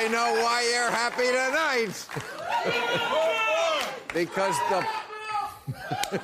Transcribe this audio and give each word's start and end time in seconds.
I 0.00 0.08
know 0.08 0.32
why 0.42 0.62
you're 0.72 0.90
happy 0.90 1.26
tonight. 1.26 2.06
because 4.14 4.56
the 4.70 6.20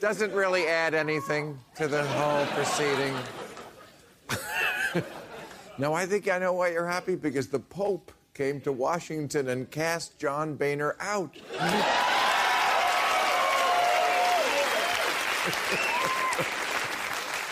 doesn't 0.00 0.34
really 0.34 0.66
add 0.66 0.92
anything 0.92 1.58
to 1.76 1.88
the 1.88 2.04
whole 2.04 2.44
proceeding. 2.48 3.16
no, 5.78 5.94
I 5.94 6.04
think 6.04 6.28
I 6.28 6.38
know 6.38 6.52
why 6.52 6.72
you're 6.72 6.86
happy 6.86 7.14
because 7.14 7.46
the 7.46 7.60
Pope 7.60 8.12
came 8.34 8.60
to 8.60 8.72
Washington 8.72 9.48
and 9.48 9.70
cast 9.70 10.18
John 10.18 10.56
Boehner 10.56 10.94
out. 11.00 11.34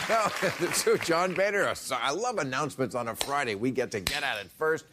it's. 0.60 0.84
John 1.06 1.34
Boehner. 1.34 1.72
I 1.92 2.10
love 2.10 2.38
announcements 2.38 2.94
on 2.94 3.08
a 3.08 3.14
Friday. 3.14 3.54
We 3.54 3.70
get 3.70 3.90
to 3.92 4.00
get 4.00 4.22
at 4.22 4.38
it 4.38 4.50
first. 4.50 4.84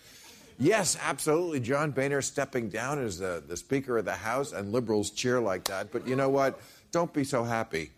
Yes, 0.58 0.98
absolutely. 1.02 1.60
John 1.60 1.92
Boehner 1.92 2.22
stepping 2.22 2.70
down 2.70 3.04
as 3.04 3.18
the, 3.18 3.44
the 3.46 3.58
Speaker 3.58 3.98
of 3.98 4.06
the 4.06 4.14
House, 4.14 4.54
and 4.54 4.72
liberals 4.72 5.10
cheer 5.10 5.40
like 5.42 5.64
that. 5.66 5.92
But 5.92 6.08
you 6.08 6.16
know 6.16 6.30
what? 6.30 6.60
Don't 6.92 7.12
be 7.14 7.24
so 7.24 7.44
happy. 7.44 7.92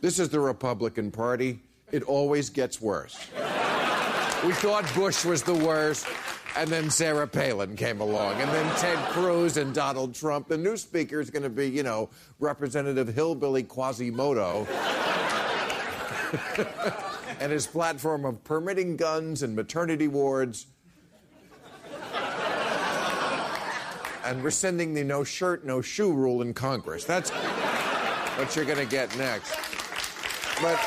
This 0.00 0.18
is 0.18 0.28
the 0.30 0.40
Republican 0.40 1.10
Party. 1.10 1.60
It 1.92 2.02
always 2.04 2.50
gets 2.50 2.80
worse. 2.80 3.18
we 4.44 4.52
thought 4.52 4.90
Bush 4.94 5.24
was 5.24 5.42
the 5.42 5.54
worst, 5.54 6.06
and 6.56 6.70
then 6.70 6.90
Sarah 6.90 7.26
Palin 7.26 7.76
came 7.76 8.00
along, 8.00 8.40
and 8.40 8.50
then 8.50 8.76
Ted 8.76 8.98
Cruz 9.10 9.56
and 9.56 9.74
Donald 9.74 10.14
Trump. 10.14 10.48
The 10.48 10.58
new 10.58 10.76
Speaker 10.76 11.20
is 11.20 11.30
going 11.30 11.42
to 11.42 11.50
be, 11.50 11.68
you 11.68 11.82
know, 11.82 12.10
Representative 12.40 13.08
Hillbilly 13.08 13.64
Quasimodo. 13.64 14.66
and 17.40 17.52
his 17.52 17.66
platform 17.66 18.24
of 18.24 18.42
permitting 18.44 18.96
guns 18.96 19.42
and 19.42 19.54
maternity 19.54 20.08
wards. 20.08 20.66
and 24.24 24.44
rescinding 24.44 24.92
the 24.92 25.02
no 25.02 25.24
shirt, 25.24 25.64
no 25.64 25.80
shoe 25.80 26.12
rule 26.12 26.42
in 26.42 26.52
Congress. 26.52 27.04
That's 27.04 27.30
what 27.30 28.54
you're 28.54 28.66
going 28.66 28.78
to 28.78 28.84
get 28.84 29.16
next. 29.16 29.56
But, 30.60 30.78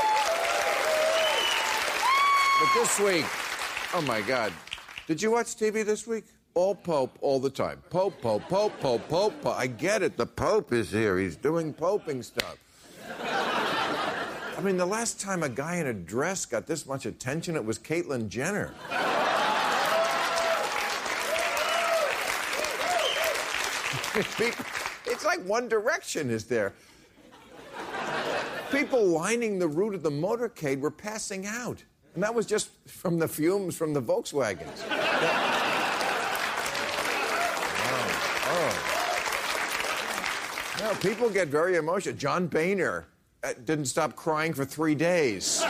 but 2.60 2.74
this 2.76 3.00
week, 3.00 3.26
oh 3.96 4.04
my 4.06 4.22
God, 4.22 4.54
did 5.08 5.22
you 5.22 5.32
watch 5.32 5.48
TV 5.48 5.84
this 5.84 6.06
week? 6.06 6.26
All 6.54 6.76
Pope 6.76 7.18
all 7.22 7.40
the 7.40 7.50
time. 7.50 7.82
Pope, 7.90 8.22
Pope, 8.22 8.44
Pope, 8.44 8.80
Pope, 8.80 9.08
Pope, 9.10 9.42
Pope. 9.42 9.58
I 9.58 9.68
get 9.68 10.04
it. 10.04 10.18
The 10.18 10.26
Pope 10.26 10.74
is 10.74 10.92
here. 10.92 11.18
He's 11.18 11.38
doing 11.38 11.74
poping 11.74 12.22
stuff. 12.22 12.58
I 14.62 14.64
mean, 14.64 14.78
the 14.78 14.86
last 14.86 15.20
time 15.20 15.42
a 15.42 15.50
guy 15.50 15.78
in 15.78 15.88
a 15.88 15.94
dress 15.94 16.46
got 16.46 16.68
this 16.68 16.86
much 16.86 17.08
attention, 17.08 17.56
it 17.56 17.66
was 17.66 17.80
Caitlyn 17.80 18.30
Jenner. 18.30 18.72
It's 25.08 25.26
like 25.26 25.44
One 25.46 25.68
Direction 25.68 26.30
is 26.30 26.46
there. 26.46 26.74
People 28.70 29.04
lining 29.04 29.58
the 29.58 29.68
route 29.68 29.96
of 29.96 30.04
the 30.04 30.12
motorcade 30.12 30.80
were 30.80 30.92
passing 30.92 31.48
out. 31.48 31.84
And 32.14 32.22
that 32.22 32.36
was 32.36 32.46
just 32.46 32.70
from 32.88 33.18
the 33.18 33.28
fumes 33.28 33.76
from 33.76 33.94
the 33.94 34.02
Volkswagens. 34.02 34.86
Oh, 37.88 38.06
oh. 40.78 40.84
No, 40.84 40.94
people 41.00 41.32
get 41.32 41.48
very 41.48 41.78
emotional. 41.78 42.16
John 42.16 42.46
Boehner 42.46 43.08
didn't 43.66 43.86
stop 43.86 44.16
crying 44.16 44.54
for 44.54 44.66
three 44.66 44.96
days. 44.96 45.64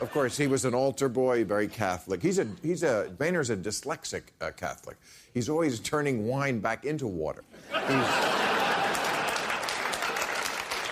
Of 0.00 0.10
course, 0.12 0.36
he 0.36 0.46
was 0.46 0.64
an 0.64 0.74
altar 0.74 1.08
boy, 1.08 1.44
very 1.44 1.68
Catholic. 1.68 2.20
He's 2.22 2.38
a 2.38 2.46
he's 2.62 2.82
a 2.82 3.10
Boehner's 3.16 3.50
a 3.50 3.56
dyslexic 3.56 4.22
uh, 4.40 4.50
Catholic. 4.50 4.96
He's 5.32 5.48
always 5.48 5.80
turning 5.80 6.26
wine 6.26 6.60
back 6.60 6.84
into 6.84 7.06
water. 7.06 7.42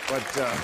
But 0.09 0.39
uh, 0.39 0.57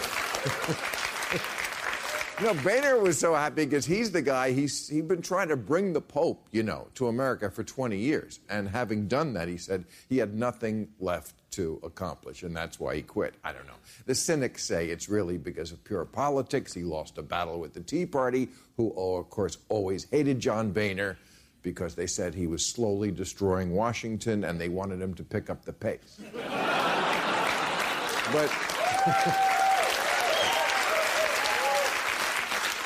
no, 2.42 2.54
Boehner 2.62 2.98
was 2.98 3.18
so 3.18 3.34
happy 3.34 3.64
because 3.64 3.84
he's 3.84 4.10
the 4.12 4.22
guy. 4.22 4.52
He's 4.52 4.88
he'd 4.88 5.08
been 5.08 5.22
trying 5.22 5.48
to 5.48 5.56
bring 5.56 5.92
the 5.92 6.00
Pope, 6.00 6.46
you 6.52 6.62
know, 6.62 6.88
to 6.94 7.08
America 7.08 7.50
for 7.50 7.64
20 7.64 7.98
years, 7.98 8.40
and 8.48 8.68
having 8.68 9.08
done 9.08 9.34
that, 9.34 9.48
he 9.48 9.58
said 9.58 9.84
he 10.08 10.18
had 10.18 10.34
nothing 10.34 10.88
left 11.00 11.37
to 11.58 11.80
accomplish, 11.82 12.44
and 12.44 12.54
that's 12.54 12.78
why 12.78 12.94
he 12.94 13.02
quit. 13.02 13.34
I 13.42 13.52
don't 13.52 13.66
know. 13.66 13.72
The 14.06 14.14
cynics 14.14 14.64
say 14.64 14.90
it's 14.90 15.08
really 15.08 15.36
because 15.38 15.72
of 15.72 15.82
pure 15.82 16.04
politics. 16.04 16.72
He 16.72 16.84
lost 16.84 17.18
a 17.18 17.22
battle 17.22 17.58
with 17.58 17.74
the 17.74 17.80
Tea 17.80 18.06
Party, 18.06 18.48
who, 18.76 18.94
of 18.96 19.28
course, 19.28 19.58
always 19.68 20.06
hated 20.08 20.38
John 20.38 20.70
Boehner 20.70 21.18
because 21.62 21.96
they 21.96 22.06
said 22.06 22.32
he 22.32 22.46
was 22.46 22.64
slowly 22.64 23.10
destroying 23.10 23.74
Washington, 23.74 24.44
and 24.44 24.60
they 24.60 24.68
wanted 24.68 25.02
him 25.02 25.14
to 25.14 25.24
pick 25.24 25.50
up 25.50 25.64
the 25.64 25.72
pace. 25.72 26.20
but. 28.32 28.50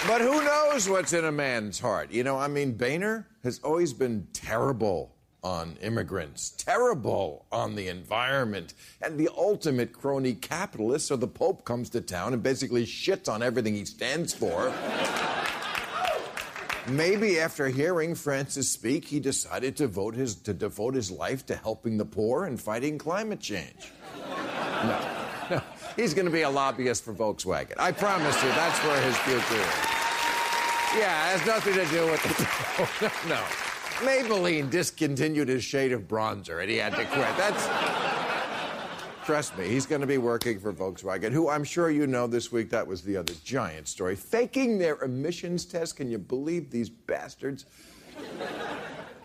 But 0.05 0.21
who 0.21 0.43
knows 0.45 0.89
what's 0.89 1.13
in 1.13 1.25
a 1.25 1.31
man's 1.31 1.79
heart? 1.79 2.11
You 2.11 2.25
know, 2.25 2.37
I 2.37 2.49
mean, 2.49 2.73
Boehner 2.73 3.29
has 3.45 3.61
always 3.61 3.93
been 3.93 4.27
terrible 4.33 5.15
on 5.43 5.77
immigrants, 5.83 6.51
terrible 6.51 7.47
on 7.51 7.75
the 7.75 7.89
environment, 7.89 8.75
and 9.01 9.19
the 9.19 9.29
ultimate 9.37 9.93
crony 9.93 10.35
capitalist. 10.35 11.07
So 11.07 11.17
the 11.17 11.27
Pope 11.27 11.65
comes 11.65 11.91
to 11.91 12.01
town 12.01 12.33
and 12.33 12.43
basically 12.43 12.87
shits 12.87 13.29
on 13.29 13.43
everything 13.43 13.75
he 13.75 13.85
stands 13.85 14.33
for. 14.33 14.73
Maybe 16.89 17.39
after 17.39 17.69
hearing 17.69 18.15
Francis 18.15 18.69
speak, 18.69 19.05
he 19.05 19.21
decided 19.21 19.77
to 19.77 19.87
vote 19.87 20.17
his 20.17 20.35
to 20.37 20.53
devote 20.53 20.95
his 20.95 21.11
life 21.13 21.47
to 21.47 21.55
helping 21.55 21.97
the 21.97 22.05
poor 22.05 22.45
and 22.45 22.61
fighting 22.61 22.99
climate 22.99 23.39
change. 23.39 23.93
No, 24.19 24.99
no, 25.49 25.63
he's 25.95 26.13
going 26.13 26.27
to 26.27 26.33
be 26.33 26.43
a 26.43 26.51
lobbyist 26.51 27.05
for 27.05 27.15
Volkswagen. 27.15 27.79
I 27.79 27.93
promise 27.93 28.35
you, 28.43 28.49
that's 28.51 28.79
where 28.85 29.01
his 29.03 29.17
future 29.19 29.61
is. 29.61 30.03
Yeah, 30.99 31.35
it 31.35 31.39
has 31.39 31.47
nothing 31.47 31.75
to 31.75 31.87
do 31.87 32.07
with 32.11 32.23
the. 32.23 33.29
no, 33.29 33.37
no. 33.37 33.62
Maybelline 34.03 34.71
discontinued 34.71 35.49
his 35.49 35.65
shade 35.65 35.93
of 35.93 36.03
bronzer 36.03 36.61
and 36.61 36.71
he 36.71 36.77
had 36.77 36.95
to 36.97 37.05
quit. 37.05 37.37
That's. 37.37 37.69
Trust 39.25 39.57
me, 39.57 39.69
he's 39.69 39.87
going 39.87 40.01
to 40.01 40.07
be 40.07 40.19
working 40.19 40.59
for 40.59 40.73
Volkswagen, 40.73 41.31
who 41.31 41.49
I'm 41.49 41.63
sure 41.63 41.91
you 41.91 42.09
know 42.09 42.27
this 42.27 42.51
week, 42.51 42.71
that 42.71 42.85
was 42.85 43.03
the 43.03 43.17
other 43.17 43.35
giant 43.45 43.87
story. 43.87 44.17
Faking 44.17 44.79
their 44.79 45.01
emissions 45.01 45.65
test. 45.65 45.95
Can 45.97 46.11
you 46.11 46.19
believe 46.19 46.71
these 46.71 46.91
bastards? 46.91 47.67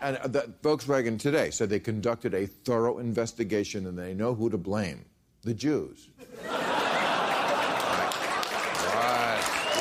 And 0.00 0.16
uh, 0.18 0.28
the, 0.28 0.52
Volkswagen 0.62 1.18
today 1.18 1.50
said 1.50 1.68
they 1.68 1.80
conducted 1.80 2.32
a 2.32 2.46
thorough 2.46 2.98
investigation 2.98 3.86
and 3.86 3.98
they 3.98 4.14
know 4.14 4.34
who 4.34 4.48
to 4.50 4.58
blame. 4.58 5.04
The 5.42 5.54
Jews. 5.54 6.10
what? 6.46 6.68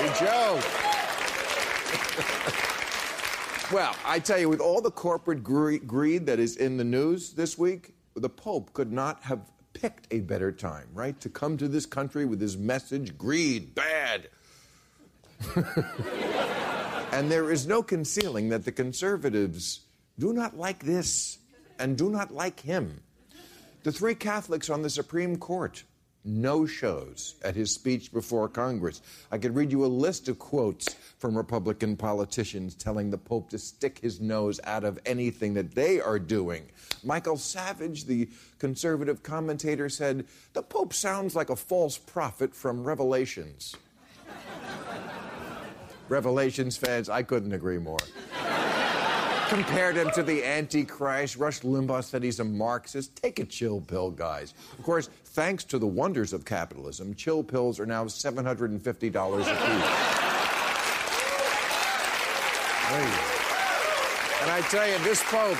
We 0.01 0.09
joke. 0.25 0.63
well, 3.71 3.95
I 4.05 4.19
tell 4.19 4.37
you, 4.37 4.49
with 4.49 4.59
all 4.59 4.81
the 4.81 4.91
corporate 4.91 5.43
gre- 5.43 5.77
greed 5.77 6.25
that 6.27 6.39
is 6.39 6.55
in 6.57 6.77
the 6.77 6.83
news 6.83 7.33
this 7.33 7.57
week, 7.57 7.95
the 8.15 8.29
Pope 8.29 8.73
could 8.73 8.91
not 8.91 9.23
have 9.23 9.41
picked 9.73 10.07
a 10.11 10.21
better 10.21 10.51
time, 10.51 10.87
right? 10.93 11.19
To 11.21 11.29
come 11.29 11.57
to 11.57 11.67
this 11.67 11.85
country 11.85 12.25
with 12.25 12.41
his 12.41 12.57
message 12.57 13.17
greed, 13.17 13.75
bad. 13.75 14.29
and 17.11 17.29
there 17.31 17.51
is 17.51 17.67
no 17.67 17.83
concealing 17.83 18.49
that 18.49 18.65
the 18.65 18.71
conservatives 18.71 19.81
do 20.17 20.33
not 20.33 20.57
like 20.57 20.83
this 20.83 21.37
and 21.77 21.97
do 21.97 22.09
not 22.09 22.33
like 22.33 22.59
him. 22.61 23.01
The 23.83 23.91
three 23.91 24.15
Catholics 24.15 24.69
on 24.69 24.81
the 24.81 24.89
Supreme 24.89 25.37
Court 25.37 25.83
no 26.27 26.65
shows 26.65 27.35
at 27.43 27.55
his 27.55 27.71
speech 27.71 28.11
before 28.11 28.47
Congress. 28.49 29.01
I 29.31 29.37
could 29.37 29.55
read 29.55 29.71
you 29.71 29.85
a 29.85 29.87
list 29.87 30.27
of 30.27 30.37
quotes 30.37 30.95
from 31.17 31.35
Republican 31.35 31.95
politicians 31.95 32.75
telling 32.75 33.09
the 33.09 33.17
Pope 33.17 33.49
to 33.51 33.57
stick 33.57 33.99
his 33.99 34.19
nose 34.19 34.59
out 34.65 34.83
of 34.83 34.99
anything 35.05 35.53
that 35.55 35.73
they 35.73 35.99
are 36.01 36.19
doing. 36.19 36.65
Michael 37.03 37.37
Savage, 37.37 38.05
the 38.05 38.29
conservative 38.59 39.23
commentator, 39.23 39.89
said, 39.89 40.25
The 40.53 40.63
Pope 40.63 40.93
sounds 40.93 41.35
like 41.35 41.49
a 41.49 41.55
false 41.55 41.97
prophet 41.97 42.53
from 42.53 42.83
Revelations. 42.83 43.75
Revelations 46.09 46.77
fans, 46.77 47.09
I 47.09 47.23
couldn't 47.23 47.53
agree 47.53 47.77
more. 47.77 47.99
Compared 49.49 49.95
him 49.95 50.09
to 50.11 50.23
the 50.23 50.43
Antichrist. 50.43 51.37
Rush 51.37 51.61
Limbaugh 51.61 52.03
said 52.03 52.21
he's 52.21 52.39
a 52.39 52.43
Marxist. 52.43 53.15
Take 53.15 53.39
a 53.39 53.45
chill 53.45 53.79
pill, 53.81 54.11
guys. 54.11 54.53
Of 54.77 54.83
course, 54.83 55.09
thanks 55.23 55.63
to 55.65 55.79
the 55.79 55.87
wonders 55.87 56.33
of 56.33 56.43
capitalism, 56.43 57.15
chill 57.15 57.43
pills 57.43 57.79
are 57.79 57.85
now 57.85 58.05
$750 58.05 58.75
a 58.75 59.37
piece. 59.37 60.17
And 64.41 64.51
I 64.51 64.61
tell 64.69 64.87
you, 64.87 64.97
this 64.99 65.21
Pope, 65.23 65.57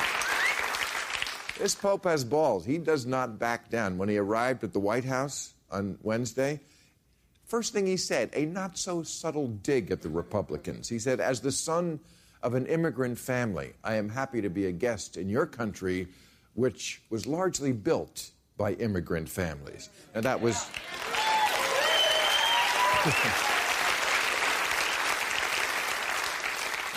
this 1.58 1.76
Pope 1.76 2.06
has 2.06 2.24
balls. 2.24 2.66
He 2.66 2.78
does 2.78 3.06
not 3.06 3.38
back 3.38 3.70
down. 3.70 3.98
When 3.98 4.08
he 4.10 4.18
arrived 4.18 4.64
at 4.64 4.72
the 4.74 4.80
White 4.80 5.04
House 5.06 5.54
on 5.70 5.98
Wednesday, 6.04 6.62
first 7.46 7.74
thing 7.74 7.86
he 7.86 7.98
said, 7.98 8.30
a 8.34 8.46
not 8.46 8.78
so 8.78 9.04
subtle 9.04 9.48
dig 9.48 9.92
at 9.92 10.02
the 10.02 10.10
Republicans. 10.10 10.88
He 10.88 11.00
said, 11.00 11.20
as 11.20 11.42
the 11.42 11.52
son 11.52 12.00
of 12.44 12.54
an 12.54 12.66
immigrant 12.68 13.18
family, 13.18 13.74
I 13.84 13.96
am 13.96 14.10
happy 14.10 14.42
to 14.42 14.50
be 14.50 14.68
a 14.68 14.72
guest 14.72 15.18
in 15.18 15.30
your 15.30 15.46
country, 15.46 16.08
which 16.54 17.02
was 17.10 17.26
largely 17.26 17.72
built 17.72 18.32
by 18.58 18.74
immigrant 18.74 19.30
families. 19.30 19.90
And 20.14 20.24
that 20.24 20.40
was. 20.40 20.70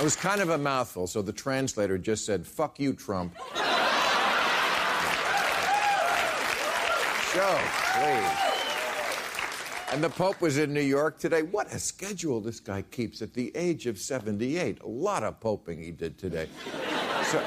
It 0.00 0.04
was 0.04 0.16
kind 0.16 0.40
of 0.40 0.48
a 0.48 0.56
mouthful, 0.56 1.06
so 1.06 1.20
the 1.20 1.31
translator 1.31 1.98
just 1.98 2.25
said, 2.25 2.46
fuck 2.46 2.81
you, 2.81 2.94
Trump. 2.94 3.37
Show, 7.34 7.60
please. 7.92 8.60
And 9.92 10.04
the 10.04 10.10
Pope 10.10 10.40
was 10.40 10.56
in 10.56 10.72
New 10.72 10.81
York 10.81 11.19
today. 11.19 11.42
What 11.42 11.66
a 11.72 11.78
schedule 11.81 12.40
this 12.40 12.60
guy 12.60 12.82
keeps 12.82 13.22
at 13.22 13.34
the 13.34 13.50
age 13.56 13.87
of 13.88 13.98
78. 13.98 14.82
A 14.82 14.87
lot 14.87 15.25
of 15.25 15.40
poping 15.40 15.82
he 15.82 15.90
did 15.90 16.16
today. 16.16 16.46
So, 17.25 17.44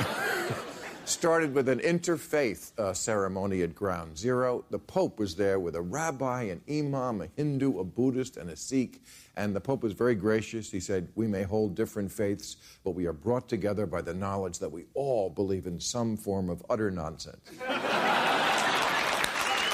started 1.06 1.54
with 1.54 1.70
an 1.70 1.80
interfaith 1.80 2.78
uh, 2.78 2.92
ceremony 2.94 3.62
at 3.62 3.74
Ground 3.74 4.18
Zero. 4.18 4.66
The 4.72 4.80
Pope 4.80 5.20
was 5.20 5.36
there 5.36 5.58
with 5.58 5.78
a 5.78 5.82
rabbi, 5.82 6.44
an 6.44 6.60
imam, 6.70 7.22
a 7.22 7.28
Hindu, 7.38 7.80
a 7.80 7.86
Buddhist, 7.86 8.36
and 8.36 8.50
a 8.50 8.58
Sikh. 8.58 9.02
And 9.38 9.56
the 9.56 9.62
Pope 9.62 9.82
was 9.82 9.94
very 9.94 10.16
gracious. 10.16 10.70
He 10.70 10.82
said, 10.82 11.08
We 11.16 11.28
may 11.28 11.44
hold 11.44 11.76
different 11.76 12.12
faiths, 12.12 12.58
but 12.84 12.92
we 12.92 13.06
are 13.06 13.14
brought 13.14 13.48
together 13.48 13.86
by 13.86 14.02
the 14.02 14.14
knowledge 14.14 14.60
that 14.60 14.70
we 14.70 14.84
all 14.96 15.30
believe 15.30 15.66
in 15.66 15.80
some 15.80 16.18
form 16.18 16.50
of 16.50 16.62
utter 16.70 16.92
nonsense. 16.92 17.50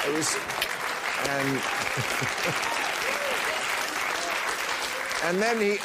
it 0.06 0.14
was. 0.14 0.38
And. 1.28 1.62
And 5.22 5.42
then 5.42 5.60
he, 5.60 5.78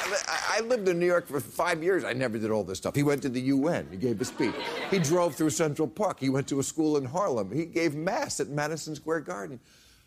I 0.48 0.60
lived 0.60 0.88
in 0.88 1.00
New 1.00 1.06
York 1.06 1.26
for 1.26 1.40
five 1.40 1.82
years. 1.82 2.04
I 2.04 2.12
never 2.12 2.38
did 2.38 2.52
all 2.52 2.62
this 2.62 2.78
stuff. 2.78 2.94
He 2.94 3.02
went 3.02 3.20
to 3.22 3.28
the 3.28 3.40
UN. 3.40 3.88
He 3.90 3.96
gave 3.96 4.20
a 4.20 4.24
speech. 4.24 4.54
He 4.92 5.00
drove 5.00 5.34
through 5.34 5.50
Central 5.50 5.88
Park. 5.88 6.20
He 6.20 6.28
went 6.28 6.46
to 6.48 6.60
a 6.60 6.62
school 6.62 6.96
in 6.96 7.04
Harlem. 7.04 7.50
He 7.50 7.64
gave 7.64 7.96
mass 7.96 8.38
at 8.38 8.48
Madison 8.48 8.94
Square 8.94 9.22
Garden. 9.22 9.58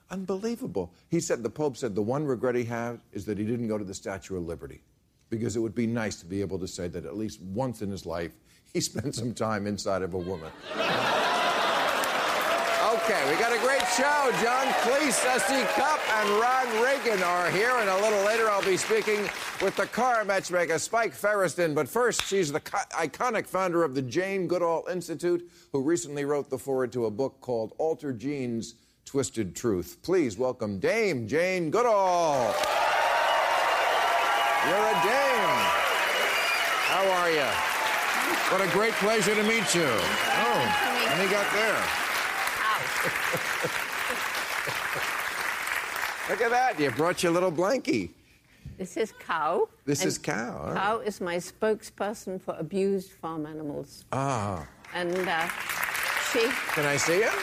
Unbelievable. 0.09 0.94
He 1.09 1.19
said, 1.19 1.44
the 1.44 1.50
Pope 1.50 1.75
said, 1.75 1.94
the 1.94 2.01
one 2.01 2.25
regret 2.25 2.56
he 2.56 2.63
had 2.63 3.01
is 3.12 3.25
that 3.25 3.38
he 3.38 3.44
didn't 3.44 3.68
go 3.68 3.77
to 3.77 3.83
the 3.83 3.94
Statue 3.94 4.38
of 4.38 4.45
Liberty 4.45 4.81
because 5.29 5.57
it 5.57 5.59
would 5.59 5.75
be 5.75 5.88
nice 5.88 6.15
to 6.21 6.25
be 6.25 6.39
able 6.39 6.57
to 6.59 6.68
say 6.68 6.88
that 6.88 7.06
at 7.06 7.18
least 7.18 7.41
once 7.41 7.81
in 7.81 7.91
his 7.91 8.06
life 8.06 8.31
he 8.74 8.79
spent 8.81 9.13
some 9.13 9.33
time 9.33 9.68
inside 9.68 10.03
of 10.03 10.13
a 10.13 10.18
woman. 10.18 10.51
Okay, 13.09 13.31
we 13.31 13.39
got 13.39 13.54
a 13.54 13.59
great 13.59 13.88
show. 13.95 14.31
John 14.44 14.68
Cleese, 14.83 15.24
S.E. 15.24 15.63
Cupp, 15.80 16.01
and 16.19 16.30
Ron 16.42 16.83
Reagan 16.83 17.24
are 17.24 17.50
here, 17.50 17.71
and 17.77 17.88
a 17.89 17.95
little 18.01 18.21
later 18.25 18.50
I'll 18.50 18.65
be 18.65 18.75
speaking 18.75 19.30
with 19.62 19.77
the 19.77 19.86
car 19.86 20.25
matchmaker 20.25 20.77
Spike 20.77 21.13
Feresten. 21.13 21.74
But 21.74 21.88
first, 21.88 22.25
she's 22.25 22.51
the 22.51 22.59
co- 22.59 22.83
iconic 22.92 23.48
founder 23.48 23.86
of 23.86 23.95
the 23.95 24.01
Jane 24.01 24.45
Goodall 24.45 24.86
Institute, 24.92 25.50
who 25.71 25.81
recently 25.83 26.25
wrote 26.25 26.50
the 26.50 26.57
foreword 26.57 26.92
to 26.92 27.06
a 27.06 27.09
book 27.09 27.39
called 27.39 27.71
Altered 27.77 28.19
Genes 28.19 28.75
Twisted 29.06 29.56
Truth. 29.56 30.00
Please 30.03 30.38
welcome 30.38 30.77
Dame 30.77 31.30
Jane 31.30 31.71
Goodall. 31.71 32.53
You're 34.68 34.75
a 34.75 35.00
dame. 35.07 35.63
How 36.92 37.10
are 37.21 37.31
you? 37.31 37.48
What 38.51 38.60
a 38.60 38.69
great 38.74 38.95
pleasure 38.95 39.33
to 39.33 39.44
meet 39.44 39.74
you. 39.74 39.88
Oh, 39.88 41.07
and 41.07 41.21
he 41.21 41.30
got 41.33 41.50
there. 41.53 42.06
Look 46.30 46.42
at 46.42 46.51
that. 46.51 46.77
You 46.80 46.92
brought 46.92 47.24
your 47.24 47.31
little 47.31 47.51
blankie. 47.51 48.09
This 48.77 48.98
is 48.98 49.13
Cow. 49.13 49.69
This 49.86 50.06
is 50.06 50.18
Cow. 50.18 50.65
right. 50.68 50.75
Cow 50.75 51.00
is 51.00 51.21
my 51.21 51.38
spokesperson 51.38 52.39
for 52.42 52.56
abused 52.59 53.12
farm 53.12 53.45
animals. 53.45 54.04
Ah. 54.12 54.68
And 54.94 55.15
uh, 55.27 55.48
she, 56.31 56.48
Can 56.74 56.86
I 56.86 56.98
see 56.98 57.21
him? 57.21 57.33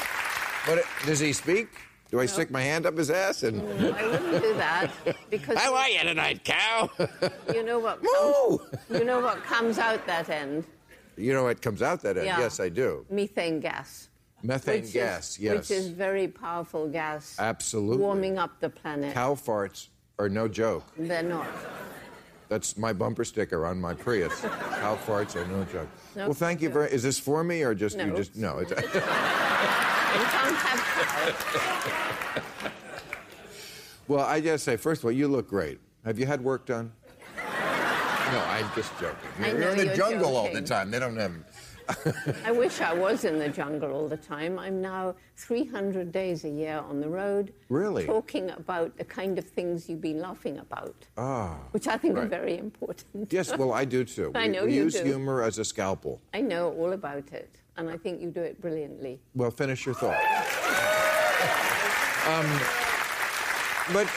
What, 0.66 0.84
does 1.06 1.18
he 1.18 1.32
speak? 1.32 1.68
Do 2.10 2.20
I 2.20 2.26
stick 2.26 2.50
my 2.50 2.60
hand 2.60 2.86
up 2.86 2.96
his 2.96 3.10
ass 3.10 3.42
and. 3.42 3.60
I 3.62 4.06
wouldn't 4.06 4.42
do 4.42 4.54
that 4.54 4.90
because 5.30 5.58
How 5.58 5.74
are 5.74 5.88
you 5.88 6.00
tonight, 6.00 6.44
cow? 6.44 6.88
you 7.52 7.64
know 7.64 7.78
what 7.80 8.00
Moo! 8.02 8.58
comes, 8.58 9.00
you 9.00 9.04
know 9.04 9.18
what 9.20 9.42
comes 9.44 9.78
out 9.78 10.06
that 10.06 10.28
end? 10.28 10.64
you 11.16 11.32
know 11.32 11.42
what 11.44 11.60
comes 11.62 11.80
out 11.82 12.00
that 12.02 12.16
end? 12.18 12.26
Yeah. 12.26 12.38
Yes, 12.38 12.60
I 12.60 12.68
do. 12.68 13.04
Methane 13.10 13.58
gas. 13.60 14.08
Methane 14.44 14.82
which 14.82 14.92
gas, 14.92 15.30
is, 15.30 15.40
yes. 15.40 15.56
Which 15.56 15.70
is 15.70 15.88
very 15.88 16.28
powerful 16.28 16.86
gas. 16.86 17.36
Absolutely. 17.38 17.96
Warming 17.96 18.38
up 18.38 18.60
the 18.60 18.68
planet. 18.68 19.14
Cow 19.14 19.34
farts 19.34 19.88
are 20.18 20.28
no 20.28 20.46
joke. 20.48 20.84
They're 20.98 21.22
not. 21.22 21.46
That's 22.50 22.76
my 22.76 22.92
bumper 22.92 23.24
sticker 23.24 23.64
on 23.64 23.80
my 23.80 23.94
Prius. 23.94 24.42
Cow 24.42 24.98
farts 25.06 25.34
are 25.34 25.46
no 25.46 25.64
joke. 25.64 25.88
No, 26.14 26.26
well, 26.26 26.34
thank 26.34 26.60
you 26.60 26.68
very. 26.68 26.92
Is 26.92 27.02
this 27.02 27.18
for 27.18 27.42
me 27.42 27.62
or 27.62 27.74
just 27.74 27.98
you 27.98 28.14
just 28.14 28.36
no? 28.36 28.58
It's, 28.58 28.70
You 30.14 30.20
can't 30.20 30.56
have 30.56 32.44
well, 34.06 34.26
I 34.26 34.40
just 34.42 34.64
say 34.64 34.76
first 34.76 35.00
of 35.00 35.06
all, 35.06 35.12
you 35.12 35.26
look 35.26 35.48
great. 35.48 35.80
Have 36.04 36.18
you 36.18 36.26
had 36.26 36.42
work 36.42 36.66
done? 36.66 36.92
No, 38.32 38.40
I'm 38.48 38.66
just 38.74 38.90
joking. 38.98 39.28
You're 39.38 39.68
in 39.68 39.86
the 39.86 39.94
jungle 39.94 40.34
all 40.34 40.50
the 40.52 40.62
time. 40.62 40.90
They 40.90 40.98
don't 40.98 41.16
have. 41.16 41.34
I 42.44 42.52
wish 42.52 42.80
I 42.80 42.94
was 42.94 43.24
in 43.24 43.38
the 43.38 43.48
jungle 43.48 43.92
all 43.92 44.08
the 44.08 44.16
time. 44.16 44.58
I'm 44.58 44.80
now 44.80 45.14
300 45.36 46.10
days 46.12 46.44
a 46.44 46.48
year 46.48 46.78
on 46.88 47.00
the 47.00 47.08
road. 47.08 47.52
Really? 47.68 48.06
Talking 48.06 48.50
about 48.50 48.96
the 48.96 49.04
kind 49.04 49.38
of 49.38 49.44
things 49.44 49.88
you've 49.88 50.00
been 50.00 50.20
laughing 50.20 50.58
about. 50.58 50.94
Ah. 51.18 51.56
Which 51.72 51.86
I 51.88 51.96
think 51.96 52.16
are 52.16 52.26
very 52.26 52.58
important. 52.58 53.32
Yes, 53.32 53.56
well, 53.56 53.72
I 53.72 53.84
do 53.84 54.04
too. 54.04 54.32
I 54.34 54.42
We- 54.46 54.48
know 54.48 54.64
we 54.64 54.74
you 54.74 54.84
use 54.84 54.94
do. 54.94 55.04
humor 55.04 55.42
as 55.42 55.58
a 55.58 55.64
scalpel. 55.64 56.20
I 56.32 56.40
know 56.40 56.72
all 56.72 56.92
about 56.92 57.32
it, 57.32 57.50
and 57.76 57.90
I 57.90 57.96
think 57.96 58.20
you 58.22 58.30
do 58.30 58.40
it 58.40 58.60
brilliantly. 58.60 59.20
Well, 59.34 59.50
finish 59.50 59.84
your 59.86 59.94
thought. 59.94 60.14
um, 62.26 62.46
but 63.92 64.08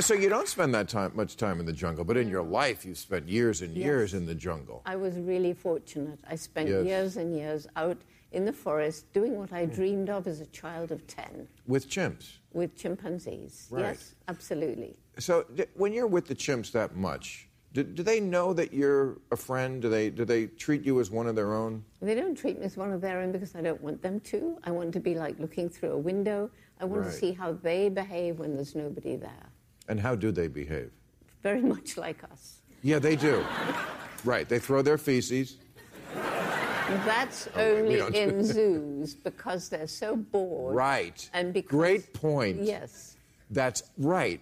so 0.00 0.14
you 0.14 0.28
don't 0.28 0.48
spend 0.48 0.74
that 0.74 0.88
time 0.88 1.12
much 1.14 1.36
time 1.36 1.60
in 1.60 1.66
the 1.66 1.72
jungle, 1.72 2.04
but 2.04 2.16
in 2.16 2.28
your 2.28 2.42
life 2.42 2.84
you've 2.84 2.98
spent 2.98 3.28
years 3.28 3.62
and 3.62 3.76
years 3.76 4.14
in 4.14 4.26
the 4.26 4.34
jungle. 4.34 4.82
I 4.86 4.96
was 4.96 5.16
really 5.16 5.52
fortunate. 5.52 6.18
I 6.28 6.36
spent 6.36 6.68
Yes. 6.68 6.84
years 6.86 7.16
and 7.16 7.34
years 7.36 7.66
out 7.76 7.98
in 8.32 8.44
the 8.44 8.52
forest 8.52 9.12
doing 9.12 9.36
what 9.36 9.52
I 9.52 9.64
hmm. 9.66 9.74
dreamed 9.74 10.10
of 10.10 10.26
as 10.26 10.40
a 10.40 10.46
child 10.46 10.90
of 10.90 11.06
10 11.06 11.46
With 11.66 11.88
chimps. 11.88 12.38
with 12.52 12.76
chimpanzees. 12.76 13.68
Right. 13.70 13.82
Yes, 13.82 14.14
absolutely. 14.28 14.96
So 15.18 15.44
d- 15.54 15.66
when 15.74 15.92
you're 15.92 16.06
with 16.08 16.26
the 16.26 16.34
chimps 16.34 16.72
that 16.72 16.96
much, 16.96 17.48
do, 17.72 17.82
do 17.82 18.02
they 18.04 18.20
know 18.20 18.52
that 18.52 18.72
you're 18.72 19.18
a 19.32 19.36
friend? 19.36 19.82
Do 19.82 19.88
they 19.88 20.08
do 20.08 20.24
they 20.24 20.46
treat 20.46 20.82
you 20.84 21.00
as 21.00 21.10
one 21.10 21.26
of 21.26 21.34
their 21.34 21.52
own? 21.54 21.84
They 22.00 22.14
don't 22.14 22.36
treat 22.36 22.58
me 22.60 22.66
as 22.66 22.76
one 22.76 22.92
of 22.92 23.00
their 23.00 23.20
own 23.20 23.32
because 23.32 23.54
I 23.56 23.62
don't 23.62 23.80
want 23.80 24.00
them 24.00 24.20
to. 24.20 24.56
I 24.62 24.70
want 24.70 24.92
to 24.92 25.00
be 25.00 25.14
like 25.16 25.38
looking 25.40 25.68
through 25.68 25.90
a 25.90 25.98
window. 25.98 26.50
I 26.80 26.84
want 26.84 27.02
Right. 27.02 27.10
to 27.12 27.16
see 27.18 27.32
how 27.32 27.52
they 27.52 27.88
behave 27.88 28.38
when 28.38 28.54
there's 28.54 28.74
nobody 28.76 29.16
there. 29.16 29.46
And 29.88 30.00
how 30.00 30.14
do 30.14 30.30
they 30.32 30.48
behave? 30.48 30.90
Very 31.42 31.60
much 31.60 31.96
like 31.96 32.22
us. 32.32 32.58
Yeah, 32.82 32.98
they 32.98 33.16
do. 33.16 33.44
right. 34.24 34.48
They 34.48 34.58
throw 34.58 34.82
their 34.82 34.98
feces. 34.98 35.56
That's 37.06 37.48
Oh, 37.56 37.60
only 37.76 37.98
in 38.18 38.44
zoos 38.44 39.14
because 39.14 39.68
they're 39.70 39.86
so 39.86 40.16
bored. 40.16 40.74
Right. 40.74 41.28
And 41.32 41.52
because, 41.52 41.70
Great 41.70 42.12
point. 42.12 42.62
Yes, 42.62 43.16
That's 43.50 43.82
right. 43.98 44.40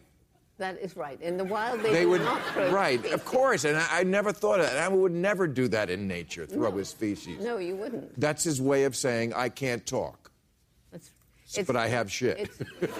that 0.59 0.79
is 0.81 0.97
right. 0.97 1.21
In 1.23 1.37
the 1.37 1.45
wild, 1.45 1.81
they, 1.83 1.93
They 1.93 2.07
would, 2.07 2.21
not 2.23 2.43
throw 2.53 2.71
right, 2.73 2.99
feces. 3.01 3.15
of 3.15 3.25
course. 3.25 3.65
And 3.65 3.77
I, 3.77 3.87
I 4.01 4.03
never 4.03 4.33
thought 4.33 4.59
of 4.61 4.67
that. 4.67 4.77
I 4.79 4.89
would 4.89 5.13
never 5.13 5.47
do 5.47 5.69
that 5.69 5.89
in 5.91 6.07
nature, 6.09 6.45
throw 6.47 6.73
his 6.73 6.93
feces. 6.93 7.43
No, 7.45 7.59
you 7.59 7.77
wouldn't. 7.77 8.19
That's 8.21 8.43
his 8.45 8.61
way 8.61 8.85
of 8.85 8.97
saying, 8.97 9.35
I 9.35 9.49
can't 9.49 9.85
talk, 9.87 10.31
That's, 10.91 11.11
but 11.67 11.77
I 11.77 11.87
have 11.89 12.11
shit. 12.11 12.51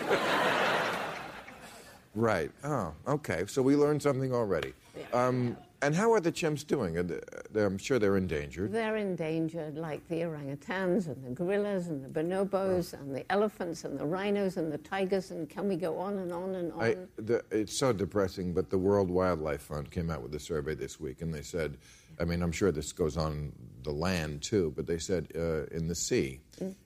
Right. 2.15 2.51
Oh, 2.65 2.93
okay. 3.07 3.45
So 3.47 3.63
we 3.63 3.77
learned 3.77 4.03
something 4.03 4.33
already. 4.35 4.75
Um, 5.13 5.57
and 5.81 5.95
how 5.97 6.13
are 6.13 6.21
the 6.21 6.31
chimps 6.31 6.65
doing? 6.65 6.97
Are 6.97 7.03
they- 7.03 7.21
they're- 7.51 7.67
I'm 7.67 7.79
sure 7.79 7.99
they're 7.99 8.17
endangered. 8.17 8.71
they're 8.71 8.97
endangered, 8.97 9.77
like 9.77 10.07
the 10.09 10.21
orangutans 10.23 11.09
and 11.09 11.25
the 11.25 11.31
gorillas 11.31 11.89
and 11.89 12.05
the 12.05 12.09
bonobos 12.09 12.93
and 12.93 13.15
the 13.17 13.25
elephants 13.33 13.85
and 13.85 13.99
the 13.99 14.05
rhinos 14.07 14.57
and 14.59 14.71
the 14.71 14.79
tigers. 14.79 15.31
And 15.33 15.49
can 15.49 15.69
we 15.69 15.77
go 15.77 15.99
on 15.99 16.19
and 16.19 16.33
on 16.33 16.55
and 16.55 16.73
on? 16.73 16.83
I, 16.83 16.97
the, 17.17 17.43
it's 17.51 17.77
so 17.77 17.93
depressing, 17.93 18.53
but 18.53 18.71
the 18.71 18.79
World 18.79 19.11
Wildlife 19.11 19.63
Fund 19.63 19.91
came 19.91 20.09
out 20.11 20.23
with 20.23 20.35
a 20.35 20.41
survey 20.41 20.75
this 20.75 21.01
week, 21.01 21.21
and 21.21 21.35
they 21.35 21.43
said, 21.43 21.79
I 22.21 22.25
mean, 22.27 22.43
I'm 22.43 22.53
sure 22.53 22.71
this 22.71 22.93
goes 22.93 23.17
on 23.17 23.53
the 23.83 23.91
land 23.93 24.43
too, 24.43 24.73
but 24.77 24.87
they 24.87 24.99
said 24.99 25.33
uh, 25.35 25.65
in 25.77 25.89
the 25.89 25.95
sea, 25.97 26.43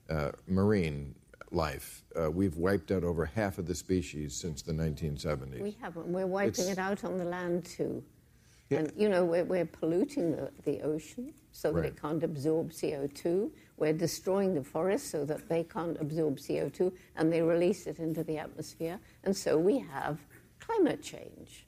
uh, 0.09 0.31
marine 0.47 1.13
life, 1.51 2.03
uh, 2.19 2.29
we've 2.29 2.57
wiped 2.57 2.91
out 2.91 3.03
over 3.03 3.25
half 3.25 3.57
of 3.57 3.67
the 3.67 3.75
species 3.75 4.35
since 4.35 4.61
the 4.61 4.73
1970s. 4.73 5.61
We 5.61 5.77
haven't. 5.81 6.07
We're 6.07 6.27
wiping 6.27 6.49
It's- 6.65 6.69
it 6.73 6.77
out 6.79 7.03
on 7.03 7.17
the 7.17 7.25
land 7.25 7.65
too. 7.65 8.03
Yeah. 8.69 8.79
And, 8.79 8.91
you 8.97 9.07
know, 9.07 9.23
we're, 9.23 9.45
we're 9.45 9.65
polluting 9.65 10.31
the, 10.35 10.51
the 10.63 10.81
ocean 10.81 11.33
so 11.53 11.71
that 11.71 11.79
Right. 11.79 11.85
it 11.93 12.01
can't 12.01 12.21
absorb 12.21 12.71
CO2. 12.71 13.49
We're 13.77 13.93
destroying 13.93 14.55
the 14.55 14.63
forests 14.63 15.09
so 15.09 15.23
that 15.23 15.47
they 15.47 15.63
can't 15.63 15.97
absorb 16.01 16.37
CO2 16.37 16.91
and 17.15 17.31
they 17.31 17.41
release 17.41 17.87
it 17.87 17.99
into 17.99 18.25
the 18.25 18.37
atmosphere. 18.39 18.99
And 19.23 19.35
so 19.35 19.57
we 19.57 19.79
have 19.79 20.19
climate 20.59 21.01
change. 21.01 21.65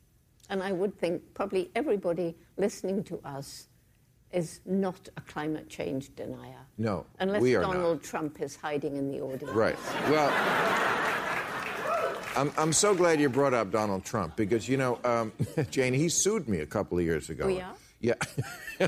And 0.49 0.61
I 0.61 0.73
would 0.73 0.97
think 0.99 1.21
probably 1.33 1.71
everybody 1.73 2.35
listening 2.57 3.03
to 3.05 3.19
us 3.23 3.68
is 4.31 4.59
not 4.65 5.09
a 5.17 5.21
climate 5.21 5.69
change 5.69 6.15
denier. 6.15 6.65
No, 6.77 7.05
Unless 7.19 7.41
we 7.41 7.55
are 7.55 7.61
not. 7.61 7.73
Donald 7.73 8.03
Trump 8.03 8.41
is 8.41 8.55
hiding 8.55 8.95
in 8.95 9.11
the 9.11 9.21
audience. 9.21 9.53
Right. 9.53 9.77
Well, 10.09 10.29
I'm, 12.35 12.51
I'm 12.57 12.73
so 12.73 12.93
glad 12.93 13.19
you 13.19 13.27
brought 13.29 13.53
up 13.53 13.71
Donald 13.71 14.05
Trump 14.05 14.35
because, 14.35 14.69
you 14.69 14.77
know, 14.77 14.99
um, 15.03 15.33
Jane, 15.71 15.93
he 15.93 16.09
sued 16.09 16.47
me 16.47 16.59
a 16.59 16.65
couple 16.65 16.97
of 16.97 17.03
years 17.03 17.29
ago. 17.29 17.45
Oh, 17.45 17.47
yeah? 17.47 17.73
Yeah. 17.99 18.87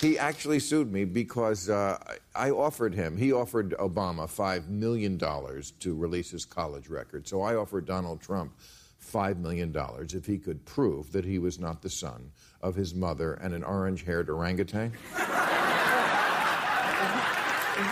he 0.00 0.18
actually 0.18 0.58
sued 0.58 0.90
me 0.90 1.04
because 1.04 1.68
uh, 1.68 1.98
I 2.34 2.50
offered 2.50 2.94
him, 2.94 3.16
he 3.16 3.32
offered 3.32 3.72
Obama 3.78 4.26
$5 4.26 4.68
million 4.68 5.18
to 5.18 5.94
release 5.94 6.30
his 6.30 6.44
college 6.44 6.88
record. 6.88 7.28
So 7.28 7.42
I 7.42 7.54
offered 7.54 7.86
Donald 7.86 8.20
Trump 8.20 8.54
$5 9.00 9.38
million 9.38 9.74
if 10.12 10.26
he 10.26 10.38
could 10.38 10.64
prove 10.64 11.12
that 11.12 11.24
he 11.24 11.38
was 11.38 11.58
not 11.58 11.82
the 11.82 11.90
son 11.90 12.32
of 12.62 12.74
his 12.74 12.94
mother 12.94 13.34
and 13.34 13.54
an 13.54 13.64
orange 13.64 14.04
haired 14.04 14.28
orangutan. 14.28 14.92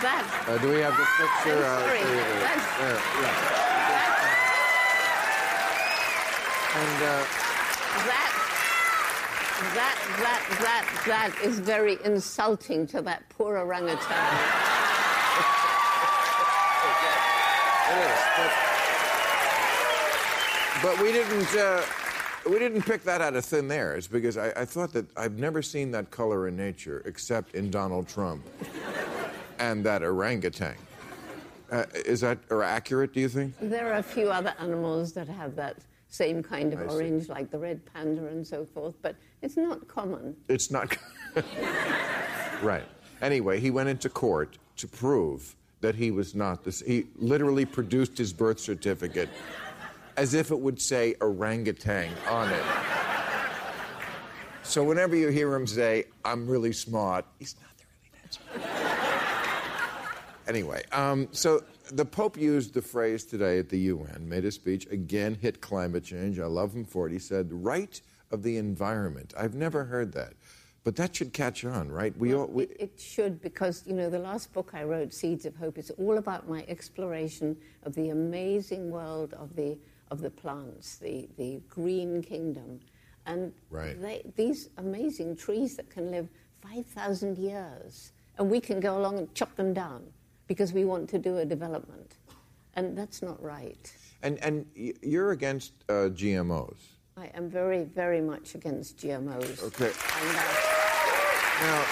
That, 0.01 0.23
Uh, 0.47 0.57
do 0.59 0.69
we 0.71 0.79
have 0.81 0.95
the 0.95 1.05
picture? 1.17 1.57
I'm 1.65 1.81
sorry. 1.81 2.03
there. 2.03 2.39
That's- 2.39 2.65
yeah. 2.79 2.99
And 6.77 7.03
uh, 7.03 7.25
that, 8.05 8.31
that, 9.73 9.97
that, 10.21 10.41
that, 10.61 10.85
that 11.07 11.31
is 11.43 11.59
very 11.59 11.97
insulting 12.05 12.85
to 12.87 13.01
that 13.01 13.23
poor 13.29 13.57
orangutan. 13.57 13.97
it 17.89 17.97
is, 18.05 18.21
but, 18.37 18.51
but 20.83 20.95
we 21.03 21.11
didn't. 21.11 21.49
We 22.45 22.59
didn't 22.59 22.83
pick 22.83 23.03
that 23.03 23.21
out 23.21 23.35
of 23.35 23.45
thin 23.45 23.71
air. 23.71 23.95
It's 23.95 24.07
because 24.07 24.37
I, 24.37 24.51
I 24.55 24.65
thought 24.65 24.93
that 24.93 25.05
I've 25.17 25.37
never 25.37 25.61
seen 25.61 25.91
that 25.91 26.09
color 26.11 26.47
in 26.47 26.55
nature 26.55 27.01
except 27.05 27.55
in 27.55 27.69
Donald 27.69 28.07
Trump 28.07 28.43
and 29.59 29.83
that 29.85 30.03
orangutan. 30.03 30.75
Uh, 31.71 31.85
is 31.93 32.21
that 32.21 32.39
or 32.49 32.63
accurate? 32.63 33.13
Do 33.13 33.19
you 33.19 33.29
think? 33.29 33.53
There 33.61 33.91
are 33.91 33.97
a 33.97 34.03
few 34.03 34.29
other 34.29 34.53
animals 34.59 35.13
that 35.13 35.27
have 35.27 35.55
that 35.55 35.77
same 36.07 36.41
kind 36.41 36.73
of 36.73 36.79
I 36.79 36.87
see. 36.87 36.93
orange, 36.95 37.29
like 37.29 37.51
the 37.51 37.59
red 37.59 37.81
panda 37.93 38.25
and 38.25 38.45
so 38.45 38.65
forth, 38.65 38.95
but 39.01 39.15
it's 39.41 39.55
not 39.55 39.87
common. 39.87 40.35
It's 40.47 40.71
not. 40.71 40.97
right. 42.63 42.85
Anyway, 43.21 43.59
he 43.59 43.69
went 43.69 43.89
into 43.89 44.09
court 44.09 44.57
to 44.77 44.87
prove 44.87 45.55
that 45.81 45.93
he 45.93 46.09
was 46.09 46.33
not 46.33 46.63
this. 46.63 46.81
He 46.81 47.05
literally 47.17 47.65
produced 47.65 48.17
his 48.17 48.33
birth 48.33 48.59
certificate 48.59 49.29
as 50.19 50.33
if 50.33 50.51
it 50.51 50.59
would 50.59 50.81
say 50.81 51.15
orangutan 51.21 52.11
on 52.27 52.51
it. 52.51 52.63
So 54.63 54.83
whenever 54.83 55.15
you 55.15 55.29
hear 55.29 55.55
him 55.55 55.65
say, 55.65 56.03
I'm 56.25 56.45
really 56.45 56.73
smart, 56.73 57.25
he's 57.39 57.55
not 57.61 57.71
really 57.79 58.11
that 58.21 58.33
smart. 58.33 60.13
anyway, 60.45 60.83
um, 60.91 61.29
so 61.31 61.63
the 61.93 62.03
Pope 62.03 62.35
used 62.35 62.73
the 62.73 62.81
phrase 62.81 63.23
today 63.23 63.59
at 63.59 63.69
the 63.69 63.79
UN, 63.79 64.27
made 64.27 64.43
a 64.43 64.51
speech, 64.51 64.87
again 64.91 65.35
hit 65.35 65.61
climate 65.61 66.03
change. 66.03 66.37
I 66.37 66.47
love 66.47 66.75
him 66.75 66.83
for 66.83 67.07
it. 67.07 67.13
He 67.13 67.19
said, 67.19 67.47
right 67.53 67.99
of 68.29 68.43
the 68.43 68.57
environment. 68.57 69.33
I've 69.37 69.55
never 69.55 69.85
heard 69.85 70.11
that. 70.13 70.33
But 70.83 70.95
that 70.95 71.15
should 71.15 71.33
catch 71.33 71.63
on, 71.65 71.89
right? 71.89 72.17
We 72.17 72.33
all, 72.33 72.47
we, 72.47 72.63
It, 72.63 72.77
it 72.79 72.99
should, 72.99 73.41
because, 73.41 73.83
you 73.85 73.93
know, 73.93 74.09
the 74.09 74.19
last 74.19 74.53
book 74.53 74.71
I 74.73 74.83
wrote, 74.83 75.13
Seeds 75.13 75.45
of 75.45 75.55
Hope, 75.55 75.77
is 75.77 75.91
all 75.91 76.17
about 76.17 76.49
my 76.49 76.65
exploration 76.67 77.55
of 77.83 77.93
the 77.95 78.09
amazing 78.09 78.89
world 78.89 79.33
of 79.33 79.55
the, 79.55 79.77
of 80.11 80.21
the 80.21 80.29
plants, 80.29 80.97
the, 80.97 81.27
the 81.37 81.61
green 81.69 82.21
kingdom. 82.21 82.79
And 83.25 83.53
Right. 83.69 83.99
they, 84.01 84.23
these 84.35 84.69
amazing 84.77 85.35
trees 85.35 85.75
that 85.77 85.89
can 85.89 86.09
live 86.11 86.27
5,000 86.63 87.37
years, 87.37 88.11
and 88.37 88.49
we 88.49 88.59
can 88.59 88.79
go 88.79 88.97
along 88.97 89.17
and 89.19 89.33
chop 89.35 89.55
them 89.55 89.73
down 89.73 90.03
because 90.47 90.73
we 90.73 90.83
want 90.85 91.09
to 91.09 91.19
do 91.19 91.37
a 91.37 91.45
development. 91.45 92.15
And 92.75 92.97
that's 92.97 93.21
not 93.21 93.41
right. 93.41 93.91
and, 94.23 94.37
and 94.39 94.65
you're 95.01 95.31
against 95.31 95.73
uh, 95.89 96.09
GMOs. 96.11 96.77
I 97.17 97.27
am 97.35 97.49
very, 97.49 97.83
very 97.83 98.21
much 98.21 98.55
against 98.55 98.97
GMOs. 98.97 99.63
Okay. 99.63 99.91
And, 99.91 100.37
uh, 100.37 100.43
Now, 101.61 101.85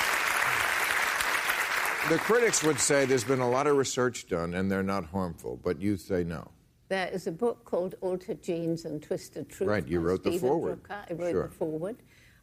the 2.09 2.17
critics 2.17 2.63
would 2.63 2.79
say 2.79 3.05
there's 3.05 3.25
been 3.25 3.41
a 3.41 3.49
lot 3.49 3.67
of 3.67 3.75
research 3.75 4.27
done 4.27 4.53
and 4.53 4.71
they're 4.71 4.83
not 4.83 5.05
harmful, 5.07 5.59
but 5.61 5.81
you 5.81 5.97
say 5.97 6.23
no. 6.23 6.49
There 6.89 7.07
is 7.09 7.27
a 7.27 7.31
book 7.31 7.65
called 7.65 7.95
Altered 8.01 8.41
Genes 8.41 8.85
and 8.85 9.01
Twisted 9.03 9.49
Truth. 9.49 9.69
Right, 9.69 9.87
you 9.87 9.99
wrote 9.99 10.23
the 10.23 10.31
Steven 10.31 10.49
foreword. 10.49 10.83
Druker. 10.83 11.05
I 11.09 11.13
wrote 11.13 11.31
Sure. 11.31 11.47
the 11.47 11.53
foreword. 11.53 11.97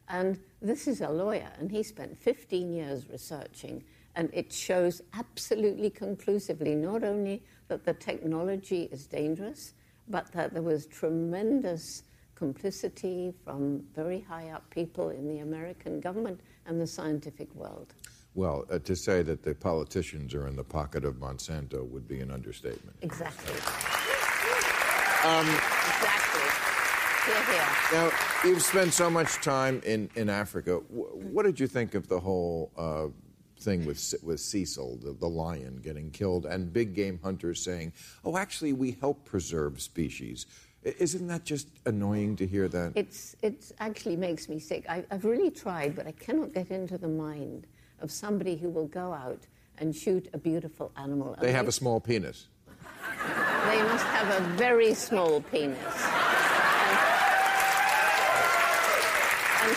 And 0.09 0.39
this 0.61 0.87
is 0.87 1.01
a 1.01 1.09
lawyer, 1.09 1.51
and 1.59 1.71
he 1.71 1.83
spent 1.83 2.19
15 2.19 2.73
years 2.75 3.09
researching, 3.09 3.83
and 4.17 4.29
it 4.35 4.53
shows 4.53 5.01
absolutely 5.15 5.89
conclusively 5.89 6.75
not 6.75 7.03
only 7.03 7.43
that 7.69 7.85
the 7.85 7.95
technology 7.95 8.83
is 8.93 9.07
dangerous, 9.07 9.73
but 10.09 10.31
that 10.33 10.53
there 10.53 10.63
was 10.63 10.85
tremendous 10.87 12.03
complicity 12.35 13.33
from 13.45 13.83
very 13.95 14.21
high 14.21 14.51
up 14.51 14.69
people 14.69 15.09
in 15.09 15.27
the 15.27 15.39
American 15.39 16.01
government 16.01 16.39
and 16.67 16.79
the 16.79 16.87
scientific 16.87 17.55
world. 17.55 17.95
Well, 18.35 18.67
uh, 18.71 18.81
to 18.81 18.97
say 18.97 19.23
that 19.23 19.43
the 19.43 19.55
politicians 19.55 20.35
are 20.35 20.49
in 20.49 20.57
the 20.57 20.65
pocket 20.65 21.05
of 21.05 21.15
Monsanto 21.15 21.89
would 21.89 22.07
be 22.07 22.21
an 22.21 22.31
understatement. 22.31 22.97
Exactly. 23.01 23.55
Um, 25.25 25.47
exactly. 25.49 26.43
Here, 27.27 27.45
here. 27.45 27.69
Now, 27.93 28.11
you've 28.45 28.63
spent 28.63 28.93
so 28.93 29.09
much 29.09 29.37
time 29.37 29.81
in, 29.87 30.11
in 30.17 30.29
Africa. 30.29 30.77
Wh- 30.77 31.17
What 31.33 31.45
did 31.47 31.59
you 31.59 31.67
think 31.67 31.95
of 31.95 32.09
the 32.09 32.21
whole 32.21 32.71
uh, 32.77 33.07
thing 33.61 33.87
with, 33.87 34.15
with 34.23 34.41
Cecil, 34.41 34.99
the, 35.03 35.13
the 35.13 35.27
lion, 35.29 35.81
getting 35.83 36.11
killed, 36.11 36.45
and 36.45 36.71
big 36.71 36.95
game 36.95 37.19
hunters 37.23 37.63
saying, 37.63 37.93
oh, 38.25 38.37
actually, 38.37 38.75
we 38.75 38.99
help 39.01 39.25
preserve 39.25 39.81
species? 39.81 40.45
Isn't 40.83 41.27
that 41.29 41.45
just 41.45 41.69
annoying 41.87 42.37
to 42.37 42.47
hear 42.47 42.69
that? 42.69 42.93
It's, 42.95 43.35
it 43.41 43.73
actually 43.81 44.17
makes 44.17 44.51
me 44.51 44.59
sick. 44.59 44.85
I, 44.91 45.03
I've 45.11 45.25
really 45.25 45.51
tried, 45.51 45.97
but 45.97 46.07
I 46.07 46.13
cannot 46.13 46.53
get 46.53 46.71
into 46.71 46.99
the 46.99 47.09
mind 47.09 47.67
of 48.01 48.11
somebody 48.11 48.57
who 48.57 48.69
will 48.69 48.89
go 48.89 49.15
out 49.15 49.41
and 49.79 49.97
shoot 49.97 50.29
a 50.35 50.39
beautiful 50.39 50.93
animal. 50.99 51.35
They 51.41 51.53
have 51.53 51.69
a 51.69 51.73
small 51.73 52.01
penis. 52.01 52.49
They 53.71 53.83
must 53.83 54.05
have 54.07 54.43
a 54.43 54.45
very 54.57 54.95
small 54.95 55.41
penis. 55.41 55.79
And, 59.63 59.77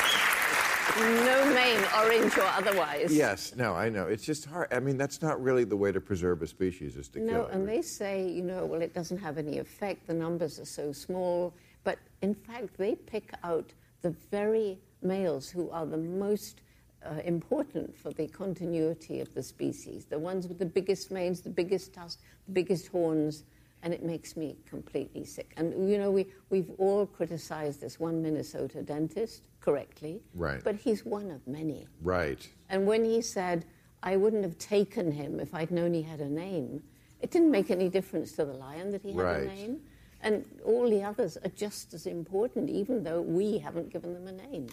and 1.04 1.26
no 1.26 1.54
mane, 1.54 1.80
orange 1.98 2.38
or 2.38 2.44
otherwise. 2.44 3.16
Yes, 3.16 3.56
no, 3.56 3.74
I 3.74 3.90
know. 3.90 4.08
It's 4.08 4.24
just 4.26 4.46
hard. 4.46 4.68
I 4.74 4.80
mean, 4.80 4.98
that's 4.98 5.22
not 5.22 5.42
really 5.42 5.64
the 5.64 5.78
way 5.78 5.92
to 5.92 6.02
preserve 6.02 6.42
a 6.42 6.48
species, 6.48 6.98
is 6.98 7.08
to 7.10 7.20
No, 7.20 7.32
kill 7.34 7.46
it. 7.48 7.54
and 7.54 7.68
they 7.70 7.82
say, 7.82 8.28
you 8.30 8.44
know, 8.44 8.66
well, 8.66 8.82
it 8.82 8.94
doesn't 8.94 9.20
have 9.20 9.38
any 9.38 9.60
effect, 9.60 10.08
the 10.08 10.14
numbers 10.14 10.60
are 10.60 10.66
so 10.66 10.92
small. 10.92 11.54
But 11.84 12.00
in 12.22 12.34
fact, 12.36 12.78
they 12.78 12.96
pick 12.96 13.32
out 13.44 13.72
the 14.02 14.10
very 14.32 14.78
males 15.02 15.50
who 15.50 15.70
are 15.70 15.86
the 15.86 15.98
most 15.98 16.62
uh, 17.06 17.22
important 17.24 17.96
for 17.96 18.12
the 18.12 18.28
continuity 18.28 19.22
of 19.22 19.34
the 19.34 19.44
species, 19.44 20.06
the 20.06 20.20
ones 20.20 20.48
with 20.48 20.60
the 20.60 20.66
biggest 20.66 21.12
manes, 21.12 21.42
the 21.42 21.50
biggest 21.50 21.94
tusks, 21.94 22.22
the 22.48 22.54
biggest 22.54 22.88
horns, 22.88 23.44
and 23.88 23.94
it 23.94 24.04
makes 24.04 24.36
me 24.36 24.58
completely 24.70 25.24
sick. 25.24 25.54
And, 25.56 25.90
you 25.90 25.98
know, 25.98 26.12
we, 26.12 26.26
we've 26.50 26.70
all 26.78 27.06
criticized 27.06 27.80
this 27.80 28.02
one 28.02 28.22
Minnesota 28.22 28.82
dentist 28.82 29.44
correctly, 29.62 30.20
Right. 30.36 30.62
but 30.62 30.76
he's 30.76 31.06
one 31.06 31.32
of 31.32 31.48
many. 31.48 31.88
Right. 32.02 32.46
And 32.68 32.86
when 32.86 33.06
he 33.06 33.22
said, 33.22 33.64
I 34.04 34.18
wouldn't 34.18 34.44
have 34.44 34.58
taken 34.58 35.10
him 35.10 35.40
if 35.40 35.56
I'd 35.56 35.72
known 35.72 35.94
he 35.94 36.02
had 36.02 36.20
a 36.20 36.28
name, 36.28 36.84
it 37.22 37.32
didn't 37.32 37.50
make 37.50 37.72
any 37.72 37.88
difference 37.88 38.34
to 38.34 38.44
the 38.44 38.52
lion 38.52 38.92
that 38.92 39.04
he 39.04 39.14
had 39.14 39.22
Right. 39.22 39.44
a 39.44 39.46
name. 39.46 39.80
And 40.22 40.44
all 40.66 40.90
the 40.90 41.02
others 41.02 41.38
are 41.46 41.50
just 41.56 41.94
as 41.94 42.08
important, 42.08 42.70
even 42.70 43.06
though 43.06 43.22
we 43.22 43.58
haven't 43.58 43.90
given 43.90 44.14
them 44.14 44.28
a 44.28 44.34
name. 44.34 44.68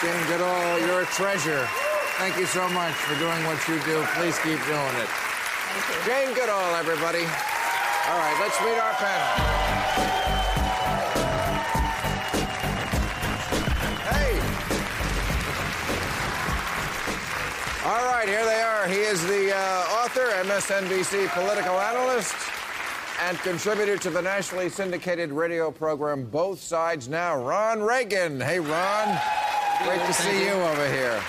Jane 0.00 0.26
Goodall, 0.28 0.78
you're 0.86 1.02
a 1.02 1.06
treasure. 1.06 1.66
Thank 2.18 2.36
you 2.38 2.46
so 2.46 2.68
much 2.68 2.94
for 2.94 3.18
doing 3.18 3.44
what 3.44 3.58
you 3.66 3.74
do. 3.80 4.04
Please 4.14 4.38
keep 4.38 4.64
doing 4.66 4.96
it. 5.02 5.10
Jane 6.04 6.34
Goodall, 6.34 6.74
everybody. 6.74 7.24
All 8.08 8.18
right, 8.18 8.36
let's 8.40 8.58
meet 8.62 8.78
our 8.78 8.94
panel. 8.94 9.28
Hey. 14.08 14.40
All 17.86 18.04
right, 18.12 18.26
here 18.28 18.44
they 18.44 18.60
are. 18.60 18.88
He 18.88 18.96
is 18.96 19.24
the 19.26 19.54
uh, 19.54 20.02
author, 20.02 20.28
MSNBC 20.44 21.28
political 21.34 21.78
analyst, 21.78 22.34
and 23.20 23.38
contributor 23.38 23.96
to 23.98 24.10
the 24.10 24.22
nationally 24.22 24.70
syndicated 24.70 25.30
radio 25.30 25.70
program 25.70 26.24
Both 26.24 26.60
Sides 26.60 27.08
Now, 27.08 27.36
Ron 27.36 27.82
Reagan. 27.82 28.40
Hey, 28.40 28.58
Ron. 28.58 29.20
Great 29.84 30.00
to 30.06 30.12
see 30.12 30.46
you 30.46 30.52
over 30.52 30.88
here. 30.90 31.22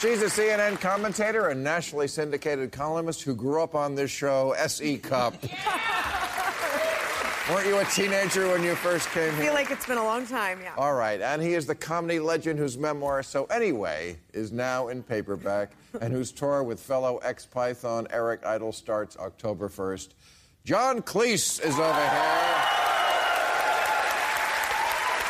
She's 0.00 0.20
a 0.20 0.26
CNN 0.26 0.78
commentator 0.78 1.48
and 1.48 1.64
nationally 1.64 2.06
syndicated 2.06 2.70
columnist 2.70 3.22
who 3.22 3.34
grew 3.34 3.62
up 3.62 3.74
on 3.74 3.94
this 3.94 4.10
show, 4.10 4.52
SE 4.52 4.98
Cupp. 4.98 5.42
Weren't 7.50 7.66
you 7.66 7.78
a 7.78 7.84
teenager 7.86 8.46
when 8.48 8.62
you 8.62 8.74
first 8.74 9.08
came 9.10 9.32
here? 9.34 9.42
I 9.42 9.44
feel 9.46 9.54
like 9.54 9.70
it's 9.70 9.86
been 9.86 9.96
a 9.96 10.04
long 10.04 10.26
time, 10.26 10.60
yeah. 10.62 10.74
All 10.76 10.92
right, 10.92 11.22
and 11.22 11.40
he 11.40 11.54
is 11.54 11.64
the 11.64 11.74
comedy 11.74 12.18
legend 12.18 12.58
whose 12.58 12.76
memoir, 12.76 13.22
So 13.22 13.46
Anyway, 13.46 14.18
is 14.34 14.52
now 14.52 14.88
in 14.88 15.02
paperback 15.02 15.72
and 16.00 16.12
whose 16.12 16.30
tour 16.30 16.62
with 16.62 16.78
fellow 16.78 17.16
ex 17.18 17.46
Python 17.46 18.06
Eric 18.10 18.44
Idle 18.44 18.72
starts 18.72 19.16
October 19.16 19.70
1st. 19.70 20.08
John 20.64 21.00
Cleese 21.00 21.64
is 21.64 21.78
over 21.78 22.08
here. 22.08 22.85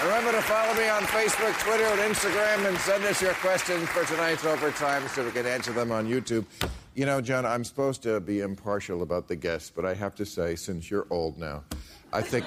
Remember 0.05 0.31
to 0.33 0.43
follow 0.43 0.75
me 0.75 0.89
on 0.89 1.03
Facebook, 1.05 1.59
Twitter, 1.65 1.85
and 1.85 2.15
Instagram, 2.15 2.69
and 2.69 2.77
send 2.79 3.03
us 3.05 3.21
your 3.23 3.33
questions 3.35 3.89
for 3.89 4.05
tonight's 4.05 4.45
overtime 4.45 5.07
so 5.09 5.25
we 5.25 5.31
can 5.33 5.47
answer 5.47 5.73
them 5.73 5.91
on 5.91 6.07
YouTube. 6.07 6.45
You 6.95 7.07
know, 7.07 7.21
John, 7.21 7.47
I'm 7.47 7.65
supposed 7.65 8.03
to 8.03 8.21
be 8.21 8.41
impartial 8.41 9.03
about 9.03 9.27
the 9.27 9.37
guests, 9.37 9.73
but 9.75 9.85
I 9.87 9.95
have 9.95 10.15
to 10.17 10.27
say, 10.27 10.55
since 10.55 10.91
you're 10.91 11.07
old 11.11 11.39
now, 11.39 11.65
I 12.13 12.21
think 12.23 12.45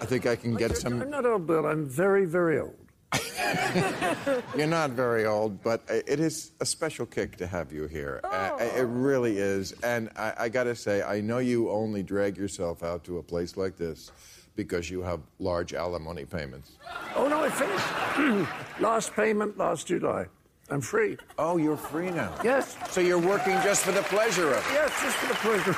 I 0.00 0.06
think 0.06 0.26
I 0.26 0.36
can 0.36 0.54
get 0.54 0.76
some. 0.76 1.02
I'm 1.02 1.10
not 1.10 1.26
old, 1.26 1.46
Bill. 1.46 1.66
I'm 1.66 1.84
very, 1.84 2.26
very 2.26 2.60
old. 2.60 2.76
You're 4.56 4.66
not 4.66 4.90
very 4.90 5.24
old, 5.24 5.62
but 5.62 5.82
it 5.88 6.18
is 6.18 6.50
a 6.60 6.66
special 6.66 7.06
kick 7.06 7.36
to 7.36 7.46
have 7.46 7.72
you 7.72 7.86
here. 7.86 8.20
Uh, 8.24 8.56
It 8.76 8.86
really 8.88 9.38
is. 9.38 9.72
And 9.84 10.10
I, 10.16 10.32
I 10.38 10.48
got 10.48 10.64
to 10.64 10.74
say, 10.74 11.02
I 11.02 11.20
know 11.20 11.38
you 11.38 11.70
only 11.70 12.02
drag 12.02 12.36
yourself 12.36 12.82
out 12.82 13.04
to 13.04 13.18
a 13.18 13.22
place 13.22 13.56
like 13.56 13.76
this 13.76 14.10
because 14.56 14.90
you 14.90 15.02
have 15.02 15.20
large 15.38 15.74
alimony 15.74 16.24
payments. 16.24 16.72
Oh, 17.16 17.28
no, 17.28 17.42
I 17.42 17.50
finished. 17.50 18.48
last 18.80 19.12
payment 19.14 19.58
last 19.58 19.86
July. 19.88 20.26
I'm 20.70 20.80
free. 20.80 21.18
Oh, 21.38 21.56
you're 21.56 21.76
free 21.76 22.10
now. 22.10 22.34
Yes. 22.42 22.76
So 22.88 23.00
you're 23.00 23.18
working 23.18 23.54
just 23.62 23.84
for 23.84 23.92
the 23.92 24.02
pleasure 24.02 24.48
of 24.50 24.66
it. 24.66 24.72
Yes, 24.72 25.02
just 25.02 25.16
for 25.16 25.28
the 25.28 25.34
pleasure. 25.34 25.76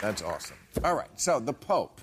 That's 0.00 0.22
awesome. 0.22 0.56
All 0.84 0.94
right, 0.94 1.08
so 1.16 1.38
the 1.40 1.52
Pope. 1.52 2.00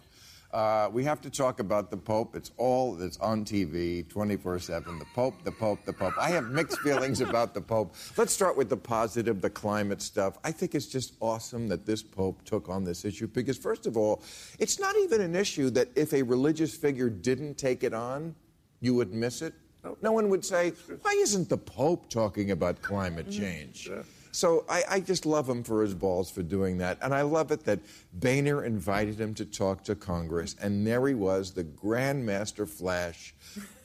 Uh, 0.56 0.89
we 0.94 1.04
have 1.04 1.20
to 1.20 1.30
talk 1.30 1.60
about 1.60 1.91
the 1.91 1.98
Pope. 1.98 2.34
It's 2.34 2.52
all 2.56 2.94
that's 2.94 3.18
on 3.18 3.44
TV 3.44 4.08
24 4.08 4.60
7. 4.60 5.00
The 5.00 5.06
Pope, 5.13 5.44
the 5.44 5.52
Pope, 5.52 5.84
the 5.84 5.91
Pope. 5.91 6.13
I 6.18 6.30
have 6.30 6.50
mixed 6.50 6.80
feelings 6.80 7.20
about 7.20 7.54
the 7.54 7.60
Pope. 7.60 7.94
Let's 8.15 8.32
start 8.32 8.56
with 8.56 8.70
the 8.70 8.78
positive, 8.78 9.41
the 9.41 9.50
climate 9.50 10.02
stuff. 10.02 10.38
I 10.46 10.54
think 10.54 10.74
it's 10.74 10.86
just 10.86 11.15
awesome 11.20 11.68
that 11.68 11.86
this 11.86 12.02
Pope 12.02 12.41
took 12.46 12.70
on 12.70 12.86
this 12.86 13.04
issue 13.04 13.28
because, 13.28 13.58
first 13.58 13.86
of 13.86 13.98
all, 13.98 14.24
it's 14.58 14.80
not 14.80 14.96
even 14.96 15.20
an 15.20 15.36
issue 15.36 15.70
that 15.72 15.89
if 15.94 16.13
a 16.13 16.24
religious 16.24 16.74
figure 16.74 17.10
didn't 17.10 17.58
take 17.58 17.84
it 17.84 17.94
on, 17.94 18.34
you 18.80 18.94
would 18.94 19.13
miss 19.13 19.41
it. 19.41 19.54
No 20.02 20.13
one 20.13 20.30
would 20.30 20.46
say, 20.46 20.70
why 21.02 21.12
isn't 21.20 21.50
the 21.50 21.58
Pope 21.58 22.10
talking 22.10 22.52
about 22.52 22.82
climate 22.82 23.30
change? 23.30 23.91
So 24.36 24.65
I, 24.67 24.84
I 24.89 25.00
just 25.00 25.26
love 25.26 25.48
him 25.48 25.63
for 25.63 25.82
his 25.82 25.93
balls 25.93 26.30
for 26.30 26.43
doing 26.43 26.78
that. 26.80 26.98
And 27.02 27.13
I 27.13 27.21
love 27.21 27.52
it 27.52 27.63
that 27.63 27.80
Boehner 28.12 28.65
invited 28.65 29.17
him 29.17 29.34
to 29.36 29.45
talk 29.45 29.86
to 29.86 29.95
Congress, 29.95 30.58
and 30.62 30.86
there 30.86 31.08
he 31.08 31.13
was, 31.13 31.52
the 31.52 31.63
grandmaster 31.63 32.67
flash 32.67 33.34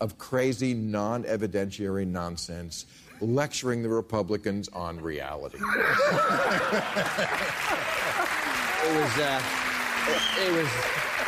of 0.01 0.19
crazy, 0.19 0.75
non 0.75 1.23
evidentiary 1.23 2.05
nonsense, 2.05 2.87
lecturing 3.21 3.85
the 3.85 3.89
Republicans 3.89 4.69
on 4.71 5.01
reality. 5.01 5.59
It 8.83 8.97
was, 8.97 9.19
uh, 9.19 9.43
it, 10.41 10.53
was, 10.53 10.69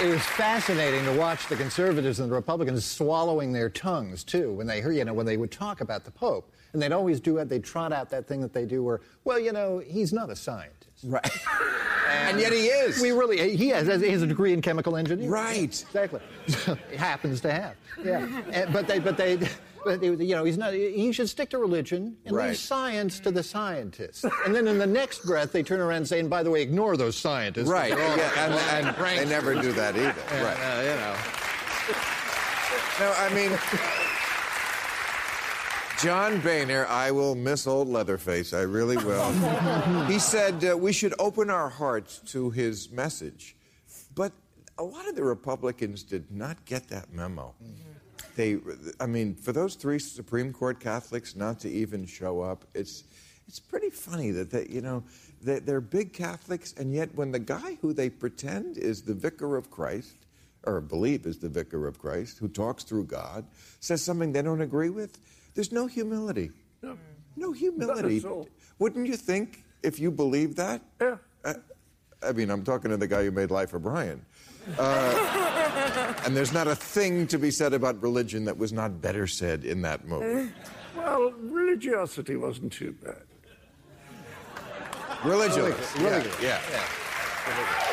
it 0.02 0.10
was 0.10 0.22
fascinating 0.22 1.04
to 1.04 1.12
watch 1.12 1.46
the 1.46 1.54
conservatives 1.54 2.18
and 2.18 2.28
the 2.28 2.34
Republicans 2.34 2.84
swallowing 2.84 3.52
their 3.52 3.68
tongues 3.68 4.24
too 4.24 4.52
when 4.54 4.66
they 4.66 4.80
hear, 4.80 4.90
you 4.90 5.04
know, 5.04 5.14
when 5.14 5.26
they 5.26 5.36
would 5.36 5.52
talk 5.52 5.80
about 5.80 6.04
the 6.04 6.10
Pope, 6.10 6.50
and 6.72 6.80
they'd 6.82 6.92
always 6.92 7.20
do 7.20 7.38
it. 7.38 7.48
They'd 7.48 7.64
trot 7.64 7.92
out 7.92 8.10
that 8.10 8.26
thing 8.26 8.40
that 8.40 8.52
they 8.52 8.64
do, 8.64 8.82
where, 8.82 9.00
well, 9.24 9.38
you 9.38 9.52
know, 9.52 9.78
he's 9.78 10.12
not 10.12 10.30
a 10.30 10.36
scientist. 10.36 10.78
Right. 11.04 11.28
and 12.10 12.38
yet 12.38 12.52
he 12.52 12.66
is. 12.66 13.00
We 13.02 13.10
really, 13.12 13.56
he 13.56 13.68
has, 13.70 13.86
he 14.00 14.08
has 14.10 14.22
a 14.22 14.26
degree 14.26 14.52
in 14.52 14.62
chemical 14.62 14.96
engineering. 14.96 15.30
Right. 15.30 15.62
Exactly. 15.64 16.20
happens 16.96 17.40
to 17.42 17.52
have. 17.52 17.74
Yeah. 18.04 18.26
And- 18.52 18.72
but 18.72 18.86
they, 18.86 18.98
but 18.98 19.16
they, 19.16 19.38
but 19.84 20.00
they, 20.00 20.06
you 20.08 20.36
know, 20.36 20.44
he's 20.44 20.56
not. 20.58 20.72
He 20.74 21.10
should 21.10 21.28
stick 21.28 21.50
to 21.50 21.58
religion 21.58 22.16
and 22.24 22.36
Right. 22.36 22.48
leave 22.50 22.56
science 22.56 23.18
to 23.20 23.32
the 23.32 23.42
scientists. 23.42 24.24
And 24.46 24.54
then 24.54 24.68
in 24.68 24.78
the 24.78 24.86
next 24.86 25.24
breath, 25.26 25.50
they 25.50 25.64
turn 25.64 25.80
around 25.80 25.96
and 25.98 26.08
say, 26.08 26.20
and 26.20 26.30
by 26.30 26.44
the 26.44 26.50
way, 26.50 26.62
ignore 26.62 26.96
those 26.96 27.16
scientists. 27.16 27.68
Right. 27.68 27.90
Yeah, 27.90 28.30
and, 28.44 28.86
and 28.86 28.96
pranksters." 28.96 29.16
they 29.16 29.28
never 29.28 29.54
do 29.60 29.72
that 29.72 29.96
either. 29.96 30.14
And, 30.30 30.44
right. 30.44 30.56
uh, 30.60 30.82
you 30.82 30.96
know. 31.00 31.16
No, 33.00 33.12
I 33.16 33.34
mean, 33.34 33.58
John 36.02 36.40
Boehner, 36.40 36.84
I 36.86 37.12
will 37.12 37.36
miss 37.36 37.64
old 37.64 37.86
Leatherface. 37.86 38.52
I 38.52 38.62
really 38.62 38.96
will. 38.96 39.32
he 40.08 40.18
said 40.18 40.64
uh, 40.64 40.76
we 40.76 40.92
should 40.92 41.14
open 41.20 41.48
our 41.48 41.68
hearts 41.68 42.18
to 42.32 42.50
his 42.50 42.90
message. 42.90 43.54
But 44.12 44.32
a 44.78 44.82
lot 44.82 45.06
of 45.06 45.14
the 45.14 45.22
Republicans 45.22 46.02
did 46.02 46.28
not 46.32 46.64
get 46.64 46.88
that 46.88 47.12
memo. 47.12 47.54
They, 48.34 48.58
I 48.98 49.06
mean, 49.06 49.36
for 49.36 49.52
those 49.52 49.76
three 49.76 50.00
Supreme 50.00 50.52
Court 50.52 50.80
Catholics 50.80 51.36
not 51.36 51.60
to 51.60 51.70
even 51.70 52.04
show 52.04 52.40
up, 52.40 52.64
it's, 52.74 53.04
it's 53.46 53.60
pretty 53.60 53.90
funny 53.90 54.32
that 54.32 54.50
they, 54.50 54.66
you 54.68 54.80
know, 54.80 55.04
they, 55.40 55.60
they're 55.60 55.80
big 55.80 56.12
Catholics, 56.12 56.74
and 56.78 56.92
yet 56.92 57.14
when 57.14 57.30
the 57.30 57.38
guy 57.38 57.78
who 57.80 57.92
they 57.92 58.10
pretend 58.10 58.76
is 58.76 59.02
the 59.02 59.14
vicar 59.14 59.56
of 59.56 59.70
Christ, 59.70 60.16
or 60.64 60.80
believe 60.80 61.26
is 61.26 61.38
the 61.38 61.48
vicar 61.48 61.86
of 61.86 62.00
Christ, 62.00 62.38
who 62.38 62.48
talks 62.48 62.82
through 62.82 63.04
God, 63.04 63.44
says 63.78 64.02
something 64.02 64.32
they 64.32 64.42
don't 64.42 64.62
agree 64.62 64.90
with, 64.90 65.20
there's 65.54 65.72
no 65.72 65.86
humility. 65.86 66.50
No. 66.82 66.98
No 67.36 67.52
humility. 67.52 68.16
Not 68.16 68.24
at 68.24 68.30
all. 68.30 68.48
Wouldn't 68.78 69.06
you 69.06 69.16
think 69.16 69.64
if 69.82 69.98
you 69.98 70.10
believed 70.10 70.56
that? 70.56 70.82
Yeah. 71.00 71.16
Uh, 71.44 71.54
I 72.22 72.32
mean, 72.32 72.50
I'm 72.50 72.64
talking 72.64 72.90
to 72.90 72.96
the 72.96 73.08
guy 73.08 73.24
who 73.24 73.30
made 73.30 73.50
Life 73.50 73.74
of 73.74 73.82
Brian. 73.82 74.24
Uh, 74.78 76.14
and 76.24 76.36
there's 76.36 76.52
not 76.52 76.68
a 76.68 76.76
thing 76.76 77.26
to 77.26 77.38
be 77.38 77.50
said 77.50 77.72
about 77.72 78.00
religion 78.00 78.44
that 78.44 78.56
was 78.56 78.72
not 78.72 79.00
better 79.00 79.26
said 79.26 79.64
in 79.64 79.82
that 79.82 80.06
movie. 80.06 80.52
Well, 80.96 81.32
religiosity 81.32 82.36
wasn't 82.36 82.72
too 82.72 82.92
bad. 82.92 83.22
Religious. 85.24 85.96
Religious. 85.96 86.40
Yeah. 86.40 86.60
yeah. 86.70 87.91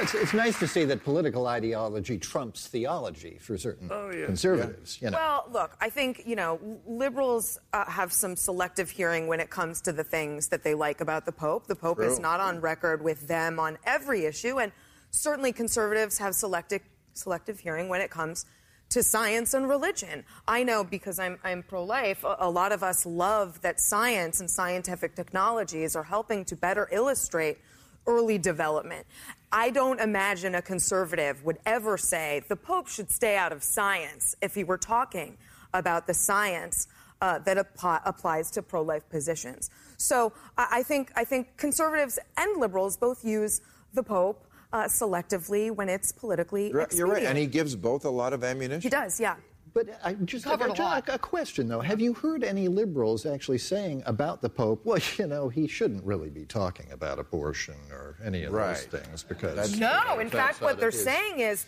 It's, 0.00 0.14
it's 0.14 0.34
nice 0.34 0.58
to 0.60 0.66
see 0.66 0.84
that 0.84 1.04
political 1.04 1.46
ideology 1.46 2.18
trumps 2.18 2.66
theology 2.68 3.38
for 3.40 3.56
certain 3.58 3.88
Oh, 3.92 4.10
yeah. 4.10 4.26
conservatives. 4.26 5.00
You 5.00 5.10
know. 5.10 5.18
Well, 5.18 5.48
look, 5.52 5.76
I 5.80 5.90
think, 5.90 6.22
you 6.26 6.36
know, 6.36 6.58
liberals 6.86 7.58
uh, 7.72 7.84
have 7.90 8.12
some 8.12 8.36
selective 8.36 8.90
hearing 8.90 9.26
when 9.26 9.40
it 9.40 9.50
comes 9.50 9.80
to 9.82 9.92
the 9.92 10.04
things 10.04 10.48
that 10.48 10.62
they 10.64 10.74
like 10.74 11.00
about 11.00 11.26
the 11.26 11.32
Pope. 11.32 11.66
The 11.66 11.76
Pope 11.76 12.00
is 12.00 12.18
not 12.18 12.40
on 12.40 12.60
record 12.60 13.02
with 13.02 13.28
them 13.28 13.58
on 13.60 13.78
every 13.84 14.24
issue, 14.24 14.58
and 14.58 14.72
certainly 15.10 15.52
conservatives 15.52 16.18
have 16.18 16.34
selective, 16.34 16.82
selective 17.14 17.60
hearing 17.60 17.88
when 17.88 18.00
it 18.00 18.10
comes 18.10 18.46
to 18.90 19.02
science 19.02 19.52
and 19.52 19.68
religion. 19.68 20.24
I 20.46 20.62
know 20.62 20.84
because 20.84 21.18
I'm, 21.18 21.38
I'm 21.42 21.62
pro 21.64 21.82
life, 21.82 22.22
a, 22.22 22.36
a 22.40 22.50
lot 22.50 22.70
of 22.72 22.82
us 22.84 23.04
love 23.04 23.60
that 23.62 23.80
science 23.80 24.40
and 24.40 24.48
scientific 24.48 25.16
technologies 25.16 25.96
are 25.96 26.04
helping 26.04 26.44
to 26.46 26.56
better 26.56 26.88
illustrate 26.92 27.58
early 28.06 28.38
development. 28.38 29.06
I 29.52 29.70
don't 29.70 30.00
imagine 30.00 30.54
a 30.54 30.62
conservative 30.62 31.44
would 31.44 31.58
ever 31.66 31.96
say 31.96 32.42
the 32.48 32.56
Pope 32.56 32.88
should 32.88 33.10
stay 33.10 33.36
out 33.36 33.52
of 33.52 33.62
science 33.62 34.34
if 34.40 34.54
he 34.54 34.64
were 34.64 34.78
talking 34.78 35.38
about 35.72 36.06
the 36.06 36.14
science 36.14 36.88
uh, 37.20 37.38
that 37.40 37.58
apply, 37.58 38.00
applies 38.04 38.50
to 38.52 38.62
pro-life 38.62 39.08
positions. 39.08 39.70
So 39.96 40.32
I, 40.58 40.66
I 40.72 40.82
think 40.82 41.10
I 41.16 41.24
think 41.24 41.56
conservatives 41.56 42.18
and 42.36 42.60
liberals 42.60 42.96
both 42.96 43.24
use 43.24 43.60
the 43.94 44.02
Pope 44.02 44.46
uh, 44.72 44.84
selectively 44.84 45.70
when 45.70 45.88
it's 45.88 46.12
politically 46.12 46.70
You're, 46.70 46.86
you're 46.92 47.06
right, 47.06 47.24
and 47.24 47.38
he 47.38 47.46
gives 47.46 47.74
both 47.74 48.04
a 48.04 48.10
lot 48.10 48.32
of 48.32 48.44
ammunition. 48.44 48.82
He 48.82 48.88
does, 48.90 49.18
yeah. 49.18 49.36
But 49.76 49.88
I 50.02 50.14
just 50.14 50.46
Covered 50.46 50.64
a 50.64 50.68
just 50.68 50.80
lot. 50.80 51.04
a 51.14 51.18
question 51.18 51.68
though: 51.68 51.80
Have 51.82 52.00
you 52.00 52.14
heard 52.14 52.42
any 52.42 52.66
liberals 52.66 53.26
actually 53.26 53.58
saying 53.58 54.02
about 54.06 54.40
the 54.40 54.48
Pope? 54.48 54.80
Well, 54.84 54.98
you 55.18 55.26
know, 55.26 55.50
he 55.50 55.68
shouldn't 55.68 56.02
really 56.02 56.30
be 56.30 56.46
talking 56.46 56.90
about 56.92 57.18
abortion 57.18 57.74
or 57.92 58.16
any 58.24 58.44
of 58.44 58.54
Right. 58.54 58.68
those 58.90 59.02
things 59.02 59.22
because 59.22 59.54
That's- 59.54 59.76
No, 59.76 60.18
in 60.18 60.30
fact, 60.30 60.62
what 60.62 60.80
they're 60.80 60.90
his- 60.90 61.04
saying 61.04 61.40
is, 61.40 61.66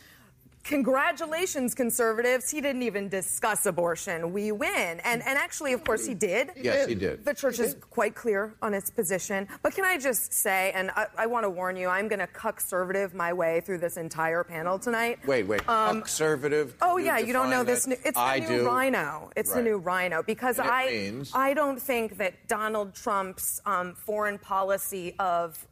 congratulations, 0.64 1.74
conservatives. 1.74 2.50
He 2.50 2.60
didn't 2.60 2.82
even 2.82 3.08
discuss 3.08 3.66
abortion. 3.66 4.32
We 4.32 4.52
win. 4.52 5.00
And, 5.04 5.22
and 5.22 5.38
actually, 5.38 5.72
of 5.72 5.84
course, 5.84 6.06
he 6.06 6.14
did. 6.14 6.50
Yes, 6.56 6.88
he 6.88 6.94
did. 6.94 7.24
The 7.24 7.34
church 7.34 7.58
is 7.58 7.76
quite 7.90 8.14
clear 8.14 8.54
on 8.62 8.74
its 8.74 8.90
position. 8.90 9.48
But 9.62 9.74
can 9.74 9.84
I 9.84 9.98
just 9.98 10.32
say, 10.32 10.72
and 10.74 10.90
I, 10.90 11.06
I 11.16 11.26
want 11.26 11.44
to 11.44 11.50
warn 11.50 11.76
you, 11.76 11.88
I'm 11.88 12.08
going 12.08 12.18
to 12.20 12.26
conservative 12.26 13.14
my 13.14 13.32
way 13.32 13.60
through 13.60 13.78
this 13.78 13.96
entire 13.96 14.44
panel 14.44 14.78
tonight. 14.78 15.20
Wait, 15.26 15.46
wait. 15.46 15.64
conservative. 15.66 16.74
Oh 16.82 16.96
yeah, 16.98 17.18
you 17.18 17.32
don't 17.32 17.50
know 17.50 17.64
this. 17.64 17.86
New, 17.86 17.96
it's 18.04 18.12
the 18.12 18.20
I 18.20 18.38
new 18.40 18.46
do. 18.48 18.70
RINO. 18.70 19.30
It's 19.36 19.52
the 19.52 19.62
new 19.62 19.78
rhino 19.78 20.22
because 20.22 20.58
I 20.58 20.86
means- 20.86 21.32
I 21.34 21.54
don't 21.54 21.80
think 21.80 22.18
that 22.18 22.46
Donald 22.48 22.94
Trump's 22.94 23.60
um, 23.64 23.94
foreign 23.94 24.38
policy 24.38 25.14
of 25.18 25.66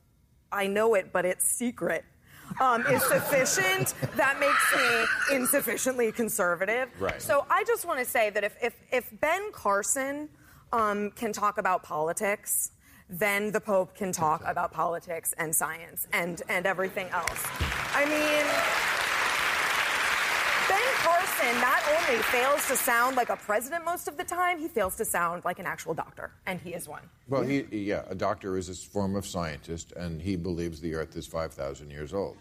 I 0.53 0.66
know 0.68 0.94
it 0.94 1.12
but 1.12 1.25
it's 1.25 1.44
secret 1.44 2.05
um, 2.60 2.86
is 2.86 3.02
sufficient. 3.04 3.94
that 4.16 4.38
makes 4.40 4.74
me 4.76 5.36
insufficiently 5.36 6.12
conservative. 6.12 6.88
Right. 6.98 7.20
So 7.20 7.46
I 7.50 7.64
just 7.64 7.86
want 7.86 7.98
to 8.00 8.04
say 8.04 8.30
that 8.30 8.44
if 8.44 8.56
if, 8.62 8.74
if 8.92 9.20
Ben 9.20 9.52
Carson 9.52 10.28
um, 10.72 11.10
can 11.12 11.32
talk 11.32 11.58
about 11.58 11.82
politics. 11.82 12.72
Then 13.08 13.52
the 13.52 13.60
Pope 13.60 13.94
can 13.94 14.10
talk 14.10 14.42
about 14.44 14.72
politics 14.72 15.32
and 15.38 15.54
science 15.54 16.08
and, 16.12 16.42
and 16.48 16.66
everything 16.66 17.06
else. 17.10 17.40
I 17.94 18.04
mean, 18.04 18.95
Ben 20.76 20.94
Carson 20.96 21.60
not 21.62 21.80
only 21.88 22.22
fails 22.24 22.66
to 22.68 22.76
sound 22.76 23.16
like 23.16 23.30
a 23.30 23.36
president 23.36 23.82
most 23.86 24.08
of 24.08 24.18
the 24.18 24.24
time, 24.24 24.58
he 24.58 24.68
fails 24.68 24.94
to 24.96 25.06
sound 25.06 25.42
like 25.44 25.58
an 25.58 25.64
actual 25.64 25.94
doctor, 25.94 26.30
and 26.46 26.60
he 26.60 26.74
is 26.74 26.86
one. 26.86 27.00
Well, 27.28 27.42
he, 27.42 27.64
yeah, 27.70 28.02
a 28.10 28.14
doctor 28.14 28.58
is 28.58 28.68
a 28.68 28.74
form 28.74 29.16
of 29.16 29.26
scientist, 29.26 29.92
and 29.92 30.20
he 30.20 30.36
believes 30.36 30.80
the 30.82 30.94
Earth 30.94 31.16
is 31.16 31.26
5,000 31.26 31.90
years 31.90 32.12
old. 32.12 32.36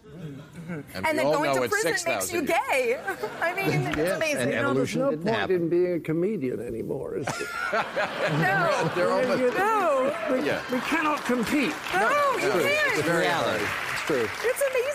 And, 0.68 0.84
And 0.94 1.18
then 1.18 1.24
going 1.24 1.54
to 1.56 1.62
it's 1.62 1.82
prison 1.82 2.12
makes 2.12 2.30
you 2.30 2.42
gay. 2.42 2.98
I 3.40 3.54
mean, 3.54 3.86
it's 3.98 4.12
amazing. 4.12 4.42
and 4.42 4.50
You 4.52 4.56
know, 4.62 4.74
there's 4.74 4.94
evolution 4.96 5.00
no 5.00 5.10
point 5.16 5.28
happen. 5.28 5.56
in 5.56 5.68
being 5.70 5.92
a 5.94 6.00
comedian 6.00 6.60
anymore, 6.60 7.16
is 7.16 7.26
there? 7.26 7.84
no, 8.32 8.90
They're 8.94 9.10
almost, 9.12 9.56
no, 9.56 10.14
We, 10.30 10.44
Yeah. 10.46 10.60
we 10.70 10.78
cannot 10.80 11.24
compete. 11.24 11.74
no, 11.94 12.10
you 12.38 12.50
it's 12.52 12.92
can't. 12.92 13.04
very 13.06 13.20
reality. 13.26 13.64
It's 13.64 14.02
true. 14.02 14.28
It's 14.44 14.62
amazing. 14.70 14.85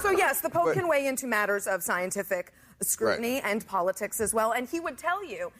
So 0.00 0.10
yes, 0.10 0.40
the 0.40 0.50
Pope 0.50 0.66
But- 0.66 0.74
can 0.74 0.88
weigh 0.88 1.06
into 1.06 1.26
matters 1.26 1.66
of 1.66 1.82
scientific 1.82 2.52
scrutiny 2.82 3.34
Right. 3.34 3.44
and 3.44 3.66
politics 3.66 4.20
as 4.20 4.32
well, 4.34 4.52
and 4.52 4.68
he 4.68 4.80
would 4.80 4.98
tell 4.98 5.24
you. 5.24 5.52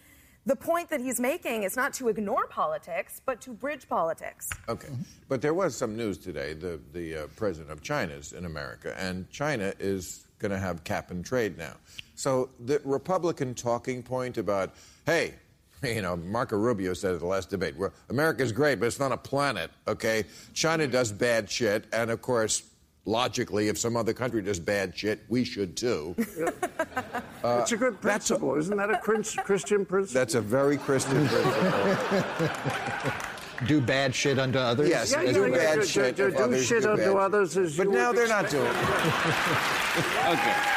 The 0.47 0.57
point 0.57 0.89
that 0.89 1.01
he's 1.03 1.21
making 1.21 1.65
is 1.65 1.77
not 1.77 1.93
to 1.95 2.09
ignore 2.09 2.47
politics, 2.47 3.21
but 3.27 3.39
to 3.43 3.51
bridge 3.53 3.87
politics. 3.87 4.49
Okay, 4.67 4.89
but 5.29 5.43
there 5.43 5.53
was 5.53 5.77
some 5.77 5.95
news 5.95 6.17
today. 6.17 6.55
The 6.55 6.81
the 6.95 7.17
uh, 7.17 7.27
president 7.37 7.71
of 7.71 7.83
China 7.83 8.15
is 8.15 8.33
in 8.33 8.47
America, 8.47 8.95
and 8.99 9.29
China 9.31 9.75
is 9.79 10.25
going 10.39 10.53
to 10.53 10.59
have 10.59 10.85
cap 10.85 11.11
and 11.11 11.23
trade 11.23 11.59
now. 11.59 11.75
So 12.15 12.49
the 12.65 12.81
Republican 12.85 13.55
talking 13.55 14.03
point 14.03 14.39
about, 14.39 14.73
hey, 15.05 15.35
you 15.83 16.01
know, 16.01 16.17
Marco 16.17 16.57
Rubio 16.57 16.95
said 16.95 17.13
at 17.15 17.21
the 17.21 17.27
last 17.27 17.51
debate, 17.51 17.77
well, 17.77 17.93
America's 18.09 18.53
great, 18.53 18.81
but 18.81 18.87
it's 18.87 18.99
not 19.01 19.13
a 19.13 19.19
planet. 19.19 19.71
Okay, 19.87 20.25
China 20.55 20.87
does 20.87 21.13
bad 21.13 21.51
shit, 21.51 21.85
and 21.93 22.11
of 22.11 22.23
course. 22.23 22.63
Logically, 23.13 23.69
if 23.69 23.79
some 23.79 23.97
other 23.97 24.13
country 24.13 24.43
does 24.43 24.61
bad 24.61 24.95
shit, 24.95 25.21
we 25.31 25.43
should 25.43 25.75
too. 25.79 26.15
it's 26.19 27.73
a 27.73 27.77
good 27.79 27.95
Uh, 27.95 27.97
that's 28.03 28.31
a- 28.31 28.35
principle. 28.35 28.55
Isn't 28.57 28.77
that 28.77 28.91
a 28.91 28.99
Chris- 28.99 29.35
Christian 29.35 29.87
principle? 29.87 30.21
That's 30.21 30.35
a 30.35 30.43
very 30.43 30.77
Christian 30.77 31.27
principle. 31.27 32.51
Do 33.67 33.81
bad 33.81 34.15
shit 34.15 34.39
unto 34.39 34.59
others. 34.59 34.91
Yes, 34.91 35.11
Yeah, 35.13 35.33
do 35.33 35.47
yeah, 35.49 35.57
bad 35.57 35.81
do- 35.81 35.87
shit. 35.87 36.17
do- 36.17 36.27
if 36.27 36.37
do 36.37 36.43
others 36.45 36.67
shit 36.67 36.83
do 36.83 36.91
unto 36.91 37.17
others 37.17 37.57
as 37.57 37.77
But 37.79 37.87
you 37.87 37.93
now 37.93 38.09
would 38.09 38.19
they're 38.19 38.29
not 38.29 38.51
doing 38.51 38.67
it. 38.67 38.77
okay. 40.29 40.57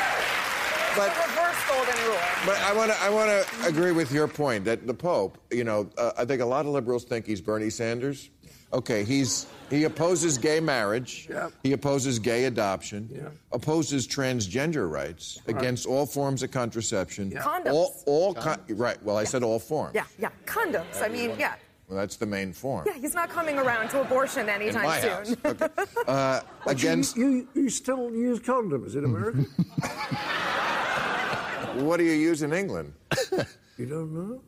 But 0.95 1.09
Reverse 1.15 1.30
golden 1.71 2.05
rule. 2.05 2.17
But 2.45 2.57
I 2.59 2.73
want 2.73 2.91
to 2.91 2.97
I 3.01 3.09
want 3.09 3.29
to 3.29 3.67
agree 3.67 3.91
with 3.91 4.11
your 4.11 4.27
point 4.27 4.65
that 4.65 4.87
the 4.87 4.93
Pope, 4.93 5.37
you 5.51 5.63
know, 5.63 5.89
uh, 5.97 6.11
I 6.17 6.25
think 6.25 6.41
a 6.41 6.45
lot 6.45 6.65
of 6.65 6.71
liberals 6.71 7.03
think 7.03 7.25
he's 7.25 7.41
Bernie 7.41 7.69
Sanders. 7.69 8.29
Okay, 8.73 9.03
he's 9.03 9.47
he 9.69 9.83
opposes 9.83 10.37
gay 10.37 10.59
marriage. 10.61 11.27
Yeah. 11.29 11.49
He 11.63 11.73
opposes 11.73 12.19
gay 12.19 12.45
adoption. 12.45 13.09
Yeah. 13.13 13.29
Opposes 13.51 14.07
transgender 14.07 14.89
rights 14.89 15.39
against 15.47 15.85
all 15.85 16.05
forms 16.05 16.41
of 16.43 16.51
contraception. 16.51 17.31
Condoms. 17.31 17.73
All, 17.73 17.95
all 18.05 18.33
con- 18.33 18.61
right. 18.69 19.01
Well, 19.03 19.17
I 19.17 19.25
said 19.25 19.43
all 19.43 19.59
forms. 19.59 19.93
Yeah, 19.95 20.05
yeah. 20.19 20.29
Condoms. 20.45 21.01
I 21.01 21.09
mean, 21.09 21.35
yeah. 21.37 21.55
Well, 21.89 21.99
that's 21.99 22.15
the 22.15 22.25
main 22.25 22.53
form. 22.53 22.85
Yeah, 22.87 22.93
he's 22.97 23.13
not 23.13 23.29
coming 23.29 23.57
around 23.59 23.89
to 23.89 23.99
abortion 23.99 24.43
In 24.43 24.49
anytime 24.49 24.83
my 24.85 24.99
soon. 25.01 25.09
house. 25.11 25.35
Okay. 25.43 25.67
Uh, 26.07 26.39
But 26.65 26.81
you- 26.81 26.89
against 26.89 27.17
you, 27.17 27.47
you, 27.53 27.69
still 27.69 28.09
use 28.11 28.39
condoms 28.39 28.95
in 28.95 29.03
America? 29.03 29.43
what 31.75 31.97
do 31.97 32.03
you 32.03 32.13
use 32.13 32.41
in 32.41 32.53
England? 32.53 32.93
you 33.77 33.85
don't 33.85 34.11
know? 34.13 34.41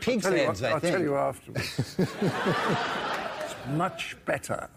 Pig's 0.00 0.24
Tell 0.24 0.32
you 0.32 0.38
heads, 0.46 0.60
what, 0.62 0.70
I 0.70 0.74
I'll 0.74 0.80
think. 0.80 0.92
tell 0.94 1.02
you 1.02 1.16
afterwards. 1.16 1.96
it's 1.98 3.54
much 3.74 4.16
better. 4.24 4.68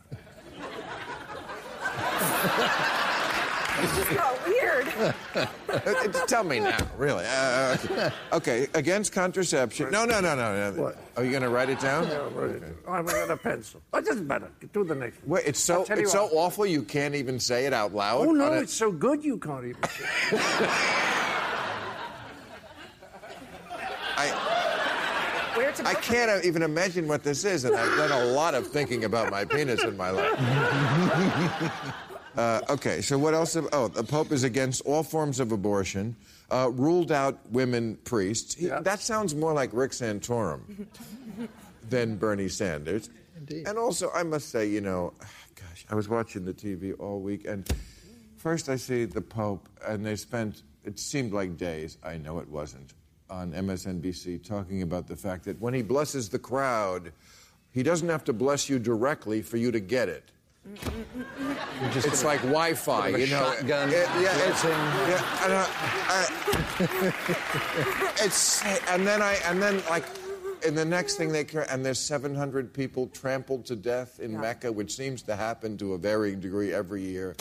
oh, 4.16 4.40
weird. 4.46 4.88
Uh, 5.34 6.26
Tell 6.28 6.44
me 6.44 6.60
now, 6.60 6.78
really. 6.98 7.26
Uh, 7.28 7.78
okay. 7.84 8.12
okay, 8.34 8.68
against 8.76 9.12
contraception. 9.12 9.90
No, 9.92 10.06
no, 10.06 10.20
no, 10.22 10.36
no, 10.36 10.72
no. 10.72 10.82
What? 10.84 10.98
Are 11.18 11.24
you 11.24 11.32
going 11.32 11.44
to 11.44 11.50
write 11.50 11.70
it 11.70 11.80
down? 11.80 12.08
Yeah, 12.08 12.28
right. 12.34 12.62
I've 12.88 13.06
got 13.08 13.32
a 13.32 13.38
pencil. 13.38 13.82
Oh, 13.92 13.98
it 13.98 14.06
doesn't 14.06 14.28
matter. 14.28 14.50
Do 14.72 14.84
the 14.84 14.96
next 14.96 15.20
one. 15.24 15.30
Wait, 15.32 15.46
it's 15.48 15.60
so 15.60 15.80
I'll 15.80 15.86
tell 15.86 15.98
you 15.98 16.04
it's 16.04 16.12
so 16.12 16.30
awful 16.34 16.66
you 16.66 16.84
can't 16.84 17.16
even 17.16 17.40
say 17.40 17.66
it 17.66 17.74
out 17.74 17.94
loud. 17.94 18.28
Oh, 18.28 18.32
no, 18.32 18.54
a- 18.54 18.62
it's 18.62 18.74
so 18.74 18.92
good 18.92 19.24
you 19.24 19.38
can't 19.38 19.66
even 19.66 19.84
say 19.84 20.06
it. 20.32 20.70
I 24.18 25.54
Where 25.56 25.72
to 25.72 25.88
I 25.88 25.94
can't 25.96 26.30
here? 26.32 26.42
even 26.44 26.62
imagine 26.64 27.08
what 27.08 27.24
this 27.24 27.46
is, 27.46 27.64
and 27.66 27.76
I've 27.76 27.98
done 27.98 28.12
a 28.12 28.26
lot 28.32 28.54
of 28.56 28.68
thinking 28.68 29.04
about 29.06 29.32
my 29.32 29.46
penis 29.46 29.84
in 29.84 29.96
my 29.98 30.10
life. 30.10 30.40
Uh, 32.36 32.60
okay, 32.68 33.00
so 33.00 33.16
what 33.16 33.36
else? 33.36 33.56
Oh, 33.74 33.88
the 33.88 34.04
Pope 34.04 34.32
is 34.32 34.44
against 34.44 34.82
all 34.88 35.04
forms 35.04 35.40
of 35.40 35.52
abortion. 35.52 36.16
Uh, 36.50 36.68
ruled 36.74 37.12
out 37.12 37.38
women 37.52 37.96
priests. 38.06 38.56
He- 38.56 38.66
Yeah. 38.70 38.80
That 38.80 39.02
sounds 39.02 39.36
more 39.36 39.54
like 39.54 39.70
Rick 39.72 39.92
Santorum 39.92 40.88
than 41.92 42.16
Bernie 42.18 42.50
Sanders. 42.50 43.12
Indeed. 43.38 43.68
And 43.68 43.78
also, 43.78 44.10
I 44.16 44.24
must 44.24 44.50
say, 44.50 44.68
you 44.68 44.82
know, 44.82 45.14
gosh, 45.56 45.86
I 45.92 45.94
was 45.94 46.10
watching 46.10 46.44
the 46.44 46.56
TV 46.56 46.96
all 47.00 47.20
week, 47.20 47.46
and 47.46 47.72
first 48.38 48.68
I 48.68 48.78
see 48.78 49.06
the 49.06 49.22
Pope, 49.22 49.70
and 49.86 50.04
they 50.04 50.16
spent, 50.16 50.64
it 50.84 50.98
seemed 50.98 51.34
like 51.34 51.56
days, 51.56 52.00
I 52.04 52.18
know 52.18 52.40
it 52.40 52.50
wasn't, 52.50 52.96
on 53.34 53.52
MSNBC 53.52 54.48
talking 54.48 54.84
about 54.84 55.08
the 55.08 55.16
fact 55.16 55.44
that 55.46 55.60
when 55.60 55.74
he 55.74 55.82
blesses 55.82 56.30
the 56.30 56.38
crowd, 56.40 57.12
he 57.72 57.82
doesn't 57.82 58.08
have 58.10 58.24
to 58.26 58.34
bless 58.34 58.70
you 58.70 58.78
directly 58.78 59.42
for 59.42 59.58
you 59.58 59.72
to 59.72 59.80
get 59.80 60.08
it. 60.08 60.30
it's 61.82 62.24
like 62.24 62.40
Wi-Fi, 62.42 63.08
a 63.10 63.18
you 63.18 63.26
know. 63.28 63.54
shotgun 63.56 63.90
It- 63.90 64.08
yeah, 64.22 64.50
it's, 64.50 64.64
yeah, 64.64 65.44
and, 65.44 65.54
uh, 65.54 65.66
I- 66.08 66.30
it's 68.24 68.64
and 68.88 69.06
then 69.06 69.22
I 69.22 69.34
and 69.46 69.62
then 69.62 69.84
like 69.90 70.06
and 70.66 70.78
the 70.78 70.86
next 70.86 71.16
thing 71.16 71.34
they 71.34 71.44
care 71.44 71.66
and 71.70 71.84
there's 71.86 72.00
700 72.00 72.74
people 72.74 73.08
trampled 73.08 73.66
to 73.66 73.76
death 73.76 74.22
in 74.22 74.40
Mecca, 74.40 74.72
which 74.72 74.96
seems 74.96 75.22
to 75.24 75.36
happen 75.36 75.76
to 75.80 75.94
a 75.96 75.98
varying 75.98 76.40
degree 76.40 76.74
every 76.74 77.02
year, 77.04 77.36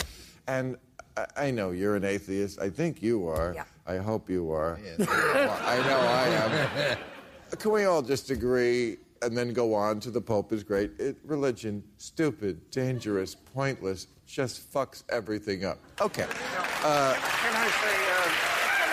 and. 0.47 0.75
I- 1.15 1.27
I 1.35 1.51
know 1.51 1.69
you're 1.69 1.95
an 1.95 2.03
atheist. 2.05 2.59
I 2.59 2.71
think 2.71 3.03
you 3.03 3.27
are. 3.27 3.53
Yeah. 3.53 3.65
I 3.85 3.97
hope 3.97 4.29
you 4.29 4.51
are. 4.51 4.79
I 4.99 5.77
know 5.87 5.99
I 5.99 6.27
am. 6.91 6.97
Can 7.59 7.71
we 7.71 7.83
all 7.85 8.01
just 8.01 8.29
agree 8.31 8.97
and 9.21 9.37
then 9.37 9.53
go 9.53 9.73
on 9.73 9.99
to 10.01 10.11
the 10.11 10.21
Pope 10.21 10.53
is 10.53 10.63
great? 10.63 10.91
It, 10.99 11.17
religion, 11.23 11.83
stupid, 11.97 12.69
dangerous, 12.71 13.35
pointless, 13.35 14.07
just 14.25 14.71
fucks 14.73 15.03
everything 15.09 15.65
up. 15.65 15.79
Okay. 16.01 16.23
Can 16.23 16.31
I 16.31 17.67
say, 17.81 17.95
uh, 18.09 18.29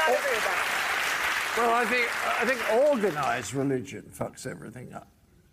I 0.07 0.13
agree 0.13 0.35
with 0.35 0.45
that. 0.45 1.55
Well, 1.57 1.75
I 1.75 1.85
think 1.85 2.09
I 2.41 2.45
think 2.45 2.89
organized 2.89 3.55
religion 3.55 4.11
fucks 4.17 4.47
everything 4.47 4.93
up. 4.93 5.09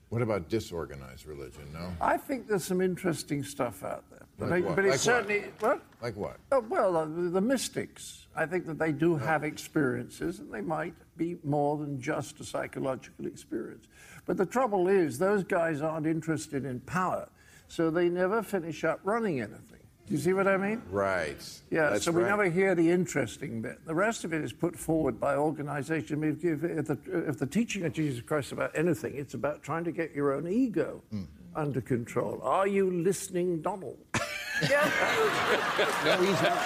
What 0.09 0.21
about 0.21 0.47
disorganized 0.47 1.25
religion? 1.25 1.67
No. 1.73 1.91
I 1.99 2.17
think 2.17 2.47
there's 2.47 2.63
some 2.63 2.81
interesting 2.81 3.43
stuff 3.43 3.83
out 3.83 4.03
there, 4.09 4.16
but, 4.16 4.16
Like 4.39 4.63
but 4.63 4.77
Like 4.77 4.77
it's 4.85 4.87
what? 4.89 4.99
certainly 4.99 5.43
what? 5.59 5.81
Like 6.01 6.15
what? 6.15 6.37
Oh, 6.51 6.63
well, 6.69 6.95
uh, 6.95 7.05
the, 7.05 7.21
the 7.29 7.41
mystics. 7.41 8.27
I 8.35 8.45
think 8.45 8.67
that 8.67 8.77
they 8.77 8.91
do 8.91 9.15
have 9.15 9.43
experiences, 9.43 10.39
and 10.39 10.53
they 10.53 10.61
might 10.61 10.93
be 11.17 11.37
more 11.43 11.77
than 11.77 11.99
just 11.99 12.39
a 12.39 12.43
psychological 12.43 13.25
experience. 13.25 13.87
But 14.27 14.37
the 14.37 14.45
trouble 14.45 14.87
is, 14.87 15.17
those 15.17 15.43
guys 15.43 15.81
aren't 15.81 16.05
interested 16.05 16.65
in 16.65 16.81
power, 16.81 17.29
so 17.67 17.89
they 17.89 18.09
never 18.09 18.43
finish 18.43 18.83
up 18.83 18.99
running 19.03 19.39
anything. 19.41 19.63
Do 20.05 20.13
you 20.13 20.19
see 20.19 20.33
what 20.33 20.47
I 20.47 20.55
mean? 20.55 20.83
Right. 20.89 21.35
Yeah, 21.71 21.89
That's 21.89 22.05
so 22.05 22.11
we 22.11 22.21
right. 22.21 22.29
never 22.29 22.45
hear 22.49 22.75
the 22.75 22.89
interesting 22.91 23.61
bit. 23.61 23.83
The 23.85 23.95
rest 23.95 24.23
of 24.23 24.33
it 24.33 24.41
is 24.43 24.53
put 24.53 24.75
forward 24.77 25.19
by 25.19 25.35
organization. 25.35 26.17
I 26.17 26.19
mean, 26.27 26.39
if, 26.41 26.63
if, 26.63 26.85
the, 26.85 26.97
if 27.27 27.37
the 27.39 27.45
teaching 27.47 27.83
of 27.85 27.91
Jesus 27.93 28.21
Christ 28.21 28.47
is 28.47 28.51
about 28.53 28.71
anything, 28.77 29.15
it's 29.15 29.33
about 29.33 29.63
trying 29.63 29.83
to 29.83 29.91
get 29.91 30.13
your 30.13 30.31
own 30.33 30.47
ego 30.47 31.01
Hmm. 31.09 31.23
under 31.55 31.81
control. 31.81 32.39
Are 32.43 32.67
you 32.67 32.89
listening, 32.91 33.61
Donald? 33.61 33.97
No, 34.61 36.17
he's 36.21 36.41
not. 36.41 36.57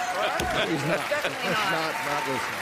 He's 0.67 0.85
not. 0.85 1.09
Definitely 1.09 1.49
not. 1.49 1.71
Not, 1.71 1.93
not 2.05 2.23
listening. 2.27 2.61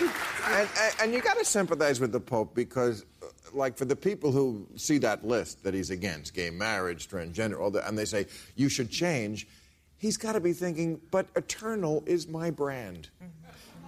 No. 0.00 0.58
and, 0.58 0.68
and, 0.80 0.94
and 1.02 1.12
you 1.14 1.20
got 1.20 1.38
to 1.38 1.44
sympathize 1.44 2.00
with 2.00 2.12
the 2.12 2.20
Pope 2.20 2.54
because, 2.54 3.04
like, 3.52 3.76
for 3.76 3.84
the 3.84 3.96
people 3.96 4.30
who 4.30 4.66
see 4.76 4.98
that 4.98 5.26
list 5.26 5.64
that 5.64 5.74
he's 5.74 5.90
against 5.90 6.34
gay 6.34 6.50
marriage, 6.50 7.08
transgender, 7.08 7.58
all 7.60 7.70
that, 7.72 7.88
and 7.88 7.98
they 7.98 8.04
say, 8.04 8.26
you 8.54 8.68
should 8.68 8.90
change, 8.90 9.48
he's 9.96 10.16
got 10.16 10.32
to 10.32 10.40
be 10.40 10.52
thinking, 10.52 11.00
but 11.10 11.26
eternal 11.36 12.02
is 12.06 12.28
my 12.28 12.50
brand. 12.50 13.10
Mm-hmm. 13.22 13.37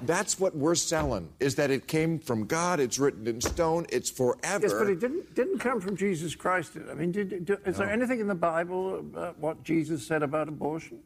That's 0.03 0.41
what 0.41 0.57
we're 0.57 0.75
selling, 0.75 1.29
is 1.41 1.57
that 1.57 1.71
it 1.71 1.87
came 1.87 2.19
from 2.19 2.47
God, 2.47 2.81
it's 2.81 2.99
written 2.99 3.27
in 3.27 3.41
stone, 3.41 3.87
it's 3.91 4.11
forever. 4.11 4.67
Yes, 4.67 4.73
but 4.73 4.89
it 4.89 4.99
didn't 5.01 5.35
didn't 5.35 5.59
come 5.59 5.81
from 5.81 5.97
Jesus 5.97 6.35
Christ. 6.35 6.73
I 6.91 6.95
mean, 6.95 7.13
did, 7.13 7.45
did, 7.45 7.59
is 7.67 7.77
there 7.77 7.91
anything 7.91 8.21
in 8.21 8.27
the 8.27 8.35
Bible 8.35 8.99
about 8.99 9.39
what 9.39 9.63
Jesus 9.63 10.07
said 10.07 10.23
about 10.23 10.49
abortion? 10.49 11.01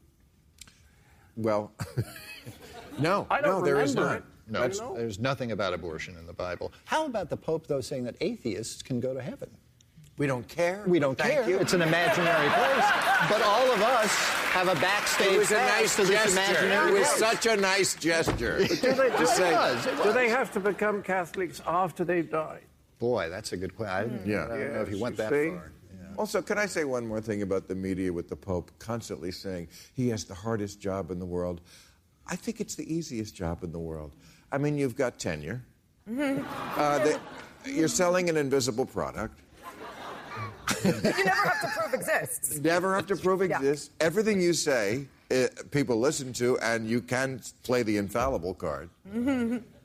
Well, 1.36 1.72
no, 2.98 3.26
I 3.30 3.40
don't 3.40 3.60
no, 3.60 3.64
there 3.64 3.80
is 3.80 3.94
not. 3.94 4.18
it. 4.18 4.24
No, 4.46 4.60
That's- 4.60 4.80
there's 4.94 5.18
nothing 5.18 5.52
about 5.52 5.72
abortion 5.72 6.16
in 6.16 6.26
the 6.26 6.32
Bible. 6.32 6.72
How 6.84 7.06
about 7.06 7.30
the 7.30 7.36
Pope, 7.36 7.66
though, 7.66 7.80
saying 7.80 8.04
that 8.04 8.14
atheists 8.20 8.82
can 8.82 9.00
go 9.00 9.14
to 9.14 9.22
heaven? 9.22 9.50
We 10.16 10.26
don't 10.28 10.46
care. 10.46 10.84
We 10.86 10.98
don't 11.00 11.18
Thank 11.18 11.32
care. 11.34 11.48
you. 11.48 11.58
It's 11.58 11.72
an 11.72 11.82
imaginary 11.82 12.48
place. 12.48 12.90
But 13.28 13.42
all 13.42 13.70
of 13.72 13.82
us 13.82 14.14
have 14.52 14.68
a 14.68 14.74
backstage 14.80 15.32
It 15.32 15.38
was 15.38 15.50
a 15.50 15.54
nice 15.56 15.96
to 15.96 16.02
this 16.04 16.10
gesture. 16.10 16.32
imaginary 16.32 16.90
It 16.90 16.98
was 17.00 17.08
place. 17.08 17.18
such 17.18 17.46
a 17.46 17.56
nice 17.56 17.94
gesture. 17.96 18.58
Do 18.58 18.66
they, 18.76 18.76
do, 19.10 19.18
Just 19.18 19.36
they, 19.38 19.42
say- 19.50 19.52
was, 19.54 19.86
it 19.86 20.02
do 20.04 20.12
they 20.12 20.28
have 20.28 20.52
to 20.52 20.60
become 20.60 21.02
Catholics 21.02 21.60
after 21.66 22.04
they've 22.04 22.30
died? 22.30 22.60
Boy, 23.00 23.28
that's 23.28 23.52
a 23.52 23.56
good 23.56 23.74
question. 23.74 23.94
I 23.96 24.02
didn't, 24.04 24.26
Yeah. 24.30 24.44
I 24.44 24.48
don't 24.58 24.72
know 24.74 24.82
if 24.82 24.88
he 24.88 24.94
went 25.00 25.16
that 25.16 25.30
see? 25.30 25.50
far. 25.50 25.72
Also, 26.16 26.40
can 26.40 26.58
I 26.58 26.66
say 26.66 26.84
one 26.84 27.08
more 27.08 27.20
thing 27.20 27.42
about 27.42 27.66
the 27.66 27.74
media 27.74 28.12
with 28.12 28.28
the 28.28 28.36
Pope 28.36 28.70
constantly 28.78 29.32
saying 29.32 29.66
he 29.94 30.10
has 30.10 30.22
the 30.24 30.34
hardest 30.34 30.80
job 30.80 31.10
in 31.10 31.18
the 31.18 31.26
world? 31.26 31.60
I 32.28 32.36
think 32.36 32.60
it's 32.60 32.76
the 32.76 32.94
easiest 32.94 33.34
job 33.34 33.64
in 33.64 33.72
the 33.72 33.80
world. 33.80 34.12
I 34.52 34.58
mean, 34.58 34.78
you've 34.78 34.94
got 34.96 35.18
tenure. 35.18 35.64
Uh, 36.06 36.98
the, 36.98 37.20
you're 37.66 37.88
selling 37.88 38.28
an 38.28 38.36
invisible 38.36 38.84
product. 38.86 39.40
You 40.84 40.92
never 40.92 41.48
have 41.48 41.60
to 41.60 41.68
prove 41.80 41.94
exists. 41.94 42.58
Never 42.60 42.94
have 42.94 43.06
to 43.06 43.16
prove 43.16 43.40
Yeah. 43.40 43.56
exists. 43.56 43.90
Everything 44.00 44.40
you 44.40 44.52
say, 44.52 45.06
uh, 45.30 45.46
people 45.70 45.98
listen 46.00 46.32
to, 46.34 46.58
and 46.60 46.88
you 46.88 47.00
can 47.00 47.40
play 47.62 47.82
the 47.82 47.96
infallible 47.96 48.54
card. 48.54 48.88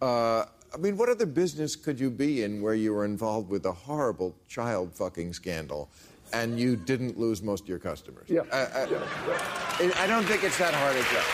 Uh, 0.02 0.46
I 0.74 0.78
mean, 0.78 0.98
what 0.98 1.10
other 1.10 1.26
business 1.26 1.76
could 1.76 2.00
you 2.00 2.10
be 2.12 2.44
in 2.44 2.62
where 2.62 2.76
you 2.76 2.94
were 2.94 3.06
involved 3.06 3.50
with 3.50 3.66
a 3.66 3.72
horrible 3.72 4.36
child 4.48 4.94
fucking 4.94 5.34
scandal 5.34 5.90
and 6.32 6.60
you 6.60 6.76
didn't 6.76 7.18
lose 7.18 7.42
most 7.42 7.64
of 7.64 7.70
your 7.70 7.80
customers? 7.80 8.26
Yeah. 8.30 8.42
I, 8.54 8.86
I, 8.86 10.04
I 10.04 10.08
don't 10.08 10.26
think 10.26 10.44
it's 10.44 10.58
that 10.60 10.74
hard 10.76 10.96
a 10.96 11.02
job. 11.10 11.26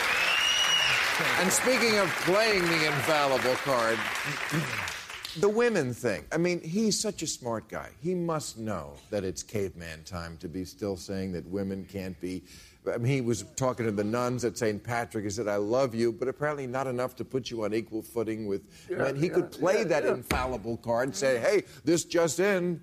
And 1.41 1.51
speaking 1.51 1.97
of 1.99 2.07
playing 2.25 2.63
the 2.65 2.85
infallible 2.87 3.55
card, 3.63 3.97
the 5.39 5.49
women 5.49 5.93
thing. 5.93 6.23
I 6.31 6.37
mean, 6.37 6.61
he's 6.61 6.99
such 6.99 7.21
a 7.21 7.27
smart 7.27 7.67
guy. 7.67 7.89
He 8.01 8.15
must 8.15 8.57
know 8.57 8.93
that 9.09 9.23
it's 9.23 9.43
caveman 9.43 10.03
time 10.03 10.37
to 10.37 10.47
be 10.47 10.65
still 10.65 10.95
saying 10.97 11.33
that 11.33 11.45
women 11.47 11.85
can't 11.91 12.19
be. 12.21 12.43
I 12.91 12.97
mean, 12.97 13.11
he 13.11 13.21
was 13.21 13.43
talking 13.55 13.85
to 13.85 13.91
the 13.91 14.03
nuns 14.03 14.45
at 14.45 14.57
St. 14.57 14.83
Patrick. 14.83 15.23
He 15.23 15.29
said, 15.31 15.47
I 15.47 15.55
love 15.55 15.95
you, 15.95 16.11
but 16.11 16.27
apparently 16.27 16.67
not 16.67 16.87
enough 16.87 17.15
to 17.17 17.25
put 17.25 17.49
you 17.49 17.65
on 17.65 17.73
equal 17.73 18.01
footing 18.01 18.45
with 18.45 18.61
men. 18.89 19.15
He 19.15 19.27
could 19.27 19.51
play 19.51 19.83
that 19.83 20.05
infallible 20.05 20.77
card 20.77 21.07
and 21.09 21.15
say, 21.15 21.39
hey, 21.39 21.63
this 21.83 22.05
just 22.05 22.39
in. 22.39 22.79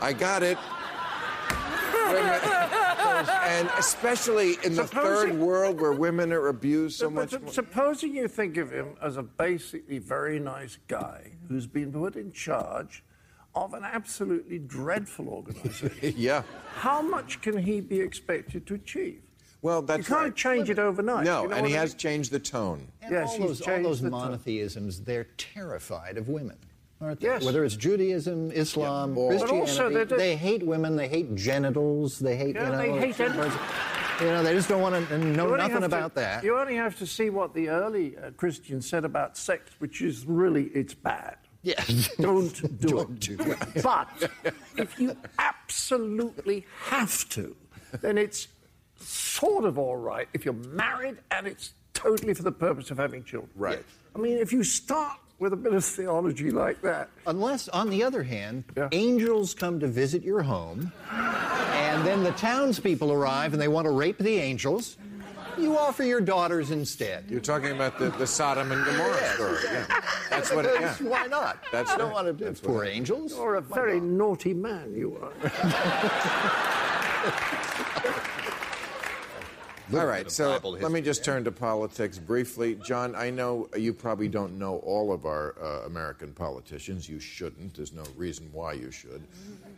I 0.00 0.12
got 0.12 0.42
it. 0.42 0.58
Women- 3.16 3.42
and 3.42 3.70
especially 3.78 4.56
in 4.64 4.74
the 4.74 4.86
third 4.86 5.34
world 5.38 5.80
where 5.80 5.92
women 5.92 6.32
are 6.32 6.48
abused 6.48 6.98
so 6.98 7.06
But 7.08 7.14
much. 7.14 7.30
sup- 7.30 7.42
more- 7.42 7.52
supposing 7.52 8.14
you 8.14 8.28
think 8.28 8.56
of 8.56 8.70
him 8.70 8.96
as 9.02 9.16
a 9.16 9.22
basically 9.22 9.98
very 9.98 10.38
nice 10.38 10.78
guy 10.88 11.32
who's 11.48 11.66
been 11.66 11.92
put 11.92 12.16
in 12.16 12.32
charge 12.32 13.02
of 13.54 13.72
an 13.74 13.84
absolutely 13.84 14.58
dreadful 14.58 15.28
organization, 15.28 16.14
yeah. 16.16 16.42
how 16.74 17.00
much 17.00 17.40
can 17.40 17.56
he 17.56 17.80
be 17.80 18.00
expected 18.00 18.66
to 18.66 18.74
achieve? 18.74 19.22
Well, 19.62 19.80
that's 19.82 19.98
You 19.98 20.02
that's 20.02 20.08
can't 20.08 20.22
right. 20.24 20.34
change 20.36 20.70
it 20.70 20.78
overnight. 20.78 21.24
No, 21.24 21.42
you 21.44 21.48
know 21.48 21.54
and 21.56 21.66
he 21.66 21.74
I 21.76 21.80
has 21.80 21.94
changed 21.94 22.30
the 22.30 22.38
tone. 22.38 22.86
And 23.02 23.12
Yes, 23.12 23.30
all 23.32 23.46
those, 23.48 23.62
all 23.62 23.82
those 23.82 24.00
the 24.02 24.10
tone. 24.10 24.20
monotheisms, 24.20 25.00
they're 25.00 25.26
terrified 25.38 26.18
of 26.18 26.28
women. 26.28 26.56
Aren't 27.00 27.20
they? 27.20 27.26
Yes. 27.28 27.44
Whether 27.44 27.64
it's 27.64 27.76
Judaism, 27.76 28.50
Islam, 28.52 29.14
But 29.14 29.28
Christianity, 29.28 29.60
also 29.60 29.90
they're- 29.90 30.04
they 30.06 30.34
hate 30.36 30.62
women, 30.64 30.96
they 30.96 31.08
hate 31.08 31.34
genitals, 31.34 32.18
they 32.18 32.36
hate, 32.36 32.54
Yeah, 32.54 32.64
you 32.66 32.72
know, 32.72 32.78
they 32.98 33.06
hate 33.06 33.14
certain 33.16 33.52
you 34.18 34.26
know, 34.28 34.42
they 34.42 34.54
just 34.54 34.66
don't 34.70 34.80
want 34.80 35.08
to 35.08 35.18
know 35.18 35.44
You 35.48 35.52
only 35.52 35.58
nothing 35.58 35.72
have 35.72 35.80
to- 35.82 35.86
about 35.98 36.14
that. 36.14 36.42
You 36.42 36.56
only 36.58 36.74
have 36.76 36.96
to 37.00 37.06
see 37.06 37.28
what 37.28 37.52
the 37.52 37.68
early 37.68 38.16
uh, 38.16 38.30
Christians 38.30 38.88
said 38.88 39.04
about 39.04 39.36
sex, 39.36 39.70
which 39.78 40.00
is 40.00 40.24
really 40.24 40.64
it's 40.68 40.94
bad. 40.94 41.36
Yes. 41.62 42.08
Don't 42.18 42.54
do 42.80 42.88
Don't 42.88 43.28
it. 43.28 43.36
do 43.36 43.50
it. 43.52 43.82
But 43.82 44.08
if 44.78 44.98
you 44.98 45.14
absolutely 45.38 46.64
have 46.84 47.28
to, 47.30 47.54
then 48.00 48.16
it's 48.16 48.48
sort 48.98 49.64
of 49.66 49.78
all 49.78 49.96
right 49.96 50.28
if 50.32 50.44
you're 50.46 50.54
married 50.54 51.18
and 51.30 51.46
it's 51.46 51.74
totally 51.92 52.32
for 52.32 52.42
the 52.42 52.52
purpose 52.52 52.90
of 52.90 52.96
having 52.96 53.22
children. 53.24 53.50
Right. 53.54 53.84
I 54.14 54.18
mean, 54.18 54.38
if 54.38 54.50
you 54.52 54.62
start 54.64 55.18
with 55.38 55.52
a 55.52 55.56
bit 55.56 55.74
of 55.74 55.84
theology 55.84 56.50
like 56.50 56.80
that, 56.82 57.08
Unless, 57.26 57.68
on 57.68 57.90
the 57.90 58.02
other 58.02 58.22
hand, 58.22 58.64
Yeah. 58.76 58.88
angels 58.92 59.54
come 59.54 59.78
to 59.80 59.86
visit 59.86 60.22
your 60.22 60.42
home, 60.42 60.92
and 61.12 62.06
then 62.06 62.22
the 62.24 62.32
townspeople 62.32 63.12
arrive 63.12 63.52
and 63.52 63.60
they 63.60 63.68
want 63.68 63.84
to 63.86 63.90
rape 63.90 64.18
the 64.18 64.36
angels, 64.38 64.96
you 65.58 65.76
offer 65.78 66.04
your 66.04 66.20
daughters 66.20 66.70
instead. 66.70 67.24
You're 67.30 67.40
talking 67.40 67.70
about 67.70 67.98
the, 67.98 68.10
the 68.10 68.26
Sodom 68.26 68.72
and 68.72 68.84
Gomorrah 68.84 69.34
story. 69.34 69.56
Yeah. 69.64 69.86
That's 70.28 70.52
what. 70.52 70.66
Yeah. 70.66 70.92
Why 70.96 71.26
not? 71.28 71.64
That's 71.72 71.90
I 71.90 71.96
don't 71.96 72.08
right. 72.08 72.14
want 72.14 72.26
to 72.26 72.32
do 72.34 72.44
That's 72.44 72.60
poor 72.60 72.84
angels. 72.84 73.32
you're 73.34 73.54
a 73.54 73.62
very 73.62 73.98
naughty 74.00 74.52
man, 74.52 74.94
you 74.94 75.16
are. 75.22 75.32
All 79.94 80.06
right, 80.06 80.28
so 80.30 80.58
let 80.64 80.90
me 80.90 81.00
just 81.00 81.24
turn 81.24 81.44
to 81.44 81.52
politics 81.52 82.18
briefly. 82.18 82.74
John, 82.74 83.14
I 83.14 83.30
know 83.30 83.68
you 83.76 83.92
probably 83.92 84.26
don't 84.26 84.58
know 84.58 84.78
all 84.78 85.12
of 85.12 85.26
our 85.26 85.54
uh, 85.62 85.86
American 85.86 86.32
politicians. 86.32 87.08
You 87.08 87.20
shouldn't. 87.20 87.74
There's 87.74 87.92
no 87.92 88.02
reason 88.16 88.48
why 88.52 88.72
you 88.72 88.90
should. 88.90 89.22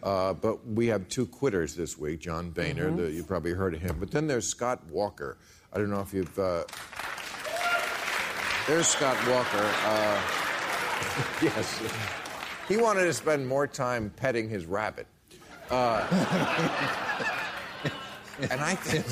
Uh, 0.03 0.33
but 0.33 0.66
we 0.66 0.87
have 0.87 1.09
two 1.09 1.27
quitters 1.27 1.75
this 1.75 1.99
week 1.99 2.21
John 2.21 2.51
Boehner, 2.51 2.90
the, 2.90 3.11
you 3.11 3.23
probably 3.23 3.53
heard 3.53 3.75
of 3.75 3.83
him. 3.83 3.97
But 4.01 4.11
then 4.11 4.27
there's 4.27 4.47
Scott 4.47 4.83
Walker. 4.90 5.37
I 5.75 5.79
don't 5.79 5.90
know 5.90 6.01
if 6.01 6.14
you've. 6.14 6.38
Uh... 6.38 6.64
There's 8.66 8.87
Scott 8.87 9.16
Walker. 9.29 9.71
Uh... 9.85 10.21
yes. 11.42 11.83
He 12.66 12.79
wanted 12.79 13.05
to 13.05 13.12
spend 13.12 13.47
more 13.47 13.66
time 13.66 14.11
petting 14.16 14.49
his 14.49 14.64
rabbit. 14.64 15.07
Uh... 15.71 16.07
and 18.51 18.61
I 18.61 18.75
think. 18.75 19.05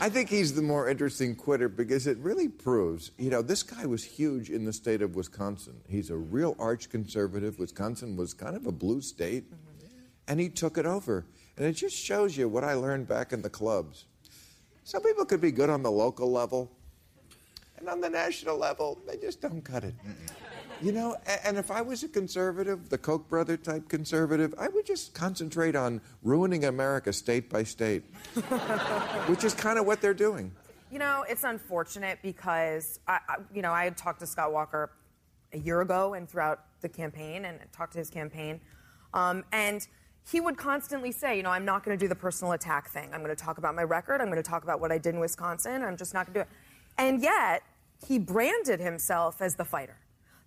I 0.00 0.08
think 0.08 0.28
he's 0.28 0.54
the 0.54 0.62
more 0.62 0.88
interesting 0.88 1.34
quitter 1.34 1.68
because 1.68 2.06
it 2.06 2.16
really 2.18 2.48
proves, 2.48 3.10
you 3.18 3.30
know, 3.30 3.42
this 3.42 3.62
guy 3.62 3.84
was 3.84 4.04
huge 4.04 4.48
in 4.50 4.64
the 4.64 4.72
state 4.72 5.02
of 5.02 5.16
Wisconsin. 5.16 5.80
He's 5.88 6.10
a 6.10 6.16
real 6.16 6.54
arch 6.58 6.88
conservative. 6.88 7.58
Wisconsin 7.58 8.16
was 8.16 8.32
kind 8.32 8.54
of 8.54 8.66
a 8.66 8.72
blue 8.72 9.00
state, 9.00 9.50
mm-hmm. 9.50 9.86
and 10.28 10.38
he 10.38 10.48
took 10.48 10.78
it 10.78 10.86
over. 10.86 11.26
And 11.56 11.66
it 11.66 11.72
just 11.72 11.96
shows 11.96 12.36
you 12.36 12.48
what 12.48 12.64
I 12.64 12.74
learned 12.74 13.08
back 13.08 13.32
in 13.32 13.42
the 13.42 13.50
clubs. 13.50 14.06
Some 14.84 15.02
people 15.02 15.24
could 15.24 15.40
be 15.40 15.50
good 15.50 15.70
on 15.70 15.82
the 15.82 15.90
local 15.90 16.30
level, 16.30 16.70
and 17.78 17.88
on 17.88 18.00
the 18.00 18.10
national 18.10 18.56
level, 18.56 19.00
they 19.06 19.16
just 19.16 19.40
don't 19.40 19.62
cut 19.62 19.84
it. 19.84 19.94
You 20.80 20.92
know, 20.92 21.16
and 21.44 21.56
if 21.56 21.70
I 21.70 21.82
was 21.82 22.02
a 22.02 22.08
conservative, 22.08 22.88
the 22.88 22.98
Koch 22.98 23.28
brother 23.28 23.56
type 23.56 23.88
conservative, 23.88 24.54
I 24.58 24.68
would 24.68 24.86
just 24.86 25.14
concentrate 25.14 25.76
on 25.76 26.00
ruining 26.22 26.64
America 26.64 27.12
state 27.12 27.48
by 27.48 27.62
state, 27.62 28.02
which 29.26 29.44
is 29.44 29.54
kind 29.54 29.78
of 29.78 29.86
what 29.86 30.00
they're 30.00 30.14
doing. 30.14 30.50
You 30.90 30.98
know, 30.98 31.24
it's 31.28 31.44
unfortunate 31.44 32.18
because 32.22 33.00
I, 33.06 33.18
I, 33.28 33.36
you 33.54 33.62
know, 33.62 33.72
I 33.72 33.84
had 33.84 33.96
talked 33.96 34.20
to 34.20 34.26
Scott 34.26 34.52
Walker 34.52 34.90
a 35.52 35.58
year 35.58 35.80
ago 35.80 36.14
and 36.14 36.28
throughout 36.28 36.64
the 36.80 36.88
campaign, 36.88 37.44
and 37.44 37.58
talked 37.72 37.92
to 37.92 37.98
his 37.98 38.10
campaign, 38.10 38.60
um, 39.14 39.44
and 39.52 39.86
he 40.30 40.40
would 40.40 40.56
constantly 40.56 41.12
say, 41.12 41.36
you 41.36 41.42
know, 41.42 41.50
I'm 41.50 41.64
not 41.64 41.84
going 41.84 41.96
to 41.96 42.02
do 42.02 42.08
the 42.08 42.14
personal 42.14 42.52
attack 42.52 42.90
thing. 42.90 43.10
I'm 43.12 43.22
going 43.22 43.34
to 43.34 43.42
talk 43.42 43.58
about 43.58 43.74
my 43.74 43.82
record. 43.82 44.20
I'm 44.20 44.28
going 44.28 44.42
to 44.42 44.48
talk 44.48 44.62
about 44.62 44.80
what 44.80 44.92
I 44.92 44.98
did 44.98 45.14
in 45.14 45.20
Wisconsin. 45.20 45.82
I'm 45.82 45.96
just 45.96 46.14
not 46.14 46.26
going 46.26 46.34
to 46.34 46.40
do 46.40 46.42
it. 46.42 46.48
And 46.98 47.22
yet, 47.22 47.62
he 48.06 48.18
branded 48.18 48.80
himself 48.80 49.40
as 49.40 49.56
the 49.56 49.64
fighter. 49.64 49.96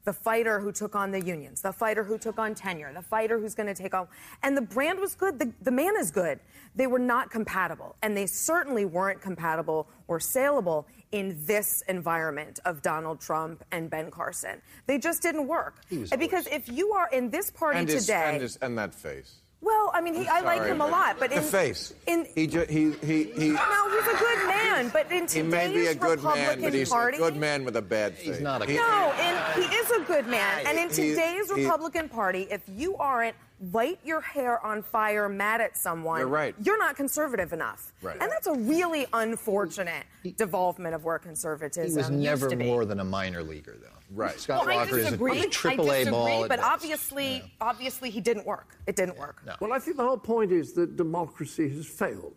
The 0.06 0.13
fighter 0.13 0.60
who 0.60 0.72
took 0.72 0.96
on 0.96 1.12
the 1.12 1.20
unions, 1.20 1.62
the 1.62 1.74
fighter 1.74 2.04
who 2.04 2.18
took 2.18 2.38
on 2.39 2.56
tenure, 2.56 2.94
the 2.94 3.02
fighter 3.02 3.39
who's 3.39 3.56
going 3.56 3.68
to 3.68 3.74
take 3.74 3.94
on. 3.94 4.08
And 4.44 4.56
the 4.56 4.62
brand 4.62 5.00
was 5.00 5.15
good. 5.15 5.39
The, 5.39 5.52
the 5.62 5.72
man 5.72 5.94
is 6.00 6.12
good. 6.12 6.39
They 6.76 6.88
were 6.88 7.00
not 7.00 7.32
compatible. 7.32 7.96
And 8.04 8.15
they 8.15 8.28
certainly 8.28 8.86
weren't 8.86 9.20
compatible 9.22 9.88
or 10.08 10.20
saleable 10.20 10.88
in 11.12 11.38
this 11.46 11.82
environment 11.88 12.60
of 12.65 12.82
Donald 12.82 13.20
Trump 13.20 13.63
and 13.72 13.89
Ben 13.89 14.12
Carson. 14.12 14.62
They 14.86 15.00
just 15.00 15.22
didn't 15.22 15.48
work. 15.48 15.82
because 16.20 16.46
if 16.48 16.70
you 16.70 16.91
are 16.94 17.10
in 17.12 17.30
this 17.30 17.50
party 17.50 17.80
And, 17.80 17.89
his, 17.89 18.06
today. 18.06 18.32
and, 18.34 18.41
his, 18.41 18.58
and 18.58 18.78
that 18.78 18.94
face. 18.94 19.41
Well, 19.65 19.89
I 19.93 19.99
mean, 20.01 20.13
he, 20.13 20.28
I 20.28 20.41
like 20.41 20.63
him 20.63 20.80
a 20.80 20.86
lot, 20.88 21.17
but 21.19 21.32
in 21.32 21.39
the 21.39 21.43
in 21.45 21.51
face. 21.51 21.93
in 22.06 22.25
he, 22.36 22.45
ju- 22.45 22.65
he 22.69 22.91
he 23.06 23.23
he. 23.32 23.49
no, 23.49 23.89
he's 23.89 24.08
a 24.15 24.17
good 24.19 24.47
man, 24.47 24.89
but 24.93 25.12
in 25.12 25.25
today's 25.25 25.34
He 25.34 25.41
may 25.41 25.73
be 25.73 25.88
a 25.88 25.95
good 25.95 26.19
Republican 26.19 26.45
man, 26.45 26.62
but 26.62 26.73
he's 26.73 26.89
Party, 26.89 27.17
a 27.17 27.19
good 27.19 27.36
man 27.36 27.65
with 27.65 27.75
a 27.75 27.82
bad 27.82 28.15
face. 28.15 28.25
He's 28.28 28.41
not 28.41 28.62
a 28.62 28.65
He- 28.65 28.73
good 28.73 28.80
No, 28.82 29.12
and 29.17 29.63
he 29.63 29.75
is 29.75 29.91
a 29.91 30.01
good 30.01 30.28
man. 30.28 30.65
And 30.67 30.78
in 30.78 30.89
today's 30.89 31.47
he- 31.51 31.63
Republican 31.63 32.08
Party, 32.10 32.47
if 32.51 32.62
you 32.67 32.95
aren't 32.97 33.36
light 33.72 34.00
your 34.04 34.22
hair 34.22 34.63
on 34.65 34.82
fire, 34.84 35.30
mad 35.30 35.62
at 35.62 35.78
someone, 35.78 36.20
You're 36.20 36.28
right. 36.28 36.56
you're 36.62 36.78
not 36.78 36.96
conservative 36.96 37.54
enough. 37.54 37.94
Right. 38.02 38.18
And 38.20 38.30
that's 38.32 38.48
a 38.48 38.54
really 38.54 39.06
unfortunate 39.13 40.04
devolvement 40.38 40.94
of 40.94 41.04
where 41.06 41.20
conservatism 41.20 41.91
He 41.91 41.98
was 41.98 42.10
never 42.41 42.56
more 42.56 42.86
than 42.86 43.00
a 43.00 43.04
minor 43.06 43.44
leaguer, 43.44 43.78
though. 43.82 43.88
Right. 44.12 44.39
Scott 44.39 44.65
well, 44.68 44.76
I 44.78 44.82
Walker 44.84 44.98
is 45.00 45.06
a, 45.08 45.10
disagree. 45.12 45.38
is 45.39 45.46
a 45.46 45.50
triple 45.50 45.89
I 45.89 45.96
A 45.98 46.12
ball. 46.12 46.41
but 46.48 46.60
best. 46.60 46.63
obviously, 46.70 47.52
obviously, 47.62 48.10
he 48.10 48.22
didn't 48.22 48.46
work. 48.46 48.78
It 48.88 48.96
didn't 48.96 49.18
work. 49.18 49.41
No. 49.46 49.56
Well, 49.62 49.74
I 49.74 49.80
think 49.80 49.98
the 49.98 50.04
whole 50.04 50.18
point 50.18 50.52
is 50.52 50.74
that 50.74 50.96
democracy 50.98 51.70
has 51.70 51.86
failed. 51.86 52.36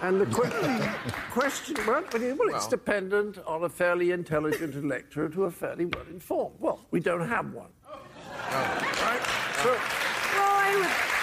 And 0.00 0.20
the 0.20 0.26
que- 0.26 1.10
question, 1.32 1.74
well, 1.86 2.04
well, 2.12 2.22
it's 2.22 2.38
Well- 2.38 2.68
dependent 2.68 3.38
on 3.46 3.64
a 3.64 3.68
fairly 3.68 4.12
intelligent 4.12 4.74
electorate 4.76 5.34
who 5.34 5.42
are 5.44 5.50
fairly 5.50 5.86
well 5.86 6.04
informed. 6.10 6.54
Well, 6.60 6.80
we 6.92 7.00
don't 7.00 7.26
have 7.26 7.52
one. 7.52 7.70
Oh. 7.90 7.98
Right? 8.52 9.20
So, 9.62 9.76
Well, 10.74 10.84
I. 10.84 11.14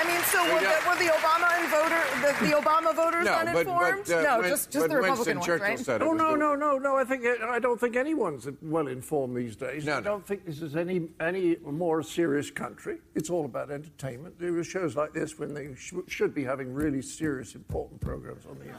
I 0.00 0.04
mean, 0.06 0.20
so 0.26 0.40
were 0.44 0.60
the, 0.60 0.66
were 0.88 0.94
the 0.94 1.10
Obama 1.12 1.58
and 1.58 1.68
voter 1.68 2.00
the, 2.22 2.32
the 2.46 2.52
Obama 2.54 2.94
voters 2.94 3.24
No, 3.24 3.32
uninformed? 3.32 4.04
but, 4.06 4.14
uh, 4.14 4.22
no, 4.22 4.38
Win- 4.40 4.48
just 4.50 4.70
just 4.70 4.88
the 4.88 4.94
Republican 4.96 5.16
Winston 5.16 5.36
ones, 5.38 5.46
Churchill 5.46 5.66
right? 5.66 5.78
said 5.80 6.02
oh 6.02 6.10
was 6.12 6.18
no, 6.18 6.36
no, 6.36 6.54
no, 6.54 6.78
no! 6.78 6.96
I 6.96 7.02
think 7.02 7.24
I 7.26 7.58
don't 7.58 7.80
think 7.80 7.96
anyone's 7.96 8.46
well 8.62 8.86
informed 8.86 9.36
these 9.36 9.56
days. 9.56 9.84
No, 9.84 9.96
I 9.96 10.00
don't 10.00 10.24
think 10.24 10.46
this 10.46 10.62
is 10.62 10.76
any 10.76 11.08
any 11.20 11.56
more 11.64 12.04
serious 12.04 12.48
country. 12.48 12.98
It's 13.16 13.28
all 13.28 13.44
about 13.44 13.72
entertainment. 13.72 14.38
There 14.38 14.56
are 14.56 14.62
shows 14.62 14.94
like 14.94 15.12
this 15.12 15.36
when 15.36 15.52
they 15.52 15.74
sh- 15.74 15.94
should 16.06 16.32
be 16.32 16.44
having 16.44 16.72
really 16.72 17.02
serious, 17.02 17.56
important 17.56 18.00
programs 18.00 18.46
on 18.46 18.56
the 18.60 18.66
air. 18.68 18.76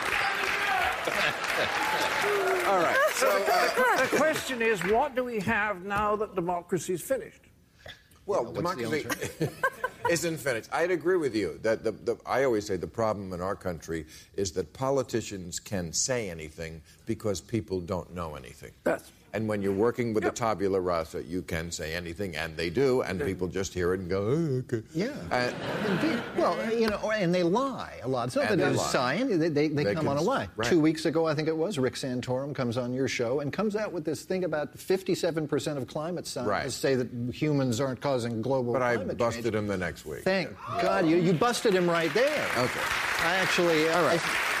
All 2.68 2.78
right. 2.78 2.96
So, 3.12 3.28
uh, 3.28 3.96
the 4.02 4.16
question 4.16 4.62
is, 4.62 4.82
what 4.84 5.14
do 5.14 5.24
we 5.24 5.38
have 5.40 5.84
now 5.84 6.16
that 6.16 6.34
democracy's 6.34 7.02
finished? 7.02 7.40
well, 8.26 8.44
what's 8.44 8.76
the 8.76 8.86
democracy 8.86 9.48
isn't 10.10 10.38
finished. 10.38 10.68
I'd 10.72 10.90
agree 10.90 11.16
with 11.16 11.34
you 11.34 11.58
that 11.62 11.84
the, 11.84 11.92
the, 11.92 12.16
I 12.26 12.44
always 12.44 12.66
say 12.66 12.76
the 12.76 12.86
problem 12.86 13.32
in 13.32 13.40
our 13.40 13.54
country 13.54 14.06
is 14.34 14.52
that 14.52 14.72
politicians 14.72 15.58
can 15.58 15.92
say 15.92 16.30
anything 16.30 16.82
because 17.06 17.40
people 17.40 17.80
don't 17.80 18.14
know 18.14 18.34
anything. 18.34 18.72
That's 18.84 19.10
And 19.34 19.48
when 19.48 19.62
you're 19.62 19.72
working 19.72 20.14
with 20.14 20.22
Yep. 20.22 20.32
a 20.32 20.36
tabula 20.36 20.80
rasa, 20.80 21.24
you 21.24 21.42
can 21.42 21.72
say 21.72 21.92
anything, 21.92 22.36
and 22.36 22.56
they 22.56 22.70
do, 22.70 23.02
and 23.02 23.20
people 23.20 23.48
just 23.48 23.74
hear 23.74 23.92
it 23.92 23.98
and 23.98 24.08
go, 24.08 24.22
oh, 24.22 24.62
okay. 24.72 24.82
Yeah. 24.94 25.08
And, 25.32 25.52
Indeed. 25.90 26.22
Well, 26.38 26.72
you 26.72 26.88
know, 26.88 27.10
and 27.10 27.34
they 27.34 27.42
lie 27.42 27.98
a 28.04 28.08
lot. 28.08 28.28
It's 28.28 28.36
not 28.36 28.48
that 28.48 28.60
it's 28.60 28.90
science. 28.90 29.30
They, 29.36 29.48
they, 29.48 29.66
they, 29.68 29.84
They 29.84 29.94
come 29.94 30.06
on 30.06 30.18
a 30.18 30.22
lie. 30.22 30.48
right. 30.54 30.68
Two 30.68 30.78
weeks 30.78 31.04
ago, 31.04 31.26
I 31.26 31.34
think 31.34 31.48
it 31.48 31.56
was, 31.56 31.78
Rick 31.78 31.94
Santorum 31.94 32.54
comes 32.54 32.76
on 32.76 32.94
your 32.94 33.08
show 33.08 33.40
and 33.40 33.52
comes 33.52 33.74
out 33.74 33.92
with 33.92 34.04
this 34.04 34.22
thing 34.22 34.44
about 34.44 34.76
57% 34.76 35.76
of 35.78 35.86
climate 35.88 36.28
scientists 36.28 36.48
Right. 36.48 36.70
say 36.70 36.94
that 36.94 37.08
humans 37.34 37.80
aren't 37.80 38.00
causing 38.00 38.40
global 38.40 38.72
but 38.72 38.82
I 38.82 38.96
busted 38.98 39.42
change. 39.44 39.54
him 39.56 39.66
the 39.66 39.76
next 39.76 40.06
week. 40.06 40.22
Thank 40.22 40.50
God 40.80 41.08
you, 41.08 41.16
you 41.16 41.32
busted 41.32 41.74
him 41.74 41.90
right 41.90 42.12
there. 42.14 42.46
Okay. 42.56 42.80
I 43.18 43.34
actually. 43.42 43.88
Uh, 43.88 43.98
All 43.98 44.04
right. 44.06 44.20
I- 44.22 44.60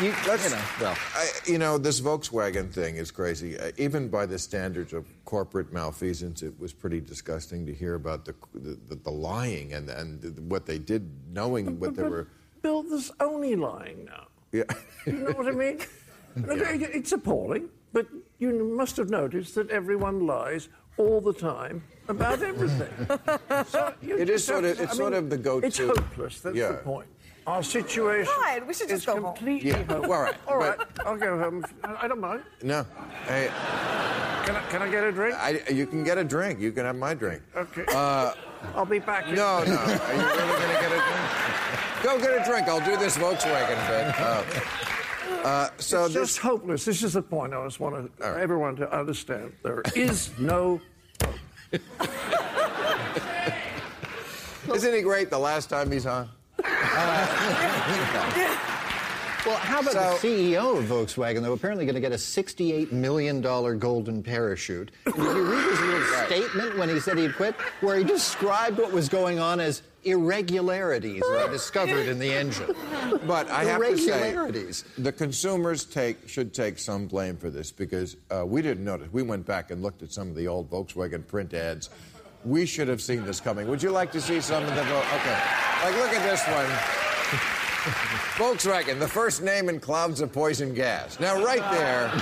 you, 0.00 0.14
Let's, 0.26 0.44
you 0.44 0.50
know, 0.56 0.62
well. 0.80 0.96
I, 1.14 1.28
you 1.46 1.58
know, 1.58 1.78
this 1.78 2.00
Volkswagen 2.00 2.72
thing 2.72 2.96
is 2.96 3.10
crazy. 3.10 3.58
Uh, 3.58 3.70
even 3.76 4.08
by 4.08 4.26
the 4.26 4.38
standards 4.38 4.92
of 4.92 5.06
corporate 5.24 5.72
malfeasance, 5.72 6.42
it 6.42 6.58
was 6.58 6.72
pretty 6.72 7.00
disgusting 7.00 7.66
to 7.66 7.74
hear 7.74 7.94
about 7.94 8.24
the 8.24 8.34
the, 8.54 8.78
the, 8.88 8.94
the 8.96 9.10
lying 9.10 9.72
and 9.74 9.88
and 9.90 10.20
the, 10.22 10.42
what 10.42 10.66
they 10.66 10.78
did, 10.78 11.10
knowing 11.32 11.78
what 11.78 11.94
they 11.94 12.02
But 12.02 12.10
were. 12.10 12.28
Bill, 12.62 12.82
there's 12.82 13.10
only 13.20 13.56
lying 13.56 14.04
now. 14.04 14.26
Yeah. 14.52 14.64
You 15.06 15.12
know 15.12 15.30
what 15.32 15.46
I 15.48 15.52
mean? 15.52 15.78
Look, 16.36 16.58
It's 16.60 17.12
appalling, 17.12 17.68
but 17.92 18.06
you 18.38 18.52
must 18.76 18.96
have 18.96 19.08
noticed 19.10 19.54
that 19.54 19.70
everyone 19.70 20.26
lies 20.26 20.68
all 20.96 21.20
the 21.20 21.32
time 21.32 21.82
about 22.08 22.42
everything. 22.42 22.88
So 23.68 23.94
you 24.02 24.16
It 24.18 24.28
is 24.30 24.44
sort 24.44 24.64
of- 24.64 24.78
it's 24.80 24.92
I 24.92 24.96
sort 24.96 25.12
mean, 25.12 25.24
of 25.24 25.30
the 25.30 25.36
go-to- 25.38 25.66
It's 25.66 25.78
hopeless. 25.78 26.40
That's 26.40 26.56
Yeah. 26.56 26.72
the 26.72 26.78
point. 26.78 27.08
Our 27.50 27.62
situation 27.64 28.32
God, 28.40 28.66
we 28.68 28.74
should 28.74 28.88
just 28.88 29.02
is 29.02 29.06
go 29.06 29.14
home. 29.14 29.24
completely 29.34 29.70
Yeah, 29.70 29.82
hopeless. 29.82 30.08
all 30.10 30.22
right, 30.22 30.34
All 30.46 30.56
right, 30.58 30.78
I'll 31.04 31.16
go 31.16 31.36
home. 31.38 31.64
I 31.82 32.04
I 32.04 32.08
don't 32.08 32.20
mind. 32.20 32.42
No, 32.62 32.86
hey, 33.26 33.50
Can 34.46 34.54
I, 34.56 34.62
can 34.70 34.82
I 34.82 34.88
get 34.90 35.02
a 35.04 35.10
drink? 35.12 35.34
I, 35.36 35.60
you 35.70 35.86
can 35.86 36.04
get 36.04 36.16
a 36.16 36.22
drink. 36.24 36.60
You 36.60 36.70
can 36.70 36.84
have 36.84 36.94
my 36.96 37.12
drink. 37.14 37.42
Okay. 37.56 37.84
Uh, 37.88 38.34
I'll 38.76 38.86
be 38.86 39.00
back. 39.00 39.26
in- 39.28 39.34
no, 39.34 39.64
no. 39.64 39.74
Are 39.74 40.14
you 40.14 40.22
really 40.22 40.58
going 40.62 40.74
to 40.74 40.80
get 40.80 40.92
a 40.92 41.00
drink? 41.08 42.02
Go 42.04 42.18
get 42.20 42.40
a 42.40 42.44
drink. 42.48 42.68
I'll 42.68 42.84
do 42.84 42.96
this 42.96 43.16
Volkswagen 43.18 43.80
bit. 43.88 44.20
Uh, 44.20 44.44
uh, 45.48 45.70
so 45.78 46.04
It's 46.04 46.14
this. 46.14 46.22
just 46.28 46.38
hopeless. 46.38 46.84
This 46.84 47.02
is 47.02 47.14
the 47.14 47.22
point 47.22 47.52
I 47.52 47.64
just 47.64 47.80
want 47.80 47.94
to, 48.18 48.24
All 48.24 48.32
right. 48.32 48.40
everyone 48.40 48.76
to 48.76 48.96
understand. 48.96 49.52
There 49.64 49.82
is 49.96 50.30
no 50.38 50.80
hope. 51.22 51.34
Isn't 54.74 54.94
he 54.94 55.02
great? 55.02 55.30
The 55.30 55.38
last 55.38 55.68
time 55.68 55.90
he's 55.90 56.06
on. 56.06 56.28
Well, 59.46 59.56
how 59.56 59.80
about 59.80 59.92
So- 59.94 60.18
the 60.20 60.28
CEO 60.52 60.76
of 60.78 60.84
Volkswagen, 60.84 61.42
though, 61.42 61.54
apparently 61.54 61.86
going 61.86 61.94
to 61.94 62.00
get 62.00 62.12
a 62.12 62.16
$68 62.18 62.92
million 62.92 63.40
golden 63.40 64.22
parachute? 64.22 64.90
Did 65.06 65.16
you 65.16 65.50
read 65.50 65.64
his 65.70 65.80
little 65.80 66.02
statement 66.26 66.78
when 66.78 66.88
he 66.90 67.00
said 67.00 67.16
he'd 67.16 67.34
quit, 67.34 67.54
where 67.80 67.96
he 67.96 68.04
described 68.04 68.78
what 68.78 68.92
was 68.92 69.08
going 69.08 69.38
on 69.38 69.58
as 69.58 69.80
irregularities 70.04 71.22
that 71.22 71.48
I 71.48 71.50
discovered 71.50 72.06
in 72.06 72.18
the 72.18 72.30
engine? 72.32 72.74
But 73.26 73.48
I 73.50 73.64
have 73.64 73.80
to 73.80 73.96
say, 73.96 74.34
the 74.98 75.12
consumers 75.12 75.84
take 75.86 76.28
should 76.28 76.52
take 76.52 76.78
some 76.78 77.06
blame 77.06 77.38
for 77.38 77.48
this 77.48 77.72
because 77.72 78.16
uh, 78.30 78.44
we 78.46 78.60
didn't 78.60 78.84
notice. 78.84 79.08
We 79.10 79.22
went 79.22 79.46
back 79.46 79.70
and 79.70 79.82
looked 79.82 80.02
at 80.02 80.12
some 80.12 80.28
of 80.28 80.36
the 80.36 80.48
old 80.48 80.70
Volkswagen 80.70 81.26
print 81.26 81.54
ads. 81.54 81.88
We 82.44 82.64
should 82.66 82.88
have 82.88 83.00
seen 83.02 83.24
this 83.24 83.40
coming. 83.40 83.66
Would 83.68 83.82
you 83.82 83.90
like 83.90 84.10
to 84.12 84.20
see 84.20 84.40
some 84.40 84.62
of 84.64 84.74
the? 84.74 84.82
Vol- 84.82 84.98
Okay, 85.00 85.38
like 85.84 85.96
look 85.96 86.12
at 86.14 86.22
this 86.28 86.42
one. 86.48 86.66
Volkswagen, 88.36 88.98
the 88.98 89.08
first 89.08 89.42
name 89.42 89.68
in 89.70 89.80
clouds 89.80 90.20
of 90.20 90.30
poison 90.32 90.74
gas. 90.74 91.18
Now, 91.18 91.42
right 91.42 91.62
there. 91.70 92.08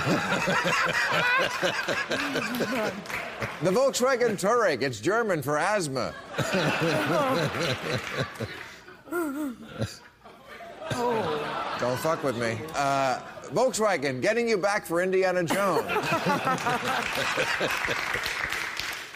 the 3.61 3.71
Volkswagen 3.71 4.37
Touareg, 4.39 4.81
it's 4.81 5.01
German 5.01 5.41
for 5.41 5.57
asthma. 5.57 6.13
Don't 11.79 11.99
fuck 11.99 12.23
with 12.23 12.37
me. 12.37 12.57
Uh, 12.75 13.19
Volkswagen, 13.53 14.21
getting 14.21 14.47
you 14.47 14.57
back 14.57 14.85
for 14.85 15.01
Indiana 15.01 15.43
Jones. 15.43 15.85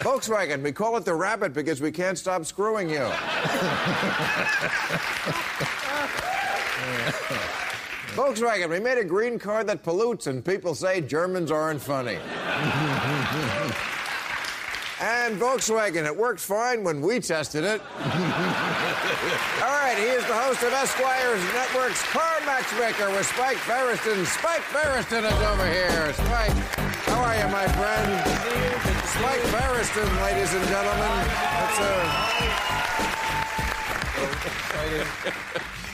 Volkswagen, 0.03 0.61
we 0.61 0.73
call 0.73 0.97
it 0.97 1.05
the 1.05 1.13
rabbit 1.13 1.53
because 1.53 1.79
we 1.79 1.89
can't 1.89 2.17
stop 2.17 2.45
screwing 2.45 2.89
you. 2.89 3.09
Volkswagen, 8.13 8.69
we 8.69 8.81
made 8.81 8.97
a 8.97 9.05
green 9.05 9.39
car 9.39 9.63
that 9.63 9.81
pollutes 9.81 10.27
and 10.27 10.43
people 10.43 10.75
say 10.75 10.99
Germans 10.99 11.51
aren't 11.51 11.79
funny. 11.81 12.17
and 14.99 15.39
Volkswagen, 15.39 16.05
it 16.05 16.15
worked 16.15 16.41
fine 16.41 16.83
when 16.83 16.99
we 16.99 17.21
tested 17.21 17.63
it. 17.63 17.81
All 17.81 19.71
right, 19.71 19.95
he 19.97 20.03
is 20.03 20.25
the 20.27 20.33
host 20.33 20.63
of 20.63 20.73
Esquire's 20.73 21.41
Network's 21.53 22.03
Car 22.11 22.41
Matchmaker 22.45 23.09
with 23.11 23.25
Spike 23.25 23.55
Feresten. 23.55 24.25
Spike 24.25 24.63
Feresten 24.63 25.23
is 25.23 25.41
over 25.47 25.65
here. 25.65 26.11
Spike, 26.11 26.51
how 27.07 27.23
are 27.23 27.37
you, 27.37 27.47
my 27.47 27.67
friend? 27.69 28.92
Spike 29.13 29.41
Feresten, 29.41 30.21
ladies 30.23 30.53
and 30.53 30.67
gentlemen. 30.67 31.27
That's 31.27 31.79
uh, 31.79 32.29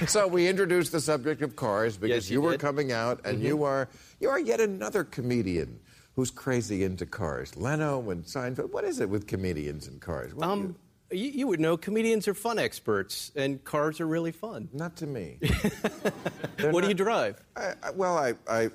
so 0.07 0.25
we 0.27 0.47
introduced 0.47 0.93
the 0.93 1.01
subject 1.01 1.41
of 1.41 1.55
cars 1.57 1.97
because 1.97 2.25
Yes, 2.25 2.29
you, 2.29 2.35
you 2.35 2.41
were 2.41 2.57
coming 2.57 2.91
out, 2.93 3.19
and 3.25 3.39
Mhm. 3.39 3.43
you 3.43 3.63
are 3.63 3.89
you 4.21 4.29
are 4.29 4.39
yet 4.39 4.61
another 4.61 5.03
comedian 5.03 5.79
who's 6.15 6.31
crazy 6.31 6.83
into 6.83 7.05
cars. 7.05 7.57
Leno 7.57 8.09
and 8.09 8.23
Seinfeld. 8.23 8.71
What 8.71 8.85
is 8.85 9.01
it 9.01 9.09
with 9.09 9.27
comedians 9.27 9.87
and 9.87 9.99
cars? 9.99 10.33
What 10.33 10.47
Um, 10.47 10.75
you, 11.11 11.29
you 11.29 11.47
would 11.47 11.59
know 11.59 11.75
comedians 11.75 12.25
are 12.27 12.33
fun 12.33 12.57
experts, 12.57 13.33
and 13.35 13.61
cars 13.65 13.99
are 13.99 14.07
really 14.07 14.31
fun. 14.31 14.69
Not 14.71 14.95
to 14.97 15.07
me. 15.07 15.39
what 16.61 16.81
do 16.83 16.87
you 16.87 16.93
drive? 16.93 17.43
I, 17.57 17.73
I, 17.83 17.91
well, 17.91 18.17
I, 18.17 18.33
I 18.47 18.69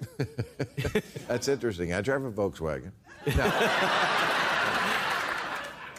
that's 1.29 1.49
interesting. 1.49 1.95
I 1.95 2.03
drive 2.03 2.25
a 2.25 2.31
Volkswagen. 2.31 2.93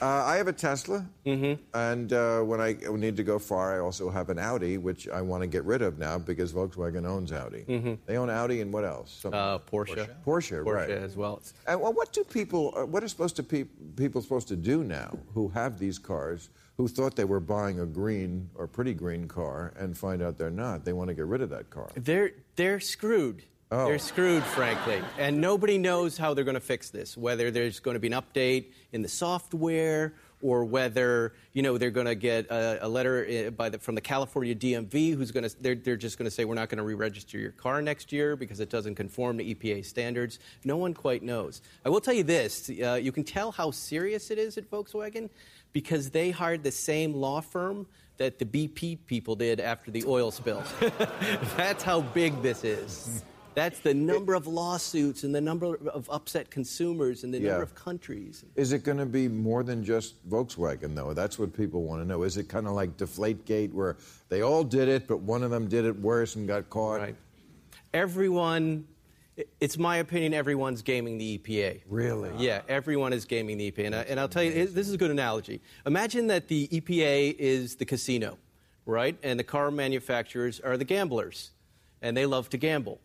Uh, 0.01 0.05
I 0.25 0.35
have 0.37 0.47
a 0.47 0.53
Tesla, 0.53 1.05
Mm-hmm. 1.25 1.61
and 1.73 2.11
uh, 2.13 2.41
when 2.41 2.59
I 2.61 2.73
need 2.91 3.15
to 3.17 3.23
go 3.23 3.39
far, 3.39 3.75
I 3.75 3.79
also 3.79 4.09
have 4.09 4.29
an 4.29 4.37
Audi, 4.37 4.77
which 4.77 5.07
I 5.07 5.21
want 5.21 5.41
to 5.41 5.47
get 5.47 5.63
rid 5.63 5.81
of 5.81 5.97
now 5.97 6.17
because 6.19 6.51
Volkswagen 6.53 7.05
owns 7.07 7.31
Audi. 7.31 7.63
Mhm. 7.67 7.97
They 8.05 8.17
own 8.17 8.29
Audi 8.29 8.61
and 8.61 8.71
what 8.73 8.83
else? 8.83 9.11
Something- 9.21 9.39
Uh, 9.39 9.59
Porsche. 9.59 10.07
Porsche, 10.25 10.63
Porsche 10.63 10.73
right? 10.73 10.89
as 10.89 11.15
well. 11.15 11.41
And 11.67 11.79
well, 11.81 11.93
what 11.93 12.11
do 12.13 12.23
people? 12.25 12.73
Uh, 12.75 12.85
what 12.85 13.03
are 13.03 13.07
supposed 13.07 13.35
to 13.37 13.43
pe- 13.43 13.63
people 13.95 14.21
supposed 14.21 14.47
to 14.49 14.55
do 14.57 14.83
now 14.83 15.17
who 15.33 15.47
have 15.49 15.79
these 15.79 15.97
cars? 15.97 16.49
Who 16.77 16.89
thought 16.89 17.15
they 17.15 17.23
were 17.23 17.39
buying 17.39 17.79
a 17.79 17.85
green 17.85 18.49
or 18.53 18.67
pretty 18.67 18.93
green 18.93 19.29
car 19.29 19.71
and 19.79 19.97
find 19.97 20.21
out 20.21 20.37
they're 20.37 20.49
not? 20.51 20.83
They 20.83 20.91
want 20.91 21.07
to 21.07 21.13
get 21.13 21.25
rid 21.25 21.41
of 21.41 21.49
that 21.51 21.69
car. 21.69 21.87
They're 21.95 22.31
they're 22.57 22.81
screwed. 22.81 23.43
Oh. 23.71 23.87
They're 23.87 23.97
screwed, 23.99 24.43
frankly, 24.43 25.01
and 25.17 25.41
nobody 25.41 25.79
knows 25.79 26.17
how 26.17 26.35
they're 26.35 26.43
going 26.43 26.53
to 26.53 26.59
fix 26.59 26.91
this. 26.91 27.17
Whether 27.17 27.49
there's 27.49 27.79
going 27.79 27.95
to 27.95 27.99
be 27.99 28.07
an 28.07 28.13
update 28.13 28.65
in 28.91 29.01
the 29.01 29.09
software, 29.09 30.13
or 30.41 30.63
whether 30.63 31.33
you 31.53 31.63
know 31.63 31.79
they're 31.79 31.89
going 31.89 32.05
to 32.05 32.13
get 32.13 32.45
a, 32.51 32.85
a 32.85 32.87
letter 32.87 33.49
by 33.51 33.69
the, 33.69 33.79
from 33.79 33.95
the 33.95 34.01
California 34.01 34.53
DMV, 34.53 35.15
who's 35.15 35.31
going 35.31 35.49
to 35.49 35.61
they're, 35.61 35.73
they're 35.73 35.97
just 35.97 36.19
going 36.19 36.25
to 36.25 36.31
say 36.31 36.45
we're 36.45 36.53
not 36.53 36.69
going 36.69 36.77
to 36.77 36.83
re-register 36.83 37.39
your 37.39 37.51
car 37.51 37.81
next 37.81 38.11
year 38.11 38.35
because 38.35 38.59
it 38.59 38.69
doesn't 38.69 38.93
conform 38.95 39.39
to 39.39 39.43
EPA 39.43 39.83
standards. 39.83 40.37
No 40.63 40.77
one 40.77 40.93
quite 40.93 41.23
knows. 41.23 41.63
I 41.83 41.89
will 41.89 42.01
tell 42.01 42.13
you 42.13 42.23
this: 42.23 42.69
uh, 42.69 42.99
you 43.01 43.11
can 43.11 43.23
tell 43.23 43.51
how 43.51 43.71
serious 43.71 44.29
it 44.29 44.37
is 44.37 44.59
at 44.59 44.69
Volkswagen 44.69 45.29
because 45.73 46.11
they 46.11 46.29
hired 46.29 46.63
the 46.63 46.71
same 46.71 47.15
law 47.15 47.41
firm 47.41 47.87
that 48.17 48.37
the 48.37 48.45
BP 48.45 48.99
people 49.07 49.35
did 49.35 49.59
after 49.59 49.89
the 49.89 50.03
oil 50.05 50.29
spill. 50.29 50.63
That's 51.57 51.83
how 51.83 52.01
big 52.01 52.41
this 52.43 52.63
is. 52.63 53.23
That's 53.55 53.79
the 53.79 53.93
number 53.93 54.33
of 54.33 54.47
lawsuits 54.47 55.23
and 55.23 55.33
the 55.33 55.39
number 55.39 55.75
of 55.87 56.09
upset 56.11 56.51
consumers 56.51 57.23
and 57.23 57.33
the 57.33 57.39
Yeah. 57.39 57.51
number 57.51 57.63
of 57.63 57.73
countries. 57.73 58.43
Is 58.55 58.73
it 58.73 58.83
going 58.83 58.97
to 58.97 59.05
be 59.05 59.27
more 59.29 59.63
than 59.63 59.83
just 59.83 60.27
Volkswagen, 60.29 60.93
though? 60.93 61.13
That's 61.13 61.39
what 61.39 61.53
people 61.53 61.83
want 61.83 62.01
to 62.01 62.05
know. 62.07 62.23
Is 62.23 62.35
it 62.37 62.49
kind 62.49 62.67
of 62.67 62.73
like 62.73 62.97
Deflategate, 62.97 63.71
where 63.71 63.95
they 64.27 64.41
all 64.41 64.63
did 64.63 64.89
it, 64.89 65.07
but 65.07 65.21
one 65.21 65.41
of 65.41 65.51
them 65.51 65.67
did 65.69 65.85
it 65.85 65.97
worse 65.97 66.35
and 66.35 66.47
got 66.47 66.69
caught? 66.69 66.99
Right. 66.99 67.15
Everyone, 67.93 68.85
it's 69.61 69.77
my 69.77 69.97
opinion, 69.97 70.33
everyone's 70.33 70.81
gaming 70.81 71.17
the 71.17 71.37
EPA. 71.37 71.81
Really? 71.87 72.31
Yeah, 72.37 72.61
everyone 72.67 73.13
is 73.13 73.23
gaming 73.23 73.57
the 73.57 73.71
EPA. 73.71 73.85
And, 73.85 73.95
I, 73.95 74.01
and 74.01 74.19
I'll 74.19 74.27
tell 74.27 74.43
you, 74.43 74.51
this 74.67 74.87
is 74.87 74.93
a 74.93 74.97
good 74.97 75.11
analogy. 75.11 75.61
Imagine 75.85 76.27
that 76.27 76.49
the 76.49 76.67
EPA 76.67 77.35
is 77.39 77.77
the 77.77 77.85
casino, 77.85 78.37
right? 78.85 79.17
And 79.23 79.39
the 79.39 79.45
car 79.45 79.71
manufacturers 79.71 80.59
are 80.59 80.75
the 80.75 80.83
gamblers, 80.83 81.51
and 82.01 82.17
they 82.17 82.25
love 82.25 82.49
to 82.49 82.57
gamble. 82.57 82.99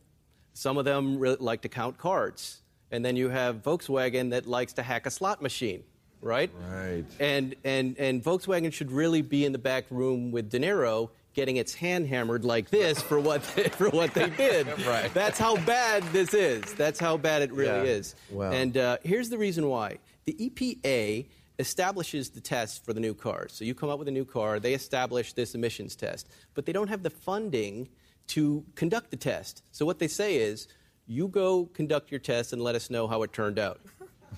Some 0.53 0.79
of 0.79 0.85
them 0.85 1.19
really 1.19 1.37
like 1.41 1.63
to 1.63 1.69
count 1.69 1.99
cards. 1.99 2.61
And 2.91 3.05
then 3.05 3.17
you 3.17 3.29
have 3.29 3.63
Volkswagen 3.63 4.31
that 4.31 4.47
likes 4.47 4.73
to 4.75 4.83
hack 4.83 5.07
a 5.07 5.11
slot 5.11 5.41
machine, 5.41 5.85
right? 6.21 6.51
Right. 6.71 7.05
And, 7.21 7.55
and, 7.65 7.97
and 7.99 8.23
Volkswagen 8.23 8.73
should 8.73 8.91
really 8.91 9.23
be 9.23 9.45
in 9.45 9.53
the 9.53 9.59
back 9.59 9.85
room 9.91 10.33
with 10.33 10.51
De 10.51 10.59
Niro 10.59 11.11
getting 11.33 11.57
its 11.57 11.73
hand 11.73 12.09
hammered 12.09 12.45
like 12.45 12.69
this 12.71 13.01
for 13.01 13.21
what 13.21 13.43
they, 13.55 13.63
for 13.69 13.89
what 13.91 14.13
they 14.15 14.29
did. 14.31 14.67
Right. 14.87 15.13
That's 15.15 15.39
how 15.39 15.57
bad 15.65 16.03
this 16.13 16.35
is. 16.35 16.75
That's 16.75 16.99
how 16.99 17.17
bad 17.17 17.43
it 17.43 17.53
really 17.53 17.89
Yeah. 17.89 17.95
is. 17.99 18.17
Wow. 18.31 18.51
And 18.51 18.77
uh, 18.77 18.97
here's 19.05 19.29
the 19.29 19.39
reason 19.39 19.69
why. 19.69 19.99
The 20.27 20.35
EPA 20.35 21.27
establishes 21.61 22.31
the 22.31 22.41
test 22.41 22.85
for 22.85 22.93
the 22.93 22.99
new 23.01 23.15
cars. 23.15 23.53
So 23.53 23.65
you 23.65 23.75
come 23.75 23.89
up 23.91 23.99
with 24.01 24.09
a 24.09 24.13
new 24.13 24.25
car, 24.25 24.59
they 24.59 24.75
establish 24.75 25.35
this 25.35 25.55
emissions 25.55 25.95
test, 25.95 26.27
but 26.55 26.67
they 26.67 26.73
don't 26.73 26.89
have 26.89 27.03
the 27.05 27.11
funding 27.11 27.89
to 28.31 28.65
conduct 28.75 29.11
the 29.11 29.17
test. 29.17 29.63
So 29.73 29.85
what 29.87 29.99
they 29.99 30.09
say 30.09 30.37
is, 30.37 30.69
you 31.07 31.27
go 31.29 31.67
conduct 31.75 32.11
your 32.11 32.21
test 32.21 32.53
and 32.53 32.63
let 32.63 32.75
us 32.75 32.89
know 32.91 33.07
how 33.09 33.23
it 33.25 33.33
turned 33.33 33.59
out, 33.59 33.81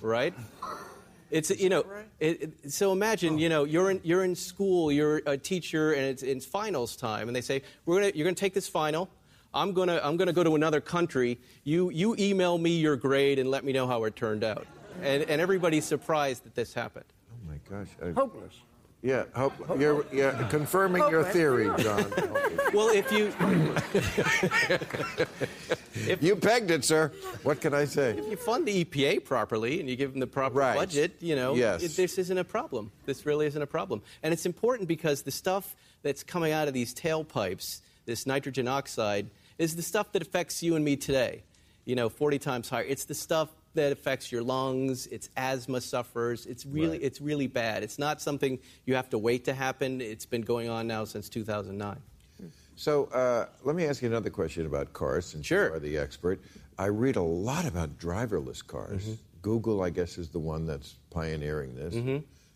right? 0.01 0.33
It's 1.29 1.49
you 1.51 1.69
know, 1.69 1.83
it, 2.19 2.41
it- 2.63 2.71
so 2.71 2.91
imagine 2.91 3.37
you 3.39 3.49
know 3.49 3.63
you're 3.63 3.91
in 3.91 3.99
you're 4.03 4.23
in 4.23 4.35
school, 4.35 4.91
you're 4.91 5.21
a 5.25 5.37
teacher, 5.37 5.93
and 5.93 6.05
it's, 6.05 6.23
it's 6.23 6.45
finals 6.45 6.95
time, 6.95 7.27
and 7.27 7.35
they 7.35 7.41
say 7.41 7.61
we're 7.85 7.99
gonna 8.01 8.11
you're 8.15 8.25
gonna 8.25 8.35
take 8.35 8.53
this 8.53 8.67
final. 8.67 9.09
I'm 9.53 9.73
gonna 9.73 9.99
I'm 10.03 10.17
gonna 10.17 10.33
go 10.33 10.43
to 10.43 10.55
another 10.55 10.81
country. 10.81 11.39
You 11.63 11.89
you 11.91 12.15
email 12.17 12.57
me 12.57 12.71
your 12.77 12.95
grade 12.95 13.37
and 13.39 13.49
let 13.51 13.63
me 13.63 13.71
know 13.73 13.85
how 13.87 14.03
it 14.05 14.15
turned 14.15 14.43
out. 14.43 14.65
And 15.01 15.23
and 15.23 15.39
everybody's 15.41 15.85
surprised 15.85 16.43
that 16.45 16.55
this 16.55 16.73
happened. 16.73 17.05
Oh 17.31 17.49
my 17.51 17.57
gosh. 17.69 17.89
I- 18.03 18.11
Hopeless. 18.19 18.53
Yeah, 19.03 19.25
hope, 19.35 19.53
you're, 19.77 20.05
you're 20.13 20.31
confirming 20.49 21.03
your 21.09 21.25
theory, 21.25 21.69
John. 21.77 22.05
Well, 22.73 22.89
if 22.89 23.11
you 23.11 23.31
you 26.27 26.35
pegged 26.35 26.71
it, 26.71 26.83
sir. 26.83 27.11
What 27.43 27.61
can 27.61 27.71
I 27.75 27.85
say? 27.85 28.17
if 28.17 28.27
you 28.31 28.35
fund 28.35 28.65
the 28.67 28.83
EPA 28.83 29.23
properly 29.25 29.79
and 29.79 29.87
you 29.87 29.95
give 29.95 30.09
them 30.11 30.19
the 30.19 30.25
proper 30.25 30.55
Right. 30.57 30.75
budget, 30.75 31.11
you 31.19 31.35
know, 31.35 31.53
Yes. 31.53 31.83
it- 31.83 31.95
this 31.95 32.17
isn't 32.17 32.37
a 32.37 32.43
problem. 32.43 32.91
This 33.05 33.27
really 33.27 33.45
isn't 33.45 33.61
a 33.61 33.67
problem. 33.67 34.01
And 34.23 34.33
it's 34.33 34.47
important 34.47 34.87
because 34.87 35.21
the 35.21 35.29
stuff 35.29 35.75
that's 36.01 36.23
coming 36.23 36.51
out 36.51 36.67
of 36.67 36.73
these 36.73 36.95
tailpipes, 36.95 37.81
this 38.07 38.25
nitrogen 38.25 38.67
oxide, 38.67 39.29
is 39.59 39.75
the 39.75 39.83
stuff 39.83 40.11
that 40.13 40.23
affects 40.23 40.63
you 40.63 40.75
and 40.75 40.83
me 40.83 40.95
today. 40.95 41.43
You 41.85 41.95
know, 41.95 42.09
40 42.09 42.39
times 42.39 42.69
higher. 42.69 42.85
It's 42.85 43.05
the 43.05 43.13
stuff 43.13 43.49
that 43.75 43.91
affects 43.91 44.31
your 44.31 44.43
lungs, 44.43 45.07
it's 45.07 45.29
asthma 45.35 45.81
sufferers. 45.81 46.45
It's 46.45 46.65
really 46.65 46.97
Right. 46.97 47.01
it's 47.03 47.19
really 47.21 47.47
bad. 47.47 47.83
It's 47.83 47.97
not 47.99 48.21
something 48.21 48.59
you 48.85 48.95
have 48.95 49.09
to 49.09 49.17
wait 49.17 49.45
to 49.45 49.53
happen. 49.53 50.01
It's 50.01 50.25
been 50.25 50.41
going 50.41 50.69
on 50.69 50.87
now 50.87 51.05
since 51.05 51.29
2009. 51.29 51.97
So 52.75 53.05
uh, 53.05 53.47
let 53.63 53.75
me 53.75 53.85
ask 53.85 54.01
you 54.01 54.07
another 54.07 54.31
question 54.31 54.65
about 54.65 54.93
cars, 54.93 55.27
since 55.27 55.45
Sure. 55.45 55.67
you 55.69 55.73
are 55.75 55.79
the 55.79 55.97
expert. 55.97 56.41
I 56.79 56.87
read 56.87 57.15
a 57.17 57.21
lot 57.21 57.65
about 57.67 57.99
driverless 57.99 58.65
cars. 58.65 59.03
Mm-hmm. 59.03 59.13
Google, 59.43 59.83
I 59.83 59.89
guess, 59.91 60.17
is 60.17 60.29
the 60.29 60.39
one 60.39 60.65
that's 60.65 60.95
pioneering 61.11 61.75
this, 61.75 61.93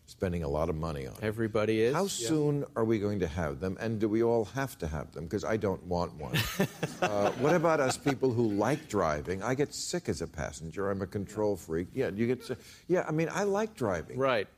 spending 0.08 0.42
a 0.42 0.48
lot 0.48 0.70
of 0.70 0.74
money 0.74 1.06
on. 1.06 1.14
Everybody 1.20 1.82
is. 1.82 1.94
How 1.94 2.04
Yeah. 2.04 2.08
soon 2.08 2.64
are 2.74 2.84
we 2.84 2.98
going 2.98 3.20
to 3.20 3.28
have 3.28 3.60
them, 3.60 3.76
and 3.78 4.00
do 4.00 4.08
we 4.08 4.22
all 4.22 4.46
have 4.46 4.78
to 4.78 4.86
have 4.86 5.12
them? 5.12 5.24
Because 5.24 5.44
I 5.44 5.56
don't 5.58 5.82
want 5.84 6.14
one. 6.14 6.34
uh, 7.02 7.30
what 7.32 7.54
about 7.54 7.78
us 7.78 7.98
people 7.98 8.32
who 8.32 8.48
like 8.48 8.88
driving? 8.88 9.42
I 9.42 9.54
get 9.54 9.74
sick 9.74 10.08
as 10.08 10.22
a 10.22 10.26
passenger. 10.26 10.90
I'm 10.90 11.02
a 11.02 11.06
control 11.06 11.56
freak. 11.56 11.88
Yeah, 11.92 12.08
you 12.08 12.26
get 12.26 12.42
sick. 12.42 12.58
Yeah, 12.88 13.04
I 13.06 13.12
mean, 13.12 13.28
I 13.30 13.44
like 13.44 13.74
driving. 13.74 14.18
Right. 14.18 14.48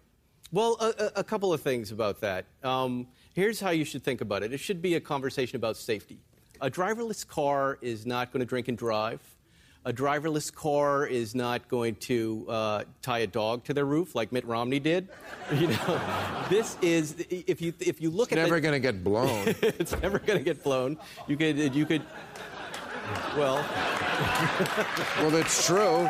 Well, 0.53 0.77
a, 0.81 0.87
a, 1.05 1.13
a 1.21 1.25
couple 1.25 1.53
of 1.53 1.61
things 1.61 1.91
about 1.91 2.21
that. 2.21 2.47
Um, 2.63 3.09
here's 3.35 3.61
how 3.61 3.71
you 3.71 3.85
should 3.85 4.05
think 4.05 4.21
about 4.21 4.43
it. 4.45 4.53
It 4.53 4.59
should 4.61 4.81
be 4.81 4.95
a 4.95 5.01
conversation 5.01 5.57
about 5.57 5.77
safety. 5.77 6.21
A 6.61 6.71
driverless 6.71 7.27
car 7.27 7.79
is 7.81 8.07
not 8.07 8.33
going 8.33 8.41
to 8.41 8.47
drink 8.47 8.69
and 8.69 8.79
drive. 8.79 9.21
A 9.87 9.93
driverless 9.95 10.53
car 10.53 11.07
is 11.07 11.35
not 11.35 11.67
going 11.69 11.95
to 11.97 12.45
uh, 12.51 12.85
tie 13.01 13.21
a 13.21 13.27
dog 13.27 13.65
to 13.65 13.73
their 13.73 13.87
roof 13.87 14.15
like 14.15 14.31
Mitt 14.31 14.45
Romney 14.47 14.79
did. 14.79 15.09
You 15.53 15.67
know, 15.67 16.01
this 16.49 16.77
is 16.81 17.17
if 17.29 17.61
you 17.61 17.75
if 17.81 18.01
you 18.01 18.11
look 18.11 18.31
at 18.31 18.39
it. 18.39 18.43
It's 18.43 18.47
at 18.47 18.51
never 18.51 18.61
going 18.61 18.75
to 18.75 18.79
get 18.79 19.03
blown. 19.03 19.49
it's 19.63 20.01
never 20.01 20.21
going 20.21 20.39
to 20.39 20.45
get 20.45 20.63
blown. 20.63 20.97
You 21.27 21.37
could 21.37 21.75
you 21.75 21.85
could 21.85 22.03
well 23.37 23.57
well, 25.19 25.35
it's 25.35 25.67
true. 25.67 26.09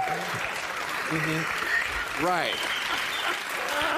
Right. 2.23 2.55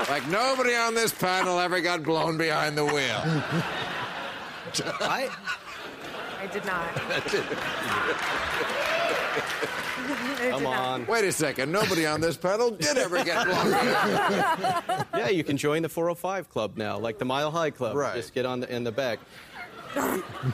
Like 0.09 0.29
nobody 0.29 0.77
on 0.77 0.95
this 0.95 1.13
panel 1.13 1.59
ever 1.59 1.81
got 1.81 2.05
blown 2.05 2.39
behind 2.39 2.79
the 2.79 2.85
wheel. 2.85 3.21
I 5.01 5.29
I 6.41 6.47
did 6.53 6.65
not. 6.65 6.89
come 10.51 10.67
on. 10.67 11.07
Wait 11.07 11.25
a 11.25 11.33
second. 11.33 11.73
Nobody 11.73 12.07
on 12.07 12.21
this 12.21 12.37
panel 12.37 12.71
did 12.71 12.97
ever 12.97 13.25
get 13.25 13.47
blown 13.47 13.71
behind. 13.71 15.07
Yeah, 15.17 15.29
you 15.29 15.45
can 15.45 15.57
join 15.57 15.83
the 15.83 15.89
405 15.89 16.49
club 16.49 16.77
now, 16.77 16.99
like 16.99 17.19
the 17.19 17.25
Mile 17.25 17.51
High 17.51 17.71
Club. 17.71 17.95
Right. 17.95 18.17
Just 18.17 18.35
get 18.35 18.45
on 18.47 18.61
the, 18.61 18.75
in 18.75 18.83
the 18.83 18.93
back. 18.93 19.21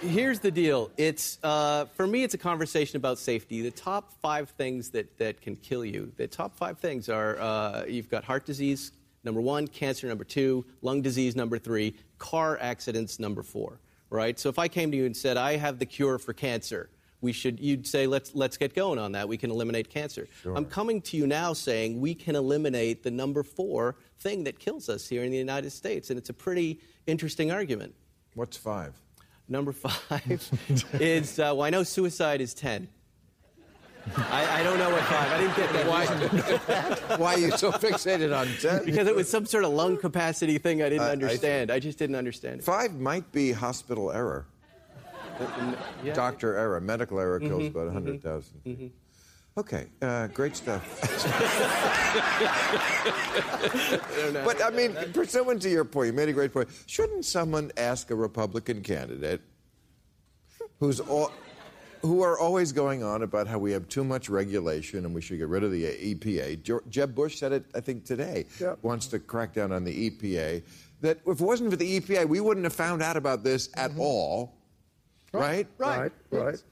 Here's 0.02 0.40
the 0.40 0.50
deal. 0.50 0.90
It's 0.96 1.38
uh, 1.44 1.86
for 1.94 2.06
me. 2.06 2.24
It's 2.24 2.34
a 2.34 2.38
conversation 2.38 2.96
about 2.96 3.18
safety. 3.18 3.62
The 3.62 3.70
top 3.70 4.12
five 4.20 4.50
things 4.50 4.90
that, 4.90 5.16
that 5.18 5.40
can 5.40 5.54
kill 5.56 5.84
you. 5.84 6.12
The 6.16 6.26
top 6.26 6.56
five 6.56 6.78
things 6.78 7.08
are 7.08 7.38
uh, 7.38 7.84
you've 7.86 8.10
got 8.10 8.24
heart 8.24 8.44
disease, 8.44 8.92
number 9.22 9.40
one, 9.40 9.68
cancer, 9.68 10.08
number 10.08 10.24
two, 10.24 10.64
lung 10.82 11.02
disease, 11.02 11.36
number 11.36 11.58
three, 11.58 11.94
car 12.18 12.58
accidents, 12.60 13.20
number 13.20 13.42
four. 13.42 13.78
Right. 14.10 14.38
So 14.38 14.48
if 14.48 14.58
I 14.58 14.66
came 14.68 14.90
to 14.90 14.96
you 14.96 15.06
and 15.06 15.16
said 15.16 15.36
I 15.36 15.56
have 15.56 15.78
the 15.78 15.86
cure 15.86 16.18
for 16.18 16.32
cancer, 16.32 16.90
we 17.20 17.32
should. 17.32 17.58
You'd 17.60 17.86
say 17.86 18.06
let's 18.06 18.34
let's 18.34 18.56
get 18.56 18.74
going 18.74 18.98
on 18.98 19.12
that. 19.12 19.28
We 19.28 19.36
can 19.36 19.50
eliminate 19.50 19.90
cancer. 19.90 20.28
I'm 20.44 20.64
coming 20.64 21.00
to 21.02 21.16
you 21.16 21.26
now 21.26 21.52
saying 21.52 22.00
we 22.00 22.14
can 22.14 22.36
eliminate 22.36 23.02
the 23.02 23.10
number 23.10 23.42
four 23.42 23.96
thing 24.20 24.44
that 24.44 24.58
kills 24.58 24.88
us 24.88 25.08
here 25.08 25.24
in 25.24 25.30
the 25.30 25.36
United 25.38 25.70
States, 25.70 26.10
and 26.10 26.18
it's 26.18 26.30
a 26.30 26.34
pretty 26.34 26.80
interesting 27.06 27.50
argument. 27.50 27.94
What's 28.34 28.56
five? 28.56 28.94
Number 29.48 29.72
five 29.72 30.48
is 31.00 31.38
uh, 31.38 31.52
well, 31.56 31.62
I 31.62 31.70
know 31.70 31.82
suicide 31.82 32.40
is 32.40 32.54
ten. 32.54 32.88
I, 34.16 34.60
I 34.60 34.62
don't 34.62 34.78
know 34.78 34.88
what 34.90 35.02
five. 35.02 35.32
I 35.32 35.38
didn't 35.38 35.56
get 35.56 35.72
that. 35.72 35.86
Why? 35.86 37.16
Why 37.16 37.34
are 37.34 37.38
you 37.38 37.50
so 37.52 37.72
fixated 37.72 38.34
on 38.34 38.46
ten? 38.60 38.84
Because 38.84 39.06
it 39.06 39.14
was 39.14 39.28
some 39.28 39.44
sort 39.44 39.64
of 39.64 39.72
lung 39.72 39.96
capacity 39.98 40.56
thing 40.58 40.82
I 40.82 40.88
didn't 40.88 41.02
I- 41.02 41.08
I- 41.08 41.12
understand. 41.12 41.70
I, 41.70 41.78
just 41.78 41.98
didn't 41.98 42.16
understand 42.16 42.60
it. 42.60 42.64
Five 42.64 42.94
might 42.94 43.30
be 43.32 43.52
hospital 43.52 44.10
error. 44.10 44.46
Yeah. 46.04 46.14
Doctor 46.14 46.56
error, 46.56 46.80
medical 46.80 47.18
error 47.18 47.40
kills 47.40 47.66
about 47.66 47.86
100,000. 47.86 48.92
Okay, 49.58 49.86
uh, 50.02 50.28
great 50.28 50.54
stuff. 50.54 51.00
but 54.44 54.64
I 54.64 54.70
mean, 54.70 54.94
pursuant 55.12 55.60
to 55.62 55.68
your 55.68 55.84
point, 55.84 56.08
you 56.08 56.12
made 56.12 56.28
a 56.28 56.32
great 56.32 56.52
point. 56.52 56.68
Shouldn't 56.86 57.24
someone 57.24 57.72
ask 57.76 58.10
a 58.12 58.14
Republican 58.14 58.82
candidate 58.82 59.40
who's 60.78 61.00
all, 61.00 61.32
who 62.02 62.22
are 62.22 62.38
always 62.38 62.70
going 62.70 63.02
on 63.02 63.22
about 63.22 63.48
how 63.48 63.58
we 63.58 63.72
have 63.72 63.88
too 63.88 64.04
much 64.04 64.28
regulation 64.28 65.04
and 65.04 65.12
we 65.12 65.20
should 65.20 65.38
get 65.38 65.48
rid 65.48 65.64
of 65.64 65.72
the 65.72 65.84
EPA? 65.84 66.88
Jeb 66.88 67.14
Bush 67.16 67.38
said 67.38 67.52
it, 67.52 67.64
I 67.74 67.80
think, 67.80 68.04
today. 68.04 68.46
Yep. 68.60 68.78
Wants 68.82 69.08
to 69.08 69.18
crack 69.18 69.54
down 69.54 69.72
on 69.72 69.82
the 69.82 70.10
EPA. 70.10 70.62
That 71.00 71.18
if 71.26 71.40
it 71.40 71.44
wasn't 71.44 71.70
for 71.70 71.76
the 71.76 72.00
EPA, 72.00 72.28
we 72.28 72.40
wouldn't 72.40 72.64
have 72.64 72.72
found 72.72 73.02
out 73.02 73.16
about 73.16 73.42
this 73.42 73.70
at 73.74 73.90
all. 73.98 74.57
Right? 75.32 75.66
Right, 75.78 76.12
right. 76.30 76.62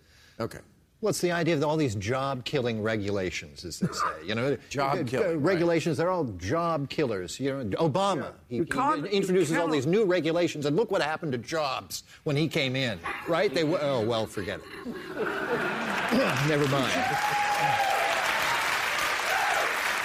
Okay. 0.41 0.59
What's 1.01 1.21
the 1.21 1.31
idea 1.31 1.55
of 1.55 1.63
all 1.63 1.77
these 1.77 1.95
job-killing 1.95 2.83
regulations, 2.83 3.67
as 3.67 3.79
they 3.81 3.87
say? 3.89 4.27
You 4.27 4.35
know, 4.35 4.57
Job-killing, 4.71 5.27
uh, 5.27 5.29
right. 5.35 5.37
regulations. 5.37 5.99
They're 5.99 6.11
all 6.11 6.25
job 6.25 6.89
killers. 6.89 7.39
You 7.39 7.65
know, 7.65 7.77
Obama 7.77 8.33
he, 8.49 8.57
You 8.57 8.65
he 8.65 9.09
introduces 9.11 9.57
all 9.57 9.69
these 9.69 9.87
new 9.87 10.07
regulations, 10.07 10.65
and 10.65 10.75
look 10.75 10.91
what 10.91 11.03
happened 11.03 11.33
to 11.33 11.39
jobs 11.39 12.05
when 12.25 12.35
he 12.35 12.49
came 12.49 12.75
in. 12.77 12.99
Right? 13.29 13.55
They 13.55 13.61
w- 13.61 13.79
oh 13.81 14.01
well, 14.01 14.27
forget 14.27 14.59
it. 14.59 14.87
Never 16.49 16.67
mind. 16.69 16.95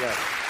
Um, 0.04 0.41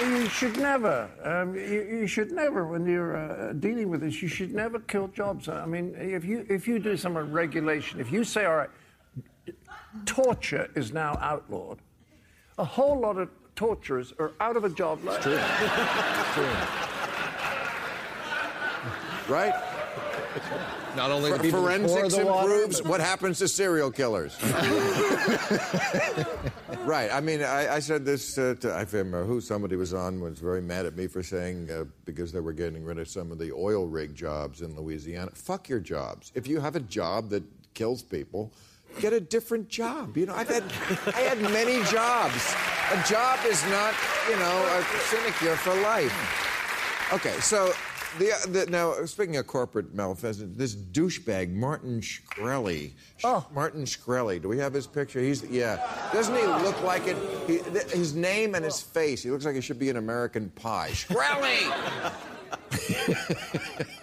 You 0.00 0.28
should 0.28 0.58
never. 0.58 1.08
Um, 1.22 1.54
you, 1.54 1.86
you 2.00 2.06
should 2.06 2.32
never, 2.32 2.66
when 2.66 2.86
you're 2.86 3.16
uh, 3.16 3.52
dealing 3.52 3.88
with 3.88 4.00
this, 4.00 4.20
you 4.22 4.28
should 4.28 4.52
never 4.52 4.80
kill 4.80 5.08
jobs. 5.08 5.48
I 5.48 5.66
mean, 5.66 5.94
if 5.96 6.24
you 6.24 6.44
if 6.48 6.66
you 6.66 6.78
do 6.78 6.96
some 6.96 7.16
regulation, 7.16 8.00
if 8.00 8.10
you 8.10 8.24
say, 8.24 8.44
all 8.44 8.56
right, 8.56 8.70
torture 10.04 10.70
is 10.74 10.92
now 10.92 11.16
outlawed, 11.20 11.78
a 12.58 12.64
whole 12.64 12.98
lot 12.98 13.18
of 13.18 13.28
torturers 13.54 14.12
are 14.18 14.32
out 14.40 14.56
of 14.56 14.64
a 14.64 14.70
job. 14.70 15.04
Like, 15.04 15.24
Right? 19.26 19.54
Not 20.96 21.10
only 21.10 21.32
the 21.32 21.38
people 21.38 21.60
Forensics 21.62 22.14
the 22.14 22.24
water, 22.26 22.52
improves 22.52 22.80
but- 22.80 22.90
what 22.90 23.00
happens 23.00 23.38
to 23.38 23.48
serial 23.48 23.90
killers. 23.90 24.36
right. 26.84 27.10
I 27.12 27.20
mean, 27.20 27.42
I, 27.42 27.74
I 27.74 27.78
said 27.80 28.04
this 28.04 28.38
uh, 28.38 28.54
to, 28.60 28.72
I 28.72 28.82
remember 28.82 29.24
who 29.24 29.40
somebody 29.40 29.76
was 29.76 29.92
on 29.94 30.20
was 30.20 30.38
very 30.38 30.62
mad 30.62 30.86
at 30.86 30.96
me 30.96 31.06
for 31.06 31.22
saying 31.22 31.70
uh, 31.70 31.84
because 32.04 32.32
they 32.32 32.40
were 32.40 32.52
getting 32.52 32.84
rid 32.84 32.98
of 32.98 33.08
some 33.08 33.32
of 33.32 33.38
the 33.38 33.52
oil 33.52 33.86
rig 33.86 34.14
jobs 34.14 34.60
in 34.62 34.76
Louisiana. 34.76 35.30
Fuck 35.34 35.68
your 35.68 35.80
jobs. 35.80 36.32
If 36.34 36.46
you 36.46 36.60
have 36.60 36.76
a 36.76 36.80
job 36.80 37.30
that 37.30 37.42
kills 37.74 38.02
people, 38.02 38.52
get 39.00 39.12
a 39.12 39.20
different 39.20 39.68
job. 39.68 40.16
You 40.16 40.26
know, 40.26 40.34
I've 40.34 40.48
had 40.48 40.64
I 41.14 41.20
had 41.20 41.40
many 41.40 41.82
jobs. 41.90 42.54
A 42.92 43.02
job 43.08 43.40
is 43.46 43.62
not, 43.70 43.94
you 44.28 44.36
know, 44.36 44.66
a 44.78 44.84
sinecure 45.08 45.56
for 45.56 45.74
life. 45.82 46.14
Okay, 47.12 47.38
so 47.40 47.72
the, 48.18 48.48
the 48.48 48.66
now 48.70 49.04
speaking 49.06 49.36
of 49.36 49.46
corporate 49.46 49.94
malfeasance, 49.94 50.56
this 50.56 50.74
douchebag 50.74 51.52
Martin 51.52 52.00
Shkreli. 52.00 52.92
Oh. 53.22 53.46
Martin 53.54 53.84
Shkreli. 53.84 54.40
Do 54.40 54.48
we 54.48 54.58
have 54.58 54.72
his 54.72 54.86
picture? 54.86 55.20
He's 55.20 55.44
yeah. 55.44 55.78
Doesn't 56.12 56.34
he 56.34 56.44
look 56.44 56.80
like 56.82 57.06
it? 57.06 57.16
He, 57.46 57.58
th- 57.58 57.90
his 57.90 58.14
name 58.14 58.54
and 58.54 58.64
his 58.64 58.80
face. 58.80 59.22
He 59.22 59.30
looks 59.30 59.44
like 59.44 59.54
he 59.54 59.60
should 59.60 59.78
be 59.78 59.90
an 59.90 59.96
American 59.96 60.50
Pie. 60.50 60.90
Shkreli. 60.92 62.12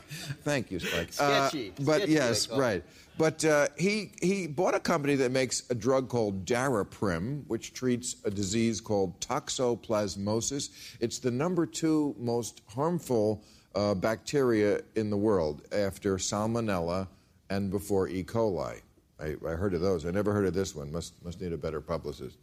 Thank 0.44 0.72
you, 0.72 0.80
Spike. 0.80 1.14
Sketchy. 1.14 1.70
Uh, 1.70 1.84
but 1.84 1.98
Sketchy, 1.98 2.12
yes, 2.14 2.46
they 2.46 2.50
call 2.52 2.60
it. 2.60 2.62
right. 2.64 2.84
But 3.18 3.46
uh, 3.46 3.68
he 3.78 4.12
he 4.22 4.48
bought 4.48 4.74
a 4.74 4.80
company 4.80 5.16
that 5.16 5.32
makes 5.32 5.70
a 5.70 5.76
drug 5.76 6.10
called 6.10 6.46
Daraprim, 6.46 7.44
which 7.48 7.74
treats 7.74 8.16
a 8.26 8.32
disease 8.32 8.82
called 8.82 9.20
toxoplasmosis. 9.20 10.70
It's 11.00 11.20
the 11.20 11.32
number 11.32 11.66
two 11.66 12.16
most 12.18 12.62
harmful 12.74 13.44
uh, 13.76 13.94
bacteria 13.96 14.82
in 14.96 15.10
the 15.10 15.18
world 15.18 15.62
after 15.72 16.18
Salmonella 16.18 17.08
and 17.50 17.72
before 17.72 18.08
E. 18.08 18.24
coli. 18.24 18.82
I, 19.20 19.36
I 19.48 19.52
heard 19.52 19.74
of 19.74 19.82
those. 19.82 20.06
I 20.06 20.12
never 20.12 20.34
heard 20.34 20.46
of 20.46 20.54
this 20.54 20.76
one. 20.76 20.92
Must 20.92 21.14
must 21.24 21.40
need 21.42 21.54
a 21.54 21.58
better 21.58 21.80
publicist. 21.80 22.38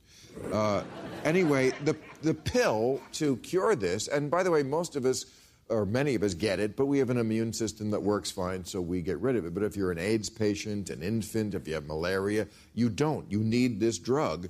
Uh, 0.53 0.85
anyway, 1.25 1.73
the 1.85 1.97
the 2.23 2.35
pill 2.35 3.01
to 3.13 3.37
cure 3.39 3.75
this, 3.75 4.09
and 4.09 4.31
by 4.31 4.43
the 4.43 4.51
way, 4.51 4.63
most 4.63 4.95
of 4.95 5.05
us 5.05 5.27
or 5.71 5.85
many 5.85 6.15
of 6.15 6.23
us 6.23 6.35
get 6.35 6.61
it, 6.61 6.77
but 6.77 6.87
we 6.87 6.99
have 6.99 7.11
an 7.11 7.19
immune 7.19 7.53
system 7.53 7.91
that 7.91 8.03
works 8.03 8.31
fine, 8.31 8.65
so 8.65 8.81
we 8.81 9.03
get 9.03 9.19
rid 9.19 9.37
of 9.37 9.45
it. 9.45 9.53
But 9.53 9.63
if 9.63 9.77
you're 9.77 9.91
an 9.93 9.99
AIDS 9.99 10.31
patient, 10.31 10.91
an 10.91 11.03
infant, 11.03 11.55
if 11.55 11.69
you 11.69 11.75
have 11.75 11.87
malaria, 11.87 12.47
you 12.75 12.89
don't. 12.89 13.31
You 13.31 13.41
need 13.41 13.79
this 13.79 13.99
drug. 13.99 14.49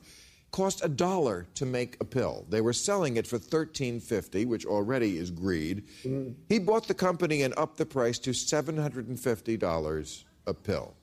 Cost 0.51 0.85
a 0.85 0.89
dollar 0.89 1.47
to 1.55 1.67
make 1.67 1.97
a 2.01 2.05
pill. 2.05 2.47
They 2.49 2.61
were 2.61 2.73
selling 2.73 3.17
it 3.17 3.27
for 3.27 3.39
thirteen 3.39 4.01
fifty, 4.01 4.45
which 4.45 4.65
already 4.65 5.19
is 5.19 5.31
greed. 5.31 5.85
He 6.49 6.59
bought 6.59 6.89
the 6.89 6.95
company 6.95 7.43
and 7.43 7.55
upped 7.57 7.77
the 7.77 7.87
price 7.87 8.19
to 8.21 8.33
seven 8.33 8.77
hundred 8.77 9.09
and 9.09 9.21
fifty 9.21 9.57
dollars 9.57 10.25
a 10.47 10.55
pill. 10.55 10.95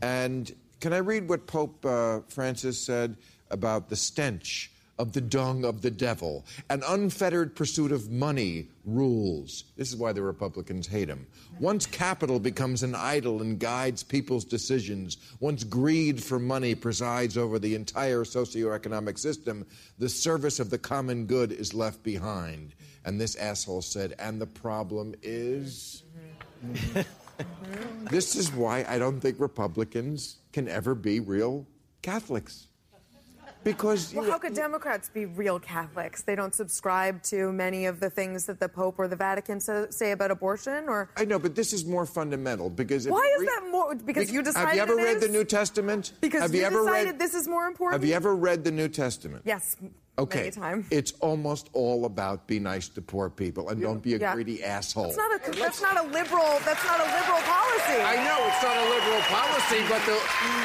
And 0.00 0.54
can 0.80 0.92
I 0.92 0.98
read 0.98 1.28
what 1.28 1.46
Pope 1.46 1.84
uh, 1.84 2.20
Francis 2.28 2.78
said 2.78 3.16
about 3.50 3.88
the 3.88 3.96
stench 3.96 4.70
of 4.98 5.12
the 5.12 5.20
dung 5.20 5.64
of 5.64 5.82
the 5.82 5.90
devil? 5.90 6.44
An 6.70 6.82
unfettered 6.86 7.54
pursuit 7.54 7.92
of 7.92 8.10
money 8.10 8.68
rules. 8.84 9.64
This 9.76 9.90
is 9.90 9.96
why 9.96 10.12
the 10.12 10.22
Republicans 10.22 10.86
hate 10.86 11.08
him. 11.08 11.26
Once 11.60 11.86
capital 11.86 12.40
becomes 12.40 12.82
an 12.82 12.94
idol 12.94 13.42
and 13.42 13.58
guides 13.58 14.02
people's 14.02 14.44
decisions, 14.44 15.16
once 15.40 15.64
greed 15.64 16.22
for 16.22 16.38
money 16.38 16.74
presides 16.74 17.36
over 17.36 17.58
the 17.58 17.74
entire 17.74 18.24
socioeconomic 18.24 19.18
system, 19.18 19.66
the 19.98 20.08
service 20.08 20.60
of 20.60 20.70
the 20.70 20.78
common 20.78 21.26
good 21.26 21.52
is 21.52 21.74
left 21.74 22.02
behind. 22.02 22.74
And 23.04 23.20
this 23.20 23.36
asshole 23.36 23.82
said, 23.82 24.14
and 24.18 24.40
the 24.40 24.46
problem 24.46 25.14
is. 25.22 26.02
Mm-hmm. 26.64 27.00
This 28.10 28.34
is 28.34 28.52
why 28.52 28.84
I 28.88 28.98
don't 28.98 29.20
think 29.20 29.38
Republicans 29.38 30.38
can 30.52 30.66
ever 30.66 30.94
be 30.94 31.20
real 31.20 31.66
Catholics. 32.02 32.67
Because 33.64 34.12
you 34.12 34.20
Well, 34.20 34.30
how 34.30 34.38
could 34.38 34.54
Democrats 34.54 35.08
be 35.08 35.26
real 35.26 35.58
Catholics? 35.58 36.22
They 36.22 36.34
don't 36.34 36.54
subscribe 36.54 37.22
to 37.24 37.52
many 37.52 37.86
of 37.86 38.00
the 38.00 38.08
things 38.10 38.46
that 38.46 38.60
the 38.60 38.68
Pope 38.68 38.96
or 38.98 39.08
the 39.08 39.16
Vatican 39.16 39.60
sa- 39.60 39.86
say 39.90 40.12
about 40.12 40.30
abortion, 40.30 40.88
or 40.88 41.10
I 41.16 41.24
know, 41.24 41.38
but 41.38 41.54
this 41.54 41.72
is 41.72 41.84
more 41.84 42.06
fundamental 42.06 42.70
because 42.70 43.06
if 43.06 43.12
why 43.12 43.34
you 43.36 43.42
is 43.42 43.48
that 43.48 43.68
more? 43.70 43.94
Because 43.94 44.30
you 44.30 44.42
decided 44.42 44.68
Have 44.68 44.76
you 44.76 44.82
ever 44.82 44.96
read 44.96 45.16
is? 45.16 45.22
the 45.22 45.28
New 45.28 45.44
Testament? 45.44 46.12
Because 46.20 46.42
have 46.42 46.54
you, 46.54 46.60
you, 46.60 46.66
ever 46.66 46.84
decided 46.84 47.06
read? 47.06 47.18
this 47.18 47.34
is 47.34 47.48
more 47.48 47.66
important. 47.66 48.00
Have 48.00 48.08
you 48.08 48.14
ever 48.14 48.34
read 48.34 48.64
the 48.64 48.70
New 48.72 48.88
Testament? 48.88 49.42
Yes, 49.44 49.76
Okay. 50.18 50.38
many 50.40 50.50
times. 50.50 50.86
It's 50.90 51.12
almost 51.20 51.70
all 51.72 52.04
about 52.04 52.46
be 52.46 52.58
nice 52.58 52.88
to 52.88 53.00
poor 53.00 53.30
people 53.30 53.68
and 53.68 53.80
don't 53.80 54.02
be 54.02 54.14
a 54.14 54.18
Yeah. 54.18 54.34
greedy 54.34 54.64
asshole. 54.64 55.04
That's 55.04 55.16
not 55.16 55.32
a 55.48 55.50
that's 55.58 55.80
not 55.80 55.96
a 55.96 56.02
liberal 56.08 56.58
that's 56.64 56.84
not 56.84 56.98
a 57.00 57.04
liberal 57.04 57.42
policy. 57.46 58.02
I 58.02 58.16
know 58.26 58.38
it's 58.48 58.62
not 58.62 58.76
a 58.76 58.86
liberal 58.90 59.22
policy, 59.30 59.80
but 59.88 60.02
the, 60.06 60.18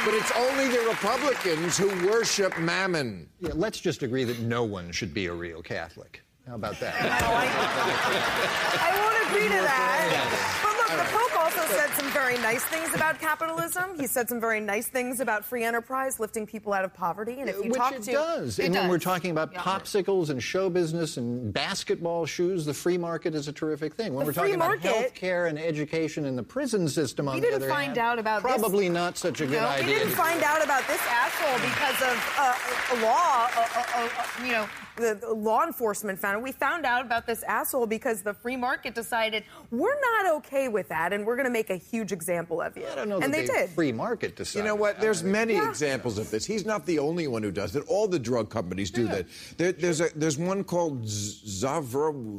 but 0.06 0.14
it's 0.16 0.32
only 0.32 0.68
the 0.70 0.82
Republicans 0.90 1.78
who 1.78 1.88
worship 2.08 2.58
mammon. 2.60 3.30
Yeah, 3.40 3.52
let's 3.54 3.80
just 3.80 4.02
agree 4.04 4.24
that 4.24 4.40
no 4.40 4.64
one 4.64 4.92
should 4.92 5.14
be 5.14 5.28
a 5.28 5.34
real 5.34 5.62
Catholic. 5.62 6.22
How 6.48 6.56
about 6.56 6.80
that? 6.82 6.96
I 7.00 8.90
won't 9.00 9.18
agree 9.30 9.48
to 9.48 9.62
that. 9.64 10.60
But 10.64 10.74
look, 10.76 10.90
the 10.92 11.06
Pope 11.16 11.32
also 11.32 11.33
said 11.68 11.90
some 11.96 12.10
very 12.12 12.38
nice 12.38 12.64
things 12.66 12.94
about 12.94 13.20
capitalism. 13.20 13.98
He 14.00 14.08
said 14.08 14.30
some 14.30 14.40
very 14.40 14.60
nice 14.60 14.88
things 14.88 15.20
about 15.20 15.46
free 15.46 15.64
enterprise, 15.64 16.20
lifting 16.20 16.46
people 16.46 16.74
out 16.74 16.86
of 16.86 16.94
poverty. 16.94 17.40
And 17.40 17.50
if 17.50 17.58
you 17.58 17.70
Which 17.72 17.76
talk 17.78 17.94
it 17.94 18.04
to 18.04 18.12
does. 18.12 18.60
It 18.60 18.66
and 18.66 18.76
when 18.76 18.90
we're 18.90 19.00
talking 19.00 19.32
about 19.32 19.52
Yeah. 19.54 19.62
popsicles 19.62 20.30
and 20.30 20.42
show 20.42 20.70
business 20.70 21.18
and 21.18 21.54
basketball 21.54 22.26
shoes, 22.26 22.66
the 22.66 22.74
free 22.74 22.98
market 22.98 23.36
is 23.36 23.48
a 23.48 23.54
terrific 23.54 23.94
thing. 23.96 24.14
When 24.14 24.26
The 24.26 24.30
we're 24.30 24.34
talking 24.34 24.50
free 24.52 24.56
about 24.56 24.68
market- 24.68 24.92
health 24.92 25.14
care 25.16 25.46
and 25.48 25.58
education 25.60 26.26
and 26.26 26.38
the 26.38 26.44
prison 26.44 26.88
system, 26.88 27.28
on 27.28 27.36
We 27.36 27.42
the 27.42 27.48
didn't 27.48 27.64
other 27.64 27.70
find 27.70 27.86
hand, 27.88 27.98
out 27.98 28.20
about 28.20 28.44
this- 28.44 28.52
probably 28.52 28.90
not 28.90 29.18
such 29.18 29.42
a 29.42 29.46
good 29.46 29.62
no, 29.62 29.68
idea. 29.68 29.86
we 29.88 29.94
didn't 29.94 30.16
find 30.16 30.44
out 30.44 30.64
about 30.64 30.86
this 30.88 31.02
asshole 31.10 31.60
because 31.60 32.02
of 32.02 32.34
uh, 32.38 32.54
a 32.94 32.96
law, 33.06 33.48
uh, 33.56 33.68
uh, 33.76 33.84
uh, 33.96 34.46
you 34.46 34.52
know, 34.52 34.68
the, 34.96 35.18
the 35.20 35.34
law 35.34 35.64
enforcement 35.66 36.20
found 36.20 36.38
it. 36.38 36.44
We 36.44 36.52
found 36.52 36.86
out 36.86 37.06
about 37.06 37.26
this 37.26 37.44
asshole 37.44 37.88
because 37.88 38.22
the 38.22 38.34
free 38.34 38.56
market 38.56 38.94
decided 38.96 39.44
we're 39.72 40.00
not 40.00 40.34
okay 40.38 40.68
with 40.68 40.88
that, 40.90 41.14
and 41.14 41.26
we're 41.26 41.36
going 41.36 41.48
to 41.48 41.52
make 41.52 41.70
a 41.70 41.76
huge 41.78 42.12
example 42.12 42.62
of 42.62 42.78
you. 42.78 42.86
I 42.92 42.96
don't 42.96 43.10
know 43.10 43.20
and 43.20 43.34
that 43.34 43.38
they 43.42 43.48
the 43.48 43.54
did. 43.54 43.70
free 43.72 43.92
market 43.92 44.36
decided. 44.36 44.64
You 44.64 44.70
know 44.70 44.76
what? 44.76 45.00
There's 45.02 45.24
many 45.24 45.54
Yeah. 45.56 45.70
examples 45.70 46.18
of 46.18 46.30
this. 46.30 46.46
He's 46.46 46.66
not 46.66 46.86
the 46.86 47.00
only 47.00 47.28
one 47.28 47.42
who 47.44 47.52
does 47.52 47.76
it. 47.76 47.84
All 47.88 48.08
the 48.08 48.20
drug 48.20 48.50
companies 48.50 48.92
do 48.92 49.08
that. 49.08 49.26
There, 49.58 49.72
there's 49.72 50.02
a 50.02 50.10
there's 50.16 50.38
one 50.38 50.64
called 50.64 51.08
Z- 51.08 51.48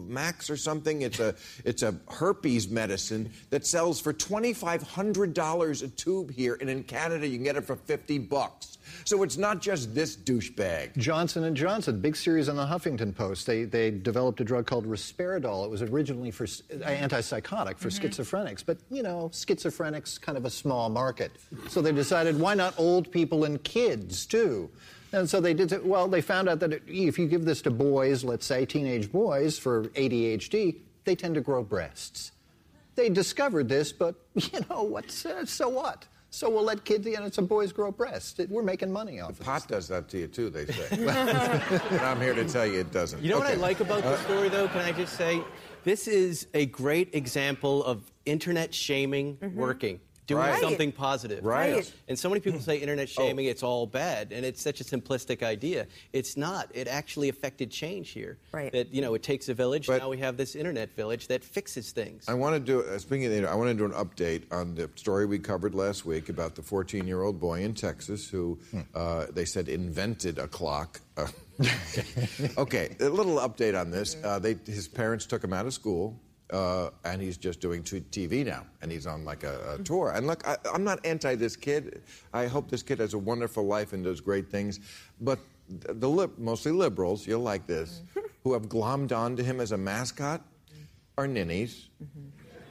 Max 0.09 0.49
or 0.51 0.57
something. 0.57 1.03
It's 1.03 1.21
a 1.21 1.35
it's 1.65 1.83
a 1.83 1.95
herpes 2.11 2.69
medicine 2.69 3.31
that 3.51 3.67
sells 3.67 4.01
for 4.01 4.13
twenty 4.13 4.53
five 4.53 4.83
hundred 4.83 5.35
dollars 5.35 5.83
a 5.83 5.89
tube 5.89 6.31
here, 6.31 6.57
and 6.61 6.71
in 6.71 6.85
Canada 6.85 7.27
you 7.27 7.37
can 7.37 7.45
get 7.45 7.57
it 7.57 7.65
for 7.65 7.77
fifty 7.77 8.19
bucks. 8.19 8.79
So 9.05 9.23
it's 9.23 9.37
not 9.37 9.61
just 9.61 9.95
this 9.95 10.17
douchebag. 10.17 10.97
Johnson 10.97 11.45
and 11.45 11.57
Johnson, 11.57 12.01
big 12.01 12.17
series 12.17 12.49
on 12.49 12.57
the 12.57 12.65
Huffington 12.67 13.15
Post. 13.15 13.47
They 13.47 13.65
they 13.65 13.91
developed 13.91 14.41
a 14.41 14.45
drug 14.45 14.67
called 14.67 14.87
Risperdal. 14.87 15.65
It 15.65 15.71
was 15.71 15.83
originally 15.83 16.31
for 16.31 16.45
s- 16.45 16.63
uh, 16.73 16.77
antipsychotic 16.87 17.79
for 17.79 17.89
schizophrenics, 17.91 18.63
but 18.65 18.79
you 18.91 19.03
know, 19.03 19.31
schizophrenics 19.33 20.21
kind 20.21 20.39
of 20.39 20.45
a 20.45 20.51
small 20.51 20.89
market. 20.89 21.33
So 21.69 21.81
they 21.83 21.93
decided 21.93 22.39
why 22.39 22.55
not 22.55 22.75
old 22.79 23.11
people 23.11 23.45
and 23.45 23.63
kids 23.65 24.27
too. 24.27 24.71
And 25.13 25.29
so 25.31 25.41
they 25.41 25.55
did. 25.55 25.71
it- 25.73 25.85
Well, 25.85 26.09
they 26.09 26.21
found 26.21 26.49
out 26.49 26.61
that 26.61 26.73
if 26.89 27.19
you 27.19 27.27
give 27.29 27.45
this 27.45 27.63
to 27.63 27.71
boys, 27.71 28.25
let's 28.25 28.47
say 28.47 28.67
teenage 28.67 29.13
boys 29.13 29.59
for 29.59 29.85
ADHD, 29.95 30.77
they 31.05 31.15
tend 31.15 31.35
to 31.37 31.41
grow 31.41 31.63
breasts. 31.63 32.33
They 32.97 33.09
discovered 33.11 33.69
this, 33.69 33.93
but 33.93 34.15
you 34.35 34.61
know 34.71 34.83
what's 34.83 35.25
uh, 35.27 35.45
so 35.47 35.69
what? 35.69 36.07
So 36.35 36.51
we'll 36.51 36.65
let 36.65 36.85
kids, 36.85 37.07
you 37.07 37.13
know, 37.13 37.31
some 37.31 37.47
boys 37.47 37.73
grow 37.73 37.93
breasts. 37.93 38.41
We're 38.49 38.65
making 38.65 38.91
money 38.91 39.21
off 39.21 39.31
of 39.31 39.39
this. 39.39 39.47
Pot 39.47 39.69
does 39.69 39.87
that 39.87 40.09
to 40.09 40.19
you 40.19 40.27
too, 40.27 40.51
they 40.51 40.67
say. 40.67 40.89
and 40.91 42.01
I'm 42.01 42.21
here 42.21 42.35
to 42.35 42.45
tell 42.45 42.67
you 42.67 42.81
it 42.81 42.91
doesn't. 42.91 43.23
You 43.23 43.31
know 43.31 43.39
what 43.39 43.47
I 43.47 43.55
like 43.55 43.79
about 43.79 44.03
this 44.03 44.19
uh, 44.19 44.25
story, 44.25 44.49
though? 44.49 44.67
Can 44.67 44.81
I 44.81 44.91
just 44.91 45.17
say, 45.17 45.41
this 45.85 46.09
is 46.09 46.49
a 46.53 46.67
great 46.67 47.15
example 47.15 47.85
of 47.85 48.11
internet 48.27 48.75
shaming 48.75 49.37
mm-hmm. 49.37 49.57
working, 49.57 50.01
doing 50.27 50.41
Right. 50.41 50.61
something 50.61 50.91
positive. 50.93 51.45
Right. 51.45 51.75
Right. 51.75 51.93
And 52.09 52.19
so 52.19 52.29
many 52.29 52.41
people 52.41 52.61
say 52.61 52.77
internet 52.79 53.09
Oh. 53.19 53.23
shaming, 53.23 53.47
it's 53.47 53.63
all 53.63 53.87
bad, 53.87 54.33
and 54.33 54.45
it's 54.45 54.63
such 54.63 54.81
a 54.81 54.85
simplistic 54.85 55.43
idea. 55.43 55.87
It's 56.13 56.37
not. 56.37 56.71
It 56.73 56.89
actually 56.89 57.29
affected 57.29 57.71
change 57.71 58.11
here. 58.11 58.39
Right. 58.53 58.73
That 58.73 58.93
you 58.95 59.03
know, 59.03 59.15
it 59.15 59.23
takes 59.23 59.49
a 59.49 59.55
village. 59.55 59.87
But- 59.87 59.99
now 60.01 60.09
we 60.09 60.19
have 60.19 60.37
this 60.37 60.55
internet 60.57 60.95
village 60.95 61.29
that 61.29 61.45
fixes 61.45 61.93
things. 61.93 62.25
I 62.29 62.35
want 62.35 62.55
to 62.55 62.61
do, 62.61 62.81
uh, 62.83 62.99
speaking 62.99 63.27
of 63.27 63.33
the, 63.33 63.51
I 63.51 63.55
want 63.55 63.69
to 63.71 63.75
do 63.75 63.85
an 63.85 63.93
update 63.93 64.45
on 64.51 64.75
the 64.75 64.89
story 64.95 65.27
we 65.27 65.39
covered 65.39 65.75
last 65.75 66.07
week 66.07 66.29
about 66.29 66.55
the 66.55 66.63
14 66.63 67.07
year 67.07 67.23
old 67.23 67.39
boy 67.39 67.61
in 67.63 67.75
Texas 67.75 68.29
who 68.29 68.59
uh, 68.95 69.27
they 69.33 69.45
said 69.45 69.69
invented 69.69 70.39
a 70.39 70.49
clock. 70.49 71.01
Uh, 71.17 71.27
okay, 72.59 72.97
a 73.01 73.09
little 73.09 73.37
update 73.37 73.79
on 73.79 73.91
this. 73.91 74.17
Uh, 74.25 74.39
they, 74.39 74.57
his 74.67 74.89
parents 74.89 75.27
took 75.27 75.43
him 75.45 75.53
out 75.53 75.67
of 75.67 75.75
school. 75.75 76.19
Uh, 76.51 76.91
and 77.05 77.23
he's 77.23 77.39
just 77.39 77.59
doing 77.61 77.83
TV 77.83 78.45
now, 78.45 78.67
and 78.83 78.93
he's 78.93 79.07
on 79.07 79.25
like 79.25 79.45
a, 79.45 79.77
a 79.79 79.83
tour. 79.83 80.13
And 80.15 80.27
look, 80.27 80.47
I, 80.47 80.57
I'm 80.73 80.85
not 80.85 81.05
anti 81.05 81.35
this 81.35 81.57
kid. 81.57 82.03
I 82.33 82.47
hope 82.47 82.71
this 82.71 82.83
kid 82.83 82.99
has 82.99 83.15
a 83.15 83.19
wonderful 83.19 83.65
life 83.65 83.95
and 83.95 84.05
does 84.05 84.21
great 84.21 84.51
things. 84.51 84.81
But 85.21 85.39
the, 85.69 85.95
the 85.95 86.09
lib- 86.09 86.39
mostly 86.39 86.71
liberals, 86.71 87.27
you'll 87.27 87.41
like 87.41 87.67
this, 87.67 88.03
who 88.45 88.53
have 88.53 88.69
glommed 88.69 89.17
onto 89.17 89.43
him 89.43 89.59
as 89.59 89.73
a 89.73 89.79
mascot, 89.79 90.43
are 91.17 91.27
ninnies 91.27 91.89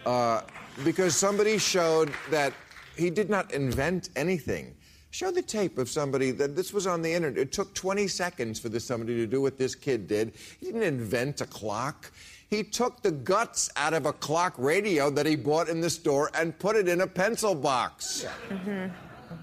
uh, 0.06 0.42
because 0.84 1.16
somebody 1.16 1.58
showed 1.58 2.12
that 2.30 2.54
he 2.98 3.10
did 3.10 3.30
not 3.30 3.54
invent 3.54 4.10
anything. 4.16 4.76
Show 5.12 5.32
the 5.32 5.42
tape 5.42 5.78
of 5.78 5.90
somebody 5.90 6.32
that 6.32 6.56
this 6.56 6.74
was 6.74 6.88
on 6.88 7.02
the 7.02 7.14
internet. 7.14 7.38
It 7.38 7.52
took 7.52 7.74
20 7.76 8.08
seconds 8.08 8.60
for 8.60 8.70
this 8.70 8.84
somebody 8.84 9.16
to 9.18 9.28
do 9.28 9.42
what 9.42 9.58
this 9.58 9.76
kid 9.76 10.08
did. 10.08 10.34
He 10.60 10.68
didn't 10.68 10.84
invent 10.84 11.42
a 11.42 11.46
clock. 11.46 12.12
He 12.54 12.62
took 12.62 13.02
the 13.02 13.10
guts 13.10 13.72
out 13.76 13.96
of 13.96 14.06
a 14.06 14.14
clock 14.14 14.54
radio 14.60 15.10
that 15.10 15.26
he 15.26 15.36
bought 15.36 15.70
in 15.70 15.82
the 15.82 15.90
store 15.90 16.30
and 16.36 16.58
put 16.60 16.76
it 16.76 16.88
in 16.88 17.02
a 17.02 17.08
pencil 17.08 17.56
box. 17.56 18.28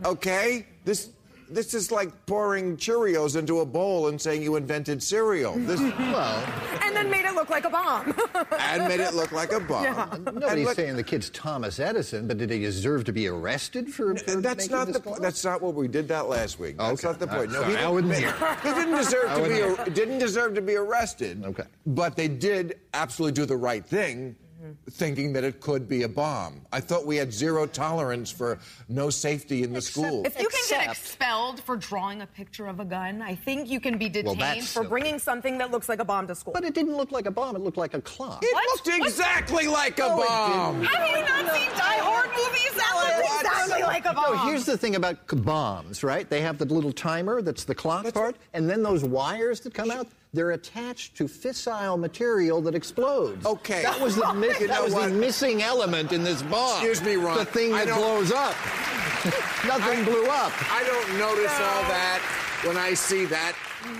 Okay? 0.05 0.65
This 0.85 1.11
this 1.51 1.75
is 1.75 1.91
like 1.93 2.11
pouring 2.27 2.77
Cheerios 2.77 3.37
into 3.37 3.61
a 3.61 3.67
bowl 3.67 4.09
and 4.09 4.21
saying 4.21 4.43
you 4.43 4.57
invented 4.57 5.03
cereal. 5.03 5.55
This, 5.57 5.81
Well, 5.99 6.45
and 6.83 6.95
then 6.97 7.11
made 7.11 7.25
it 7.25 7.35
look 7.35 7.51
like 7.51 7.65
a 7.65 7.71
bomb. 7.71 8.15
and 8.59 8.89
made 8.89 9.01
it 9.01 9.15
look 9.15 9.33
like 9.33 9.53
a 9.53 9.61
bomb. 9.61 9.87
And 10.13 10.25
nobody's 10.27 10.67
look- 10.67 10.77
saying 10.77 10.97
the 10.97 11.03
kid's 11.03 11.31
Thomas 11.31 11.79
Edison, 11.81 12.27
but 12.29 12.39
did 12.39 12.51
he 12.51 12.61
deserve 12.61 13.05
to 13.05 13.13
be 13.13 13.27
arrested 13.29 13.93
for, 13.93 14.17
for 14.17 14.37
That's 14.41 14.69
making 14.69 14.77
not 14.77 14.87
this 14.87 14.97
the. 14.97 15.03
clock? 15.03 15.19
That's 15.21 15.45
not 15.45 15.61
what 15.63 15.75
we 15.75 15.89
did 15.89 16.09
that 16.09 16.29
last 16.29 16.59
week. 16.59 16.79
That's 16.79 17.05
Okay. 17.05 17.09
not 17.09 17.19
the 17.19 17.29
uh, 17.31 17.37
point. 17.39 17.53
No, 17.53 17.61
Sorry, 17.63 17.73
he 17.77 17.79
I 17.79 17.89
wasn't 17.89 18.13
didn't, 18.13 18.35
here. 18.39 18.57
he 18.63 18.69
didn't 18.75 18.97
deserve 18.97 19.35
to 19.35 19.49
be. 19.49 19.63
ar- 19.63 19.91
Didn't 19.91 20.19
deserve 20.19 20.55
to 20.55 20.63
be 20.63 20.77
arrested. 20.77 21.45
Okay. 21.45 21.65
But 21.87 22.17
they 22.17 22.29
did 22.29 22.79
absolutely 22.95 23.33
do 23.41 23.47
the 23.47 23.57
right 23.57 23.85
thing, 23.85 24.37
thinking 24.91 25.33
that 25.33 25.45
it 25.45 25.61
could 25.61 25.89
be 25.89 26.03
a 26.03 26.09
bomb. 26.09 26.61
I 26.73 26.81
thought 26.81 27.07
we 27.07 27.17
had 27.17 27.33
zero 27.33 27.67
tolerance 27.67 28.31
for 28.31 28.59
no 28.89 29.11
safety 29.11 29.63
in 29.63 29.73
the 29.73 29.81
school. 29.81 30.25
If 30.27 30.39
you 30.39 30.49
can 30.49 30.61
get 30.69 30.91
expelled 30.91 31.61
for 31.63 31.77
drawing 31.77 32.23
a 32.23 32.27
picture 32.27 32.67
of 32.67 32.81
a 32.81 32.85
gun, 32.85 33.23
I 33.23 33.35
think 33.35 33.69
you 33.69 33.81
can 33.81 33.99
be 33.99 34.09
detained 34.09 34.41
that's 34.41 34.73
for 34.73 34.85
bringing 34.85 35.19
something 35.19 35.59
that 35.59 35.71
looks 35.71 35.89
like 35.89 36.01
a 36.01 36.05
bomb 36.05 36.27
to 36.29 36.35
school. 36.35 36.53
But 36.53 36.65
it 36.65 36.75
didn't 36.75 36.97
look 36.97 37.13
like 37.13 37.27
a 37.27 37.31
bomb. 37.31 37.57
It 37.57 37.61
looked 37.63 37.77
like 37.79 37.95
a 37.95 38.01
clock. 38.01 38.43
it 38.43 38.53
What? 38.55 38.65
looked 38.77 38.87
What? 39.01 39.09
exactly 39.09 39.67
like 39.67 39.99
a 39.99 40.03
No, 40.09 40.17
bomb. 40.27 40.81
didn't. 40.81 40.95
Have 40.95 41.09
you 41.09 41.25
not 41.25 41.55
seen 41.55 41.69
Die 41.71 41.99
Hard 41.99 42.31
movies? 42.31 42.71
That 42.77 43.17
looks 43.19 43.41
exactly 43.43 43.83
like 43.83 44.05
a 44.07 44.13
bomb. 44.15 44.37
No, 44.37 44.45
here's 44.47 44.65
the 44.65 44.77
thing 44.79 44.97
about 44.97 45.17
bombs, 45.45 46.03
right? 46.03 46.29
They 46.29 46.41
have 46.41 46.59
the 46.59 46.65
little 46.67 46.93
timer 46.93 47.43
that's 47.43 47.65
the 47.65 47.75
clock 47.75 48.13
part, 48.13 48.37
and 48.55 48.69
then 48.69 48.83
those 48.83 49.05
wires 49.05 49.61
that 49.61 49.75
come 49.75 49.91
out, 49.91 50.07
they're 50.33 50.53
attached 50.53 51.17
to 51.17 51.25
fissile 51.25 51.99
material 51.99 52.61
that 52.63 52.75
explodes. 52.75 53.45
Okay. 53.45 53.83
That 53.83 54.01
was 54.01 54.15
the, 54.17 54.33
mi- 54.35 54.49
You 54.61 54.69
that 54.69 54.83
was 54.83 54.95
what? 54.95 55.09
the 55.09 55.15
missing 55.15 55.63
element 55.63 56.13
in 56.13 56.23
this 56.23 56.43
bomb. 56.43 56.73
Excuse 56.79 57.03
me, 57.03 57.17
Ron. 57.17 57.37
The 57.39 57.45
thing 57.45 57.73
I 57.75 57.85
that 57.85 57.97
blows 57.97 58.31
up. 58.33 58.55
Nothing 59.67 60.05
blew 60.05 60.27
up. 60.27 60.53
I 60.73 60.83
don't 60.85 61.19
notice 61.19 61.53
all 61.53 61.83
that 61.89 62.21
when 62.65 62.77
I 62.77 62.95
see 62.95 63.25
that 63.27 63.55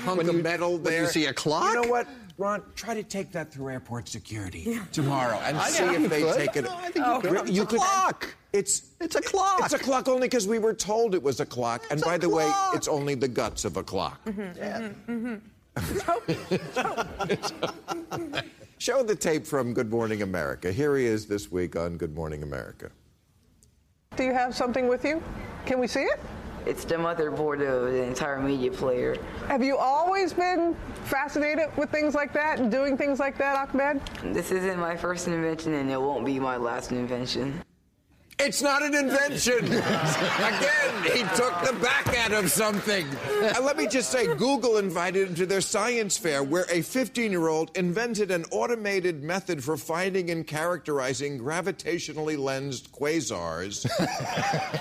hunk 0.05 0.19
When 0.19 0.29
of 0.29 0.37
you- 0.37 0.43
metal 0.43 0.73
when 0.75 0.85
there. 0.85 1.03
you 1.03 1.09
see 1.09 1.27
a 1.27 1.33
clock? 1.35 1.75
You 1.75 1.83
know 1.83 1.89
what, 1.89 2.07
Ron? 2.39 2.63
Try 2.75 2.95
to 2.95 3.03
take 3.03 3.33
that 3.33 3.53
through 3.53 3.71
airport 3.71 4.09
security 4.09 4.79
tomorrow 4.93 5.39
and 5.45 5.59
I 5.59 5.69
see 5.69 5.85
if 5.85 6.09
they 6.09 6.23
could. 6.23 6.35
take 6.37 6.57
it. 6.57 6.65
No, 6.65 6.77
I 6.77 6.91
think 6.91 6.97
you 6.97 7.03
oh. 7.05 7.21
could. 7.21 7.49
You 7.51 7.63
It's 7.65 7.73
a 7.75 7.77
clock. 7.77 8.35
It's 8.53 8.83
It's 9.01 9.17
a 9.17 9.21
clock. 9.23 9.61
It's 9.65 9.75
a 9.75 9.79
clock 9.79 10.09
only 10.09 10.23
because 10.29 10.47
we 10.49 10.59
were 10.59 10.75
told 10.75 11.15
it 11.15 11.23
was 11.23 11.41
a 11.41 11.47
clock. 11.47 11.83
and 11.91 11.99
It's 11.99 12.03
a 12.03 12.07
by 12.11 12.19
the 12.19 12.29
way, 12.29 12.51
it's 12.73 12.89
only 12.89 13.15
the 13.15 13.29
guts 13.29 13.65
of 13.65 13.77
a 13.77 13.83
clock. 13.83 14.25
Mm-hmm. 14.25 14.41
Mm-hmm. 14.63 15.13
Mm-hmm. 15.13 15.35
Show 18.79 19.03
the 19.03 19.15
tape 19.15 19.47
from 19.47 19.75
Good 19.75 19.91
Morning 19.91 20.23
America. 20.23 20.73
Here 20.73 20.97
he 20.97 21.07
is 21.07 21.27
this 21.27 21.53
week 21.53 21.77
on 21.77 21.97
Good 21.97 22.15
Morning 22.15 22.43
America. 22.43 22.91
Do 24.17 24.25
you 24.25 24.33
have 24.33 24.55
something 24.55 24.89
with 24.89 25.05
you? 25.05 25.23
Can 25.67 25.79
we 25.79 25.87
see 25.87 26.01
it? 26.01 26.19
It's 26.67 26.85
the 26.85 26.97
motherboard 26.97 27.67
of 27.67 27.93
the 27.93 28.03
entire 28.03 28.41
media 28.41 28.71
player. 28.71 29.17
Have 29.49 29.63
you 29.63 29.77
always 29.77 30.33
been 30.33 30.77
fascinated 31.05 31.69
with 31.77 31.91
things 31.91 32.15
like 32.15 32.33
that 32.35 32.59
and 32.59 32.71
doing 32.71 32.99
things 32.99 33.19
like 33.19 33.39
that, 33.39 33.57
Ahmed? 33.57 34.01
This 34.25 34.51
isn't 34.51 34.79
my 34.79 34.97
first 34.97 35.27
invention, 35.27 35.75
and 35.75 35.91
it 35.91 36.01
won't 36.01 36.27
be 36.27 36.39
my 36.39 36.57
last 36.57 36.93
invention. 36.93 37.63
It's 38.43 38.63
not 38.63 38.83
an 38.83 38.95
invention. 38.95 39.65
Again, 39.67 41.03
he 41.13 41.23
took 41.37 41.53
the 41.63 41.77
back 41.83 42.09
end 42.17 42.33
of 42.33 42.51
something. 42.51 43.07
And 43.43 43.65
let 43.65 43.77
me 43.77 43.87
just 43.87 44.11
say, 44.11 44.27
Google 44.37 44.79
invited 44.79 45.29
him 45.29 45.35
to 45.37 45.47
their 45.47 45.61
science 45.61 46.17
fair 46.17 46.43
where 46.43 46.65
a 46.71 46.81
15 46.83 47.31
year 47.31 47.49
old 47.49 47.77
invented 47.77 48.31
an 48.31 48.45
automated 48.51 49.23
method 49.23 49.63
for 49.63 49.77
finding 49.77 50.31
and 50.31 50.47
characterizing 50.47 51.39
gravitationally 51.39 52.39
lensed 52.39 52.91
quasars. 52.93 53.87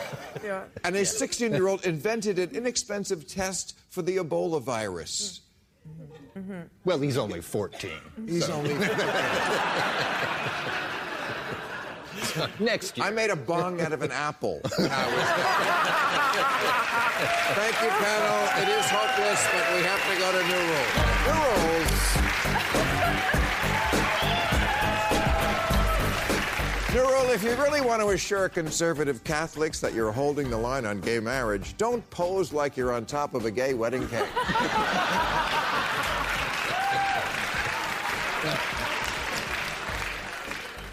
And 0.84 0.96
a 0.96 1.06
16 1.06 1.52
year 1.52 1.68
old 1.68 1.86
invented 1.86 2.40
an 2.40 2.52
inexpensive 2.56 3.28
test 3.28 3.78
for 3.90 4.02
the 4.02 4.18
Ebola 4.18 4.62
virus. 4.62 5.42
Mm-hmm. 5.88 6.40
Mm-hmm. 6.40 6.62
Well, 6.86 7.00
he's 7.00 7.18
only 7.18 7.42
14. 7.42 7.92
He's 8.26 8.46
so- 8.46 8.54
only. 8.54 8.74
Next 12.60 12.98
year. 12.98 13.06
I 13.08 13.10
made 13.12 13.30
a 13.30 13.36
bong 13.36 13.82
out 13.82 13.92
of 13.94 14.02
an 14.02 14.12
apple. 14.12 14.62
Thank 14.64 14.86
you, 17.82 17.90
panel. 17.90 18.48
It 18.62 18.70
is 18.70 18.86
hopeless, 18.90 19.48
but 19.52 19.66
we 19.76 19.82
have 19.84 20.02
to 20.10 20.16
go 20.18 20.32
to 20.32 20.42
new 20.48 20.64
rules. 20.70 20.94
new 21.28 21.42
rules. 21.68 22.10
New 26.94 27.04
rule 27.04 27.30
if 27.32 27.44
you 27.44 27.56
really 27.62 27.82
want 27.82 28.02
to 28.02 28.10
assure 28.10 28.50
conservative 28.50 29.24
Catholics 29.24 29.80
that 29.80 29.94
you're 29.94 30.12
holding 30.12 30.50
the 30.50 30.58
line 30.58 30.86
on 30.86 31.00
gay 31.02 31.20
marriage, 31.20 31.78
don't 31.78 32.10
pose 32.10 32.52
like 32.52 32.76
you're 32.76 32.92
on 32.92 33.06
top 33.06 33.36
of 33.36 33.46
a 33.46 33.52
gay 33.52 33.74
wedding 33.74 34.08
cake. 34.08 34.26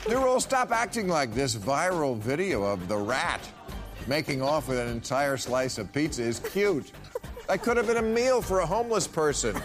New 0.09 0.23
rule 0.23 0.39
stop 0.39 0.71
acting 0.71 1.09
like 1.09 1.35
this 1.35 1.57
viral 1.57 2.17
video 2.17 2.63
of 2.63 2.87
the 2.87 2.97
rat 2.97 3.41
making 4.07 4.41
off 4.41 4.69
with 4.69 4.79
an 4.79 4.87
entire 4.87 5.37
slice 5.37 5.79
of 5.79 5.93
pizza 5.93 6.23
is 6.23 6.39
cute. 6.39 6.93
That 7.49 7.63
could 7.63 7.77
have 7.77 7.89
been 7.89 7.97
a 7.97 8.03
meal 8.03 8.41
for 8.41 8.61
a 8.61 8.67
homeless 8.67 9.09
person. 9.09 9.61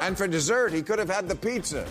And 0.00 0.16
for 0.16 0.26
dessert, 0.26 0.72
he 0.72 0.80
could 0.82 0.98
have 0.98 1.10
had 1.10 1.28
the 1.28 1.36
pizza. 1.36 1.86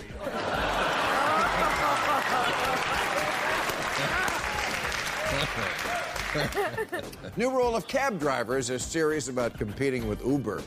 New 7.38 7.52
rule 7.52 7.76
of 7.76 7.88
cab 7.88 8.20
drivers 8.20 8.72
is 8.72 8.84
serious 8.84 9.28
about 9.28 9.56
competing 9.58 10.08
with 10.08 10.26
Uber. 10.26 10.64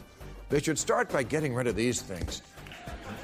They 0.48 0.60
should 0.60 0.78
start 0.78 1.10
by 1.10 1.24
getting 1.24 1.54
rid 1.54 1.66
of 1.66 1.74
these 1.74 2.02
things. 2.02 2.42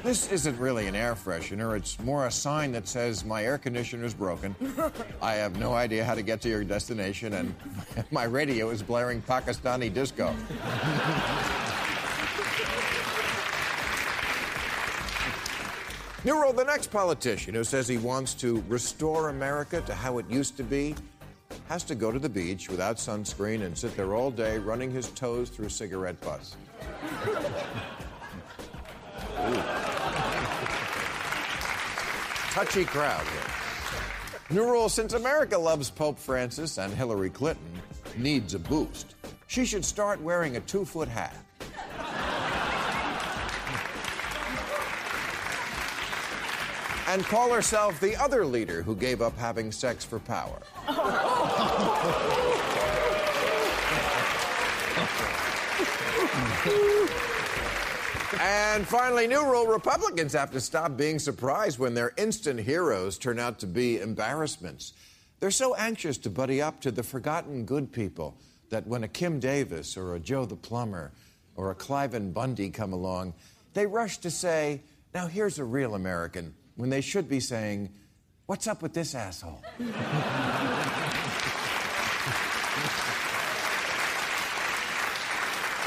This 0.05 0.31
isn't 0.31 0.59
really 0.59 0.87
an 0.87 0.95
air 0.95 1.15
freshener. 1.15 1.75
It's 1.75 1.99
more 2.01 2.27
a 2.27 2.31
sign 2.31 2.73
that 2.73 2.87
says 2.87 3.25
my 3.25 3.43
air 3.43 3.57
conditioner 3.57 4.05
is 4.05 4.13
broken. 4.13 4.55
I 5.23 5.33
have 5.33 5.59
no 5.59 5.73
idea 5.73 6.05
how 6.05 6.15
to 6.15 6.21
get 6.21 6.43
to 6.43 6.51
your 6.51 6.63
destination, 6.63 7.33
and 7.33 7.55
my 8.11 8.25
radio 8.25 8.69
is 8.69 8.83
blaring 8.83 9.23
Pakistani 9.23 9.91
disco. 9.91 10.27
New 16.27 16.39
rule 16.39 16.53
the 16.53 16.65
next 16.65 16.91
politician 16.91 17.55
who 17.55 17.65
says 17.65 17.89
he 17.89 17.97
wants 17.97 18.35
to 18.35 18.63
restore 18.69 19.31
America 19.31 19.81
to 19.87 19.95
how 19.95 20.19
it 20.19 20.29
used 20.29 20.59
to 20.59 20.63
be 20.63 20.95
has 21.71 21.83
to 21.85 21.95
go 21.95 22.13
to 22.13 22.19
the 22.19 22.29
beach 22.29 22.69
without 22.69 22.97
sunscreen 22.97 23.63
and 23.63 23.77
sit 23.77 23.97
there 23.97 24.15
all 24.15 24.31
day 24.31 24.59
running 24.59 24.91
his 24.91 25.09
toes 25.13 25.49
through 25.49 25.71
cigarette 25.71 26.21
butts. 26.21 26.57
Touchy 32.53 32.85
crowd 32.85 33.27
here. 33.27 33.41
New 34.51 34.65
rule 34.65 34.89
since 34.89 35.15
America 35.15 35.59
loves 35.59 35.91
Pope 35.91 36.19
Francis 36.19 36.79
and 36.79 36.93
Hillary 36.93 37.31
Clinton 37.31 37.83
needs 38.17 38.55
a 38.55 38.59
boost, 38.59 39.15
she 39.47 39.65
should 39.65 39.85
start 39.85 40.21
wearing 40.21 40.57
a 40.57 40.61
two 40.61 40.85
foot 40.85 41.09
hat. 41.09 41.37
and 47.07 47.23
call 47.25 47.53
herself 47.53 48.01
the 48.01 48.17
other 48.17 48.47
leader 48.47 48.83
who 48.83 48.97
gave 48.97 49.21
up 49.21 49.37
having 49.37 49.71
sex 49.71 50.05
for 50.05 50.19
power. 50.19 50.59
and 58.41 58.87
finally, 58.87 59.27
new 59.27 59.45
rule 59.45 59.67
Republicans 59.67 60.33
have 60.33 60.51
to 60.53 60.61
stop 60.61 60.97
being 60.97 61.19
surprised 61.19 61.79
when 61.79 61.95
their 61.95 62.13
instant 62.17 62.61
heroes 62.61 63.19
turn 63.19 63.39
out 63.39 63.59
to 63.61 63.67
be 63.67 64.01
embarrassments. 64.01 64.93
They're 65.41 65.51
so 65.51 65.75
anxious 65.75 66.19
to 66.19 66.31
buddy 66.31 66.63
up 66.63 66.81
to 66.83 66.91
the 66.91 67.03
forgotten 67.03 67.65
good 67.65 67.93
people 67.93 68.37
that 68.71 68.87
when 68.87 69.05
a 69.05 69.09
Kim 69.09 69.41
Davis 69.41 69.97
or 69.97 70.15
a 70.15 70.21
Joe 70.21 70.47
the 70.47 70.57
Plumber 70.57 71.13
or 71.57 71.71
a 71.71 71.75
Cliven 71.75 72.33
Bundy 72.33 72.71
come 72.71 72.93
along, 72.93 73.35
they 73.75 73.87
rush 73.87 74.19
to 74.19 74.31
say, 74.31 74.83
Now 75.15 75.27
here's 75.27 75.59
a 75.59 75.65
real 75.65 75.95
American, 75.95 76.55
when 76.77 76.91
they 76.91 77.01
should 77.01 77.29
be 77.29 77.41
saying, 77.41 77.91
What's 78.47 78.67
up 78.67 78.83
with 78.83 78.93
this 78.95 79.15
asshole? 79.15 79.63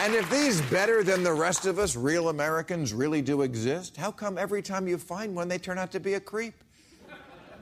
And 0.08 0.16
if 0.16 0.30
these 0.30 0.62
better 0.72 1.04
than 1.04 1.22
the 1.22 1.34
rest 1.34 1.66
of 1.66 1.80
us 1.80 1.98
real 1.98 2.30
Americans 2.30 2.94
really 2.94 3.22
do 3.22 3.42
exist, 3.42 3.98
how 3.98 4.10
come 4.10 4.38
every 4.38 4.62
time 4.62 4.88
you 4.88 4.98
find 4.98 5.36
one, 5.36 5.50
they 5.50 5.58
turn 5.58 5.78
out 5.78 5.92
to 5.92 6.00
be 6.00 6.14
a 6.14 6.20
creep? 6.22 6.54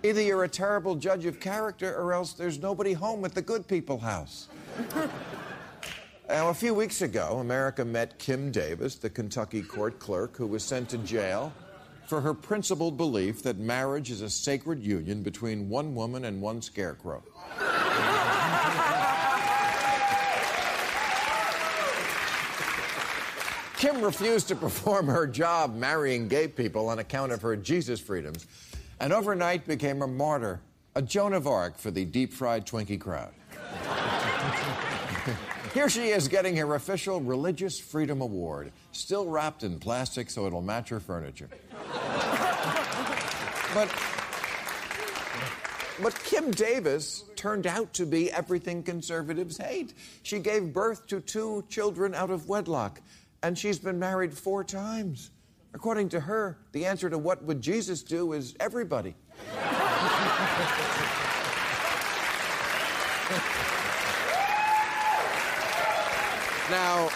Either 0.03 0.21
you're 0.21 0.43
a 0.43 0.47
terrible 0.47 0.93
judge 0.93 1.25
of 1.25 1.39
character 1.39 1.95
or 1.95 2.13
else 2.13 2.33
there's 2.33 2.59
nobody 2.59 2.93
home 2.93 3.25
at 3.25 3.33
the 3.33 3.41
good 3.41 3.67
people 3.67 3.97
house. 3.97 4.47
now, 6.29 6.49
a 6.49 6.53
few 6.53 6.75
weeks 6.75 7.01
ago, 7.01 7.39
America 7.39 7.83
met 7.83 8.19
Kim 8.19 8.51
Davis, 8.51 8.93
the 8.93 9.09
Kentucky 9.09 9.63
court 9.63 9.97
clerk 9.97 10.37
who 10.37 10.45
was 10.45 10.63
sent 10.63 10.87
to 10.89 10.99
jail 10.99 11.51
for 12.05 12.21
her 12.21 12.35
principled 12.35 12.95
belief 12.95 13.41
that 13.41 13.57
marriage 13.57 14.11
is 14.11 14.21
a 14.21 14.29
sacred 14.29 14.83
union 14.83 15.23
between 15.23 15.67
one 15.67 15.95
woman 15.95 16.25
and 16.25 16.39
one 16.39 16.61
scarecrow. 16.61 17.23
Kim 23.77 24.01
refused 24.01 24.47
to 24.47 24.55
perform 24.55 25.07
her 25.07 25.27
job 25.27 25.75
marrying 25.75 26.27
gay 26.27 26.47
people 26.47 26.89
on 26.89 26.99
account 26.99 27.31
of 27.31 27.41
her 27.41 27.55
Jesus 27.55 27.99
freedoms, 27.99 28.47
and 28.99 29.11
overnight 29.11 29.67
became 29.67 30.01
a 30.01 30.07
martyr, 30.07 30.61
a 30.95 31.01
Joan 31.01 31.33
of 31.33 31.45
Arc 31.45 31.77
for 31.77 31.91
the 31.91 32.05
deep 32.05 32.31
fried 32.31 32.65
Twinkie 32.65 32.99
crowd. 32.99 33.33
Here 35.73 35.89
she 35.89 36.07
is 36.07 36.29
getting 36.29 36.55
her 36.55 36.75
official 36.75 37.19
Religious 37.19 37.77
Freedom 37.77 38.21
Award, 38.21 38.71
still 38.93 39.27
wrapped 39.27 39.63
in 39.63 39.77
plastic 39.77 40.29
so 40.29 40.47
it'll 40.47 40.61
match 40.61 40.87
her 40.87 41.01
furniture. 41.01 41.49
but, 43.73 43.93
but 46.01 46.17
Kim 46.23 46.51
Davis 46.51 47.25
turned 47.35 47.67
out 47.67 47.93
to 47.95 48.05
be 48.05 48.31
everything 48.31 48.83
conservatives 48.83 49.57
hate. 49.57 49.93
She 50.23 50.39
gave 50.39 50.71
birth 50.71 51.07
to 51.07 51.19
two 51.19 51.65
children 51.67 52.15
out 52.15 52.31
of 52.31 52.47
wedlock, 52.47 53.01
and 53.45 53.55
she's 53.55 53.77
been 53.77 53.99
married 53.99 54.33
four 54.33 54.63
times. 54.63 55.29
According 55.75 56.09
to 56.09 56.19
her, 56.19 56.57
the 56.71 56.83
answer 56.87 57.11
to 57.11 57.17
what 57.19 57.43
would 57.43 57.61
Jesus 57.61 58.01
do 58.01 58.33
is 58.33 58.55
everybody. 58.59 59.13
now, 66.71 67.09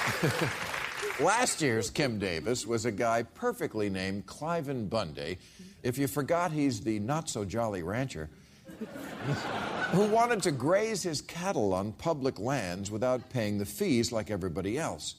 last 1.19 1.63
year's 1.63 1.89
Kim 1.89 2.19
Davis 2.19 2.67
was 2.67 2.85
a 2.85 2.91
guy 2.91 3.23
perfectly 3.23 3.89
named 3.89 4.27
Cliven 4.27 4.87
Bundy. 4.87 5.39
If 5.81 5.97
you 5.97 6.07
forgot, 6.07 6.51
he's 6.51 6.81
the 6.81 6.99
not 6.99 7.27
so 7.27 7.43
jolly 7.43 7.81
rancher 7.81 8.29
who 9.93 10.05
wanted 10.05 10.43
to 10.43 10.51
graze 10.51 11.01
his 11.01 11.21
cattle 11.21 11.73
on 11.73 11.91
public 11.93 12.37
lands 12.37 12.91
without 12.91 13.31
paying 13.31 13.57
the 13.57 13.65
fees 13.65 14.11
like 14.11 14.29
everybody 14.29 14.77
else. 14.77 15.15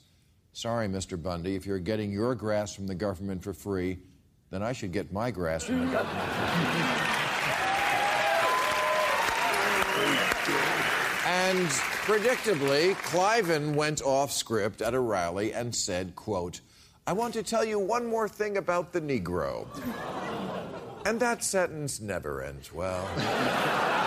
Sorry, 0.53 0.89
Mr. 0.89 1.21
Bundy, 1.21 1.55
if 1.55 1.65
you're 1.65 1.79
getting 1.79 2.11
your 2.11 2.35
grass 2.35 2.75
from 2.75 2.87
the 2.87 2.95
government 2.95 3.43
for 3.43 3.53
free, 3.53 3.99
then 4.51 4.63
I 4.63 4.73
should 4.73 4.93
get 4.93 5.13
my 5.13 5.31
grass 5.31 5.65
from 5.65 5.87
the 5.87 5.93
government. 5.93 6.29
And 11.25 11.69
predictably, 12.07 12.95
Cliven 12.97 13.75
went 13.75 14.03
off 14.03 14.33
script 14.33 14.83
at 14.83 14.95
a 14.95 15.01
rally 15.01 15.53
and 15.53 15.75
said, 15.75 16.17
quote, 16.17 16.61
I 17.07 17.13
want 17.13 17.35
to 17.35 17.43
tell 17.43 17.65
you 17.65 17.79
one 17.79 18.07
more 18.07 18.29
thing 18.29 18.57
about 18.57 18.93
the 18.93 19.01
Negro. 19.01 19.67
And 21.07 21.21
that 21.21 21.45
sentence 21.45 22.01
never 22.01 22.43
ends 22.43 22.73
well. 22.73 23.09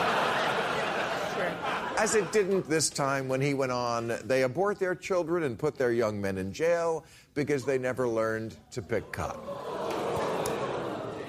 As 2.04 2.16
it 2.16 2.34
didn't 2.34 2.68
this 2.70 2.90
time 2.90 3.30
when 3.30 3.40
he 3.40 3.54
went 3.54 3.72
on, 3.72 4.14
they 4.26 4.44
abort 4.44 4.78
their 4.78 4.94
children 4.94 5.44
and 5.44 5.58
put 5.58 5.78
their 5.78 5.94
young 5.94 6.20
men 6.20 6.38
in 6.38 6.52
jail 6.52 7.06
because 7.34 7.64
they 7.64 7.78
never 7.78 8.10
learned 8.10 8.58
to 8.72 8.82
pick 8.82 9.10
cotton. 9.14 9.40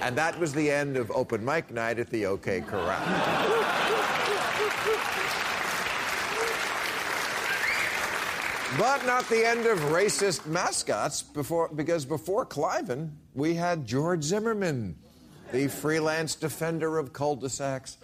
And 0.00 0.18
that 0.18 0.36
was 0.40 0.52
the 0.52 0.68
end 0.68 0.96
of 0.96 1.12
open 1.12 1.44
mic 1.44 1.70
night 1.70 2.00
at 2.00 2.10
the 2.10 2.26
OK 2.26 2.62
Corral. 2.62 2.98
But 8.76 9.06
not 9.06 9.28
the 9.28 9.46
end 9.46 9.66
of 9.66 9.78
racist 9.78 10.44
mascots 10.44 11.22
before, 11.22 11.68
because 11.68 12.04
before 12.04 12.44
Cliven, 12.44 13.12
we 13.32 13.54
had 13.54 13.86
George 13.86 14.24
Zimmerman, 14.24 14.96
the 15.52 15.68
freelance 15.68 16.34
defender 16.34 16.98
of 16.98 17.12
cul-de-sacs, 17.12 17.96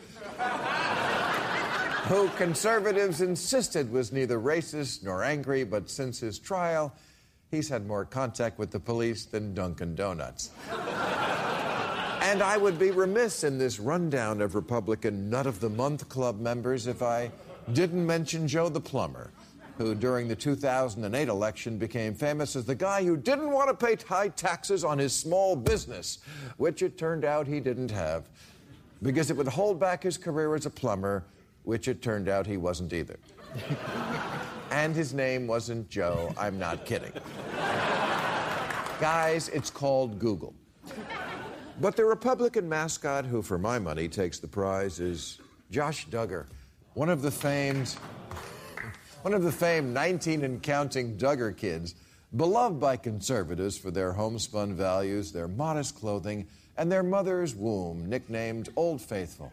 who 2.10 2.28
conservatives 2.30 3.20
insisted 3.20 3.88
was 3.92 4.10
neither 4.10 4.40
racist 4.40 5.04
nor 5.04 5.22
angry, 5.22 5.62
but 5.62 5.88
since 5.88 6.18
his 6.18 6.40
trial, 6.40 6.92
he's 7.52 7.68
had 7.68 7.86
more 7.86 8.04
contact 8.04 8.58
with 8.58 8.72
the 8.72 8.80
police 8.80 9.26
than 9.26 9.54
Dunkin' 9.54 9.94
Donuts. 9.94 10.50
and 12.20 12.42
I 12.42 12.56
would 12.56 12.80
be 12.80 12.90
remiss 12.90 13.44
in 13.44 13.58
this 13.58 13.78
rundown 13.78 14.40
of 14.40 14.56
Republican 14.56 15.30
Nut 15.30 15.46
of 15.46 15.60
the 15.60 15.68
Month 15.68 16.08
Club 16.08 16.40
members 16.40 16.88
if 16.88 17.00
I 17.00 17.30
didn't 17.74 18.04
mention 18.04 18.48
Joe 18.48 18.68
the 18.68 18.80
Plumber 18.80 19.30
who 19.78 19.94
during 19.94 20.26
the 20.26 20.34
2008 20.34 21.28
election 21.28 21.78
became 21.78 22.12
famous 22.12 22.56
as 22.56 22.64
the 22.64 22.74
guy 22.74 23.04
who 23.04 23.16
didn't 23.16 23.52
want 23.52 23.70
to 23.70 23.86
pay 23.86 23.96
high 24.04 24.28
taxes 24.28 24.82
on 24.82 24.98
his 24.98 25.14
small 25.14 25.54
business, 25.54 26.18
which 26.56 26.82
it 26.82 26.98
turned 26.98 27.24
out 27.24 27.46
he 27.46 27.60
didn't 27.60 27.92
have, 27.92 28.28
because 29.00 29.30
it 29.30 29.36
would 29.36 29.48
hold 29.48 29.78
back 29.78 30.02
his 30.02 30.18
career 30.18 30.54
as 30.56 30.66
a 30.66 30.70
plumber, 30.70 31.24
which 31.64 31.88
it 31.88 32.02
turned 32.02 32.28
out 32.28 32.46
he 32.46 32.56
wasn't 32.56 32.92
either. 32.92 33.18
and 34.70 34.94
his 34.94 35.12
name 35.12 35.46
wasn't 35.46 35.88
Joe, 35.88 36.32
I'm 36.38 36.58
not 36.58 36.84
kidding. 36.84 37.12
Guys, 39.00 39.48
it's 39.48 39.70
called 39.70 40.18
Google. 40.18 40.54
But 41.80 41.96
the 41.96 42.04
Republican 42.04 42.68
mascot 42.68 43.24
who, 43.24 43.40
for 43.42 43.58
my 43.58 43.78
money, 43.78 44.08
takes 44.08 44.38
the 44.38 44.48
prize 44.48 45.00
is 45.00 45.38
Josh 45.70 46.06
Duggar, 46.08 46.46
one 46.94 47.08
of 47.08 47.22
the 47.22 47.30
famed 47.30 47.96
one 49.22 49.34
of 49.34 49.42
the 49.42 49.52
famed 49.52 49.92
19 49.92 50.44
and 50.44 50.62
counting 50.62 51.18
Duggar 51.18 51.54
kids, 51.54 51.94
Beloved 52.36 52.78
by 52.78 52.96
conservatives 52.96 53.76
for 53.76 53.90
their 53.90 54.12
homespun 54.12 54.74
values, 54.74 55.32
their 55.32 55.48
modest 55.48 55.98
clothing, 55.98 56.46
and 56.76 56.90
their 56.90 57.02
mother's 57.02 57.56
womb, 57.56 58.08
nicknamed 58.08 58.68
Old 58.76 59.02
Faithful. 59.02 59.52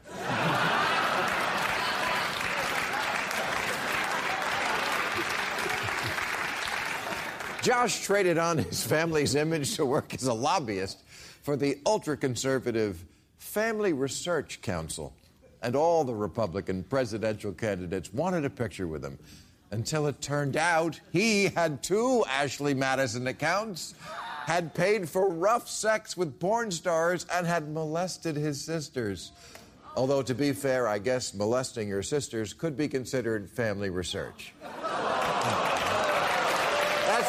Josh 7.68 8.02
traded 8.02 8.38
on 8.38 8.60
his 8.60 8.82
family's 8.82 9.36
image 9.36 9.76
to 9.76 9.86
work 9.86 10.14
as 10.14 10.24
a 10.24 10.34
lobbyist 10.34 11.04
for 11.42 11.58
the 11.58 11.78
ultra 11.86 12.16
conservative 12.16 13.04
Family 13.40 13.92
Research 13.92 14.62
Council. 14.62 15.14
And 15.62 15.76
all 15.76 16.06
the 16.06 16.16
Republican 16.16 16.86
presidential 16.86 17.52
candidates 17.52 18.14
wanted 18.14 18.46
a 18.46 18.50
picture 18.50 18.88
with 18.88 19.04
him 19.04 19.20
until 19.72 20.08
it 20.08 20.22
turned 20.22 20.56
out 20.56 21.02
he 21.12 21.48
had 21.48 21.84
two 21.84 22.24
Ashley 22.30 22.74
Madison 22.74 23.28
accounts, 23.28 23.96
had 24.46 24.74
paid 24.74 25.10
for 25.10 25.30
rough 25.30 25.68
sex 25.68 26.16
with 26.16 26.40
porn 26.40 26.72
stars, 26.72 27.26
and 27.34 27.46
had 27.46 27.70
molested 27.70 28.38
his 28.38 28.62
sisters. 28.62 29.34
Although, 29.98 30.22
to 30.22 30.34
be 30.34 30.54
fair, 30.54 30.88
I 30.88 31.00
guess 31.00 31.34
molesting 31.34 31.90
your 31.90 32.02
sisters 32.02 32.54
could 32.54 32.78
be 32.78 32.88
considered 32.88 33.50
family 33.50 33.90
research. 33.90 34.54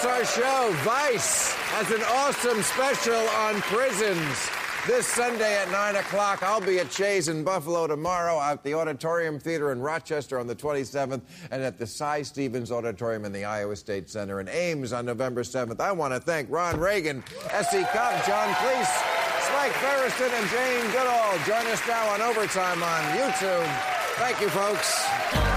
That's 0.01 0.37
our 0.37 0.43
show. 0.43 0.73
Vice 0.83 1.53
has 1.55 1.91
an 1.91 2.03
awesome 2.03 2.63
special 2.63 3.15
on 3.15 3.61
prisons. 3.63 4.49
This 4.87 5.09
Sunday 5.09 5.57
at 5.57 5.73
9 5.73 5.97
o'clock, 5.97 6.41
I'll 6.45 6.61
be 6.61 6.79
at 6.79 6.93
Shea's 6.93 7.27
in 7.27 7.43
Buffalo 7.43 7.89
tomorrow, 7.89 8.41
at 8.41 8.63
the 8.63 8.75
Auditorium 8.75 9.41
Theater 9.41 9.73
in 9.73 9.81
Rochester 9.81 10.39
on 10.39 10.47
the 10.47 10.55
27th, 10.55 11.23
and 11.51 11.63
at 11.65 11.79
the 11.79 11.87
C.Y. 11.87 12.23
Stephens 12.23 12.71
Auditorium 12.71 13.25
in 13.25 13.33
the 13.33 13.45
Iowa 13.45 13.75
State 13.75 14.09
Center 14.09 14.41
in 14.41 14.49
Ames 14.49 14.93
on 14.93 15.05
November 15.05 15.43
7th. 15.43 15.81
I 15.81 15.91
want 15.91 16.15
to 16.15 16.21
thank 16.21 16.49
Ron 16.49 16.79
Reagan, 16.79 17.25
S.E. 17.51 17.83
Cupp, 17.91 18.25
John 18.25 18.55
Cleese, 18.55 19.03
Spike 19.49 19.73
Feresten, 19.73 20.31
and 20.31 20.49
Jane 20.49 20.93
Goodall. 20.93 21.39
Join 21.45 21.67
us 21.73 21.83
now 21.89 22.09
on 22.11 22.21
Overtime 22.23 22.85
on 22.85 23.03
YouTube. 23.19 23.67
Thank 24.15 24.41
you, 24.41 24.49
folks. 24.49 25.48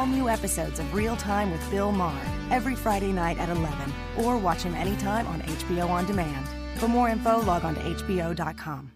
All 0.00 0.06
new 0.06 0.30
episodes 0.30 0.78
of 0.78 0.94
Real 0.94 1.14
Time 1.14 1.50
with 1.50 1.60
Bill 1.70 1.92
Maher 1.92 2.24
every 2.50 2.74
Friday 2.74 3.12
night 3.12 3.36
at 3.36 3.50
11, 3.50 3.92
or 4.16 4.38
watch 4.38 4.62
him 4.62 4.74
anytime 4.74 5.26
on 5.26 5.42
HBO 5.42 5.90
On 5.90 6.06
Demand. 6.06 6.48
For 6.78 6.88
more 6.88 7.10
info, 7.10 7.42
log 7.42 7.66
on 7.66 7.74
to 7.74 7.80
HBO.com. 7.82 8.92